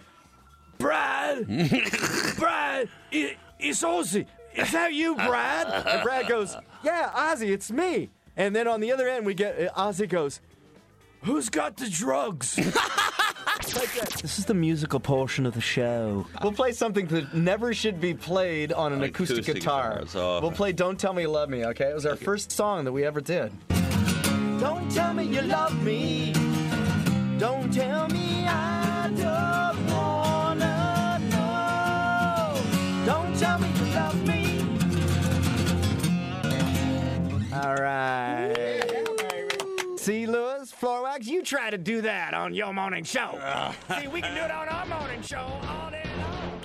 [0.78, 1.46] "Brad,
[2.38, 4.26] Brad, it, it's Ozzy.
[4.54, 8.92] Is that you, Brad?" And Brad goes, "Yeah, Ozzy, it's me." And then on the
[8.92, 10.40] other end, we get uh, Ozzy goes,
[11.22, 12.58] "Who's got the drugs?"
[14.22, 16.26] This is the musical portion of the show.
[16.42, 19.92] We'll play something that never should be played on an acoustic, Acoustic guitar.
[20.00, 22.50] guitar, so- We'll play "Don't Tell Me You Love Me." Okay, it was our first
[22.52, 23.52] song that we ever did.
[24.60, 26.32] Don't tell me you love me.
[27.38, 32.54] Don't tell me I don't wanna know.
[33.06, 34.42] Don't tell me you love me.
[37.54, 38.88] All right.
[39.96, 43.38] See, Lewis, Floorwax, you try to do that on your morning show.
[44.00, 46.60] See, we can do it on our morning show all day long.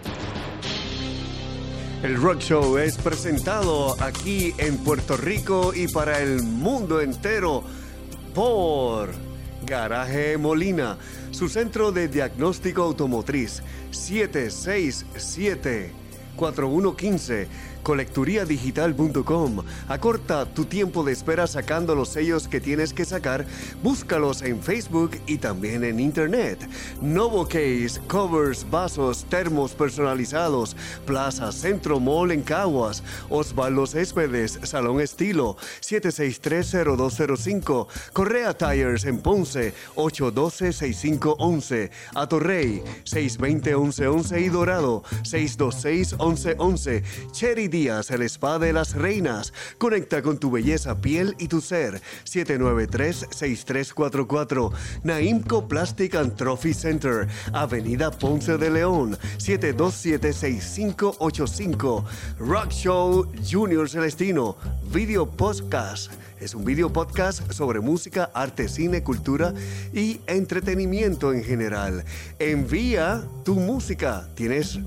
[2.02, 7.64] El Rock Show es presentado aquí en Puerto Rico y para el mundo entero
[8.34, 9.14] por
[9.64, 10.98] Garaje Molina,
[11.30, 13.62] su centro de diagnóstico automotriz
[13.92, 15.92] 767
[16.36, 17.48] 4115
[17.88, 19.64] colecturiadigital.com.
[19.88, 23.46] Acorta tu tiempo de espera sacando los sellos que tienes que sacar.
[23.82, 26.60] Búscalos en Facebook y también en Internet.
[27.02, 30.76] Novo Case, covers, vasos, termos personalizados.
[31.06, 33.04] Plaza Centro Mall en Caguas.
[33.30, 37.88] Osvaldo Céspedes, Salón Estilo, 7630205.
[38.12, 41.90] Correa Tires en Ponce, 812-6511.
[42.16, 47.32] Atorrey, 620-1111 y Dorado, 626-1111.
[47.32, 49.54] Cherry El spa de las reinas.
[49.78, 52.02] Conecta con tu belleza, piel y tu ser.
[52.26, 54.72] 793-6344.
[55.04, 57.28] Naimco Plastic and Trophy Center.
[57.54, 59.16] Avenida Ponce de León.
[59.38, 62.04] 727-6585.
[62.40, 64.58] Rock Show Junior Celestino.
[64.92, 66.12] Video podcast.
[66.40, 69.54] Es un video podcast sobre música, arte, cine, cultura
[69.94, 72.06] y entretenimiento en general.
[72.40, 74.28] Envía tu música.
[74.36, 74.80] ¿Tienes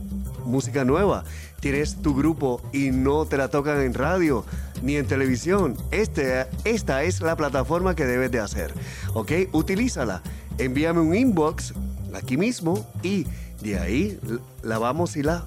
[0.45, 1.25] música nueva?
[1.61, 4.45] tienes tu grupo y no te la tocan en radio
[4.83, 8.73] ni en televisión, este, esta es la plataforma que debes de hacer.
[9.13, 9.33] ¿Ok?
[9.53, 10.23] Utilízala.
[10.57, 11.75] Envíame un inbox
[12.15, 13.27] aquí mismo y
[13.63, 14.19] de ahí
[14.63, 15.45] la vamos y la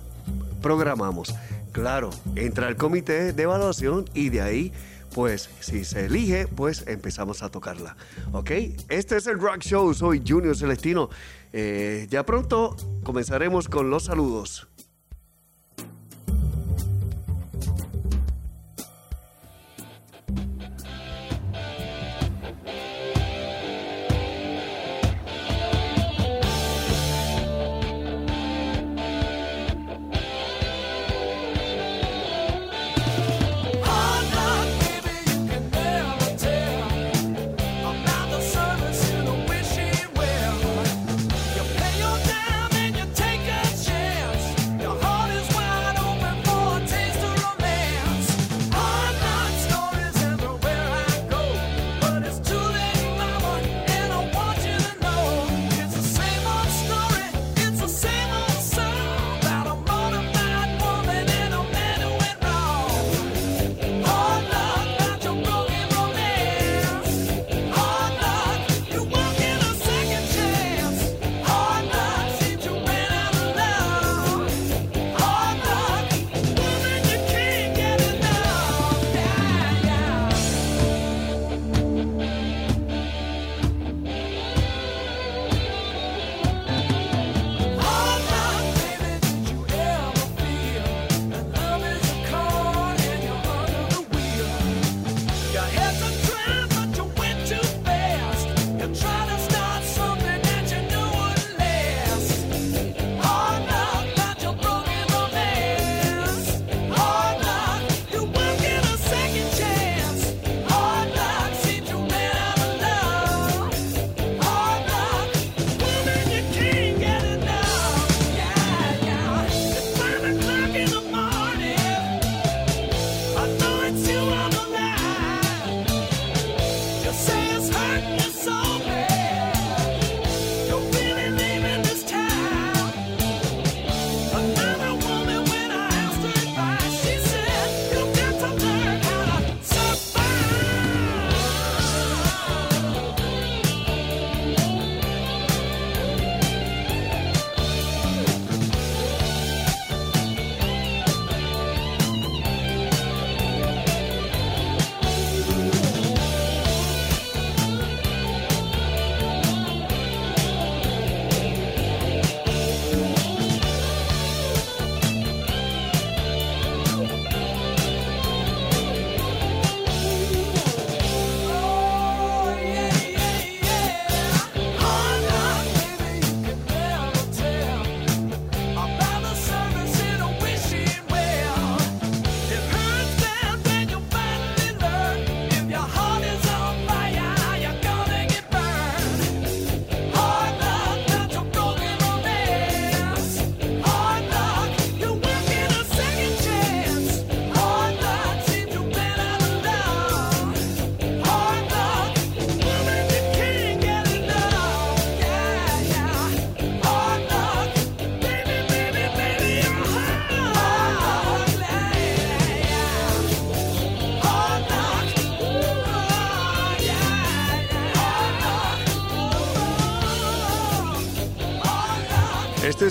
[0.62, 1.34] programamos.
[1.72, 4.72] Claro, entra al comité de evaluación y de ahí,
[5.14, 7.96] pues, si se elige, pues empezamos a tocarla.
[8.32, 8.52] ¿Ok?
[8.90, 9.94] Este es el Rock Show.
[9.94, 11.10] Soy Junior Celestino.
[11.52, 14.68] Eh, ya pronto comenzaremos con los saludos.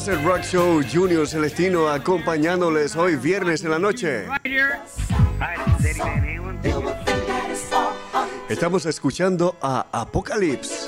[0.09, 4.27] El Rock Show Junior Celestino acompañándoles hoy viernes en la noche.
[8.49, 10.82] Estamos escuchando a Apocalypse.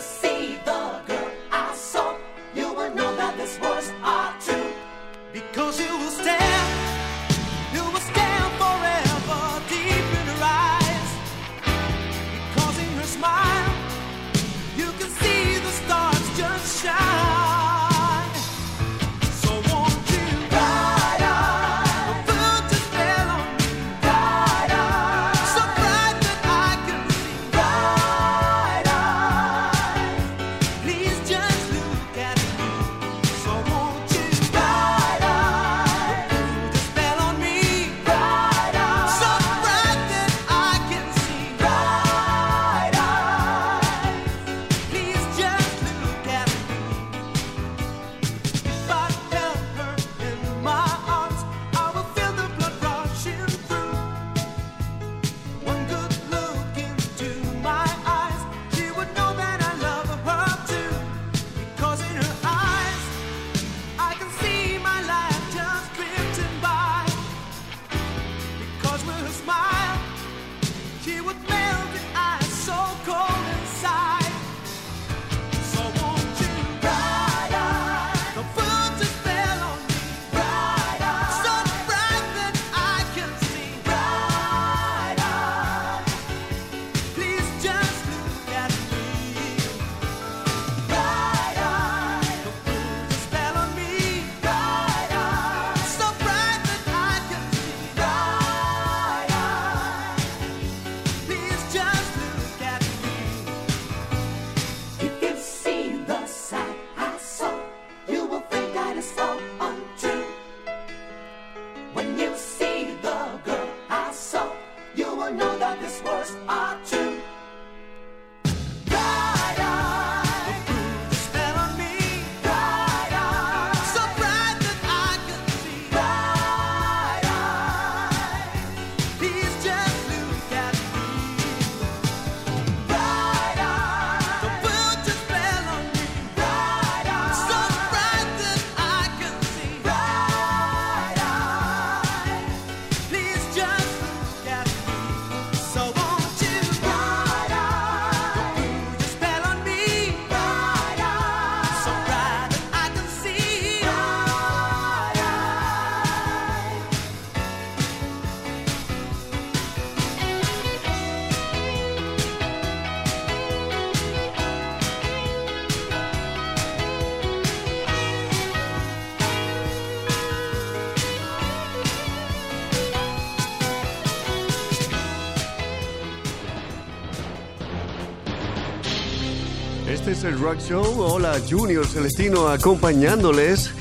[180.14, 181.00] Es el Rock Show.
[181.00, 183.72] Hola, Junior Celestino acompañándoles.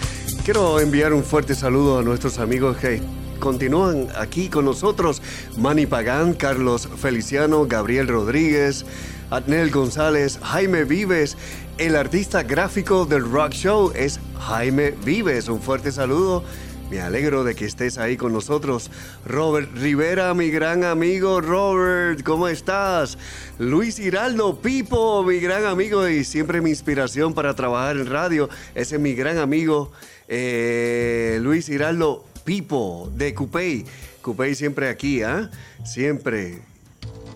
[0.44, 3.04] Quiero enviar un fuerte saludo a nuestros amigos que
[3.40, 5.22] continúan aquí con nosotros.
[5.58, 8.84] Manny Pagán, Carlos Feliciano, Gabriel Rodríguez,
[9.30, 11.38] Adnel González, Jaime Vives.
[11.78, 15.50] El artista gráfico del Rock Show es Jaime Vives.
[15.50, 16.44] Un fuerte saludo.
[16.90, 18.90] Me alegro de que estés ahí con nosotros.
[19.26, 21.42] Robert Rivera, mi gran amigo.
[21.42, 23.18] Robert, ¿cómo estás?
[23.60, 28.50] Luis Hiraldo, Pipo, mi gran amigo y siempre mi inspiración para trabajar en radio.
[28.74, 29.92] Ese es mi gran amigo,
[30.28, 33.86] eh, Luis Hiraldo, Pipo, de Cupey.
[34.24, 35.52] Cupey siempre aquí, ¿ah?
[35.86, 36.62] Siempre.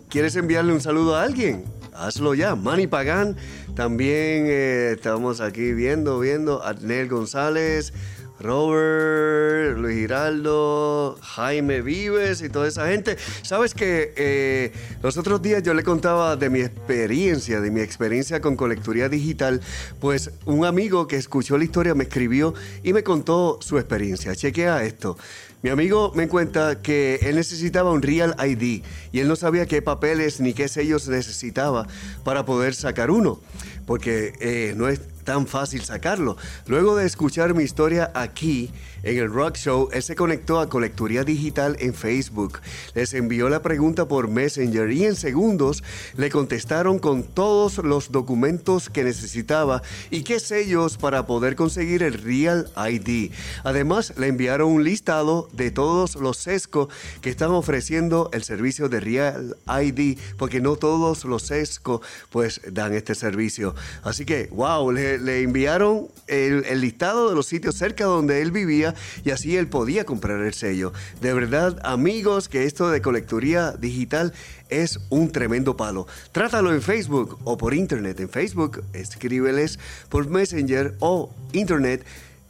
[0.10, 1.66] ¿Quieres enviarle un saludo a alguien?
[1.94, 2.56] Hazlo ya.
[2.56, 3.38] Manny Pagán,
[3.76, 6.64] también eh, estamos aquí viendo, viendo.
[6.64, 7.94] Adnel González.
[8.40, 13.18] Robert, Luis Giraldo, Jaime Vives y toda esa gente.
[13.42, 18.42] Sabes que eh, los otros días yo le contaba de mi experiencia, de mi experiencia
[18.42, 19.62] con colecturía digital,
[20.00, 22.54] pues un amigo que escuchó la historia me escribió
[22.84, 24.36] y me contó su experiencia.
[24.36, 25.18] Chequea esto.
[25.64, 29.82] Mi amigo me cuenta que él necesitaba un Real ID y él no sabía qué
[29.82, 31.88] papeles ni qué sellos necesitaba
[32.24, 33.42] para poder sacar uno,
[33.88, 36.38] porque eh, no es tan fácil sacarlo.
[36.68, 38.72] Luego de escuchar mi historia aquí
[39.04, 42.62] en el Rock Show, él se conectó a Colecturía Digital en Facebook.
[42.96, 45.84] Les envió la pregunta por Messenger y en segundos
[46.16, 49.82] le contestaron con todos los documentos que necesitaba
[50.12, 53.34] y qué sellos para poder conseguir el Real ID.
[53.66, 56.88] Además, le enviaron un listado de todos los sesco
[57.20, 62.94] que están ofreciendo el servicio de Real ID, porque no todos los sesco pues dan
[62.94, 63.76] este servicio.
[64.04, 68.52] Así que, wow, le, le, enviaron el, el listado de los sitios cerca donde él
[68.52, 70.94] vivía y así él podía comprar el sello.
[71.22, 74.34] De verdad, amigos, que esto de colecturía digital
[74.70, 76.08] es un tremendo palo.
[76.32, 78.20] Trátalo en Facebook o por internet.
[78.20, 79.80] En Facebook, escríbeles
[80.10, 82.06] por Messenger o internet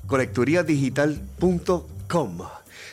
[0.07, 2.37] colecturiadigital.com.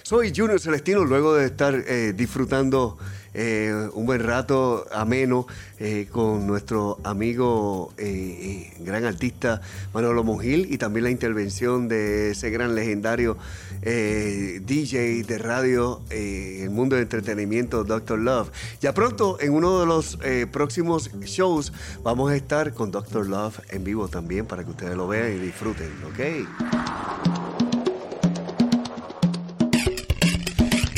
[0.02, 2.98] Soy Junior Celestino, luego de estar eh, disfrutando
[3.34, 5.46] eh, un buen rato ameno
[5.78, 9.60] eh, con nuestro amigo eh, eh, gran artista
[9.92, 13.36] Manolo Monjil y también la intervención de ese gran legendario
[13.82, 18.18] eh, DJ de radio el mundo del entretenimiento, Dr.
[18.18, 18.50] Love.
[18.80, 20.18] Ya pronto, en uno de los
[20.50, 23.26] próximos shows, vamos a estar con Dr.
[23.26, 27.63] Love en vivo también para que ustedes lo vean y disfruten, ¿ok?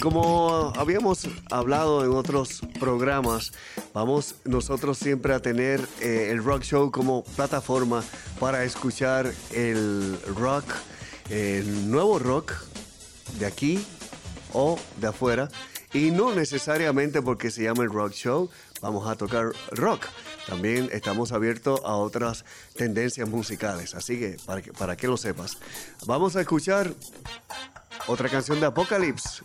[0.06, 3.50] Como habíamos hablado en otros programas,
[3.92, 8.04] vamos nosotros siempre a tener eh, el Rock Show como plataforma
[8.38, 10.64] para escuchar el rock,
[11.28, 12.52] el nuevo rock
[13.40, 13.84] de aquí
[14.52, 15.48] o de afuera.
[15.92, 18.48] Y no necesariamente porque se llama el Rock Show,
[18.80, 20.06] vamos a tocar rock.
[20.46, 22.44] También estamos abiertos a otras
[22.76, 25.58] tendencias musicales, así que para que, para que lo sepas.
[26.06, 26.94] Vamos a escuchar
[28.06, 29.42] otra canción de Apocalypse.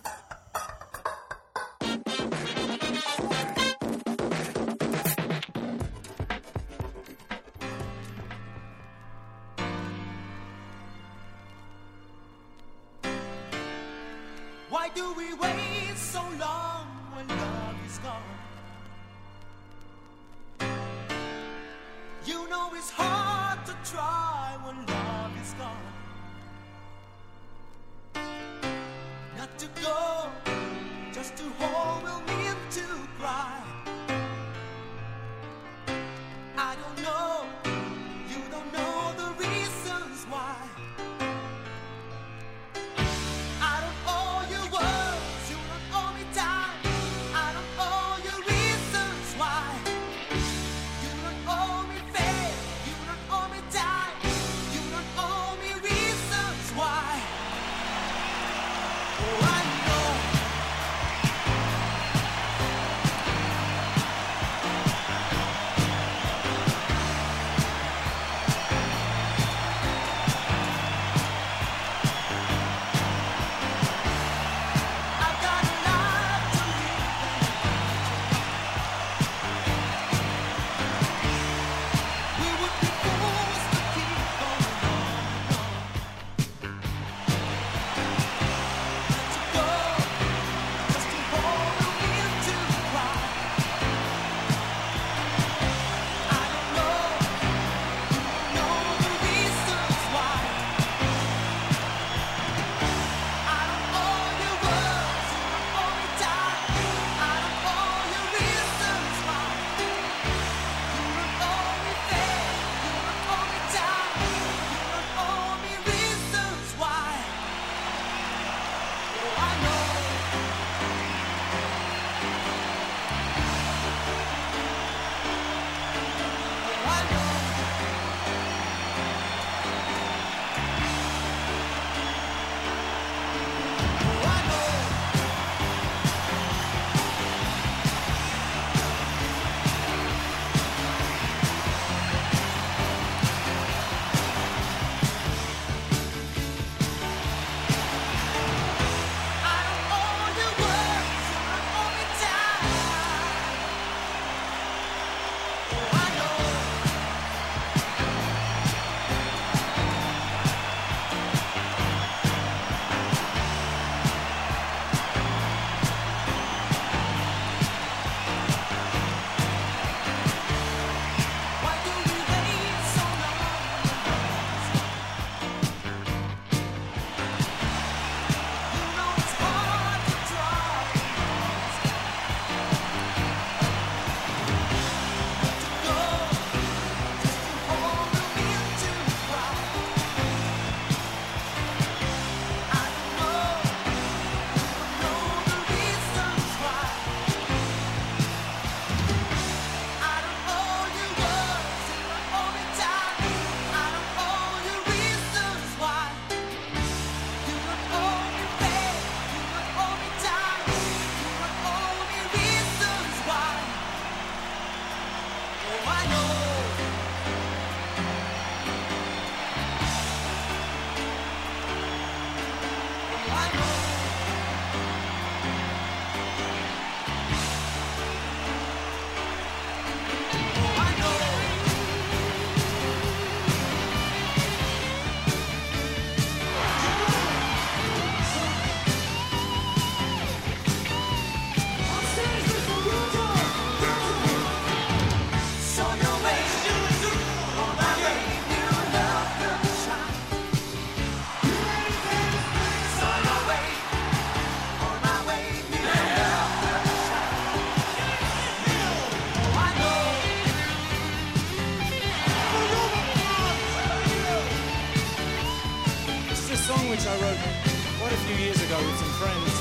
[268.11, 269.53] quite a few years ago with some friends.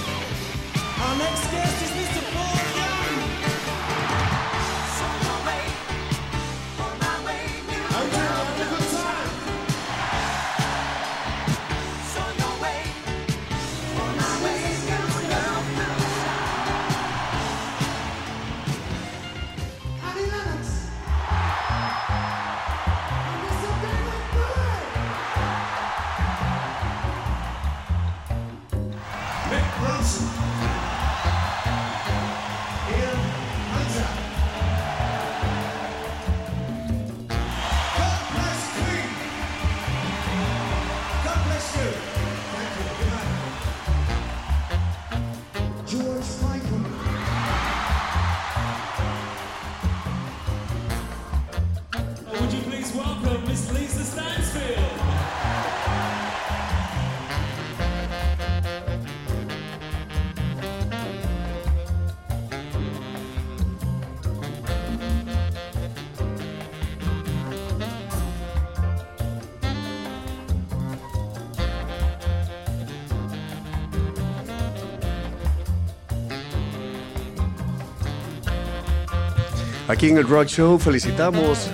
[0.74, 2.09] Our next guest is Mr.
[80.00, 81.68] Aquí en el Rock Show felicitamos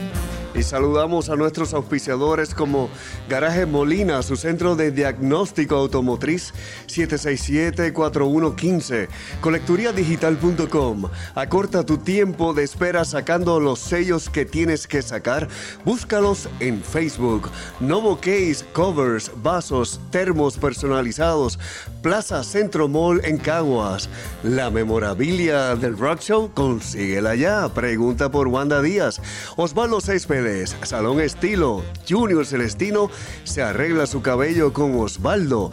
[0.53, 2.91] y saludamos a nuestros auspiciadores como
[3.29, 6.53] Garaje Molina, su centro de diagnóstico automotriz
[6.97, 9.09] 767-4115,
[9.41, 11.11] colecturiadigital.com.
[11.35, 15.49] Acorta tu tiempo de espera sacando los sellos que tienes que sacar.
[15.85, 17.51] Búscalos en Facebook.
[17.81, 21.59] Novo Case, covers, vasos, termos personalizados.
[22.03, 24.09] Plaza Centro Mall en Caguas.
[24.43, 27.69] La memorabilia del Rock Show, consíguela ya.
[27.69, 29.21] Pregunta por Wanda Díaz.
[29.57, 31.83] Osvaldo Céspedes, Salón Estilo.
[32.09, 33.11] Junior Celestino
[33.45, 35.73] se arregla su cabello con Osvaldo.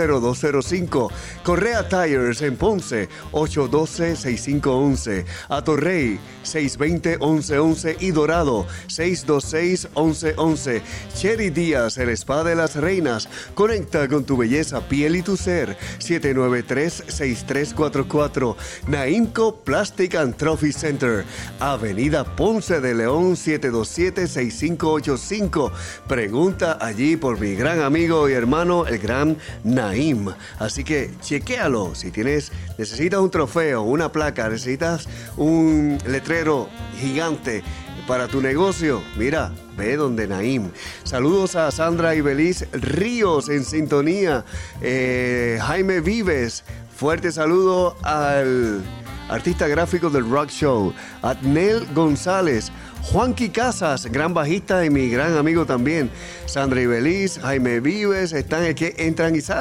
[0.00, 1.10] 7630205.
[1.42, 3.08] Correa Tires en Ponce.
[3.32, 5.24] 812-6511.
[5.48, 6.20] Atorrey.
[6.44, 8.66] 620-1111 y Dorado.
[8.88, 10.82] 626-1111.
[11.14, 13.28] Cherry Díaz, el spa de las reinas.
[13.54, 15.76] Conecta con tu belleza, piel y tu ser.
[15.98, 18.56] 793-6344.
[18.88, 21.26] Naimco Plastic and Trophy Center.
[21.58, 25.72] Avenida Ponce de León 727-6585.
[26.08, 29.36] Pregunta allí por mi gran amigo y hermano, el gran
[30.58, 31.94] Así que chequéalo.
[31.94, 36.68] Si tienes, necesitas un trofeo, una placa, necesitas un letrero
[36.98, 37.62] gigante
[38.10, 40.70] para tu negocio, mira, ve donde Naim.
[41.04, 44.44] Saludos a Sandra y Belis Ríos en sintonía.
[44.80, 46.64] Eh, Jaime Vives,
[46.96, 48.82] fuerte saludo al
[49.28, 50.92] artista gráfico del Rock Show.
[51.22, 52.72] Adnel González.
[53.02, 56.10] Juanqui Casas, gran bajista y mi gran amigo también.
[56.46, 59.58] Sandra y Belis, Jaime Vives, están aquí, entran y salen.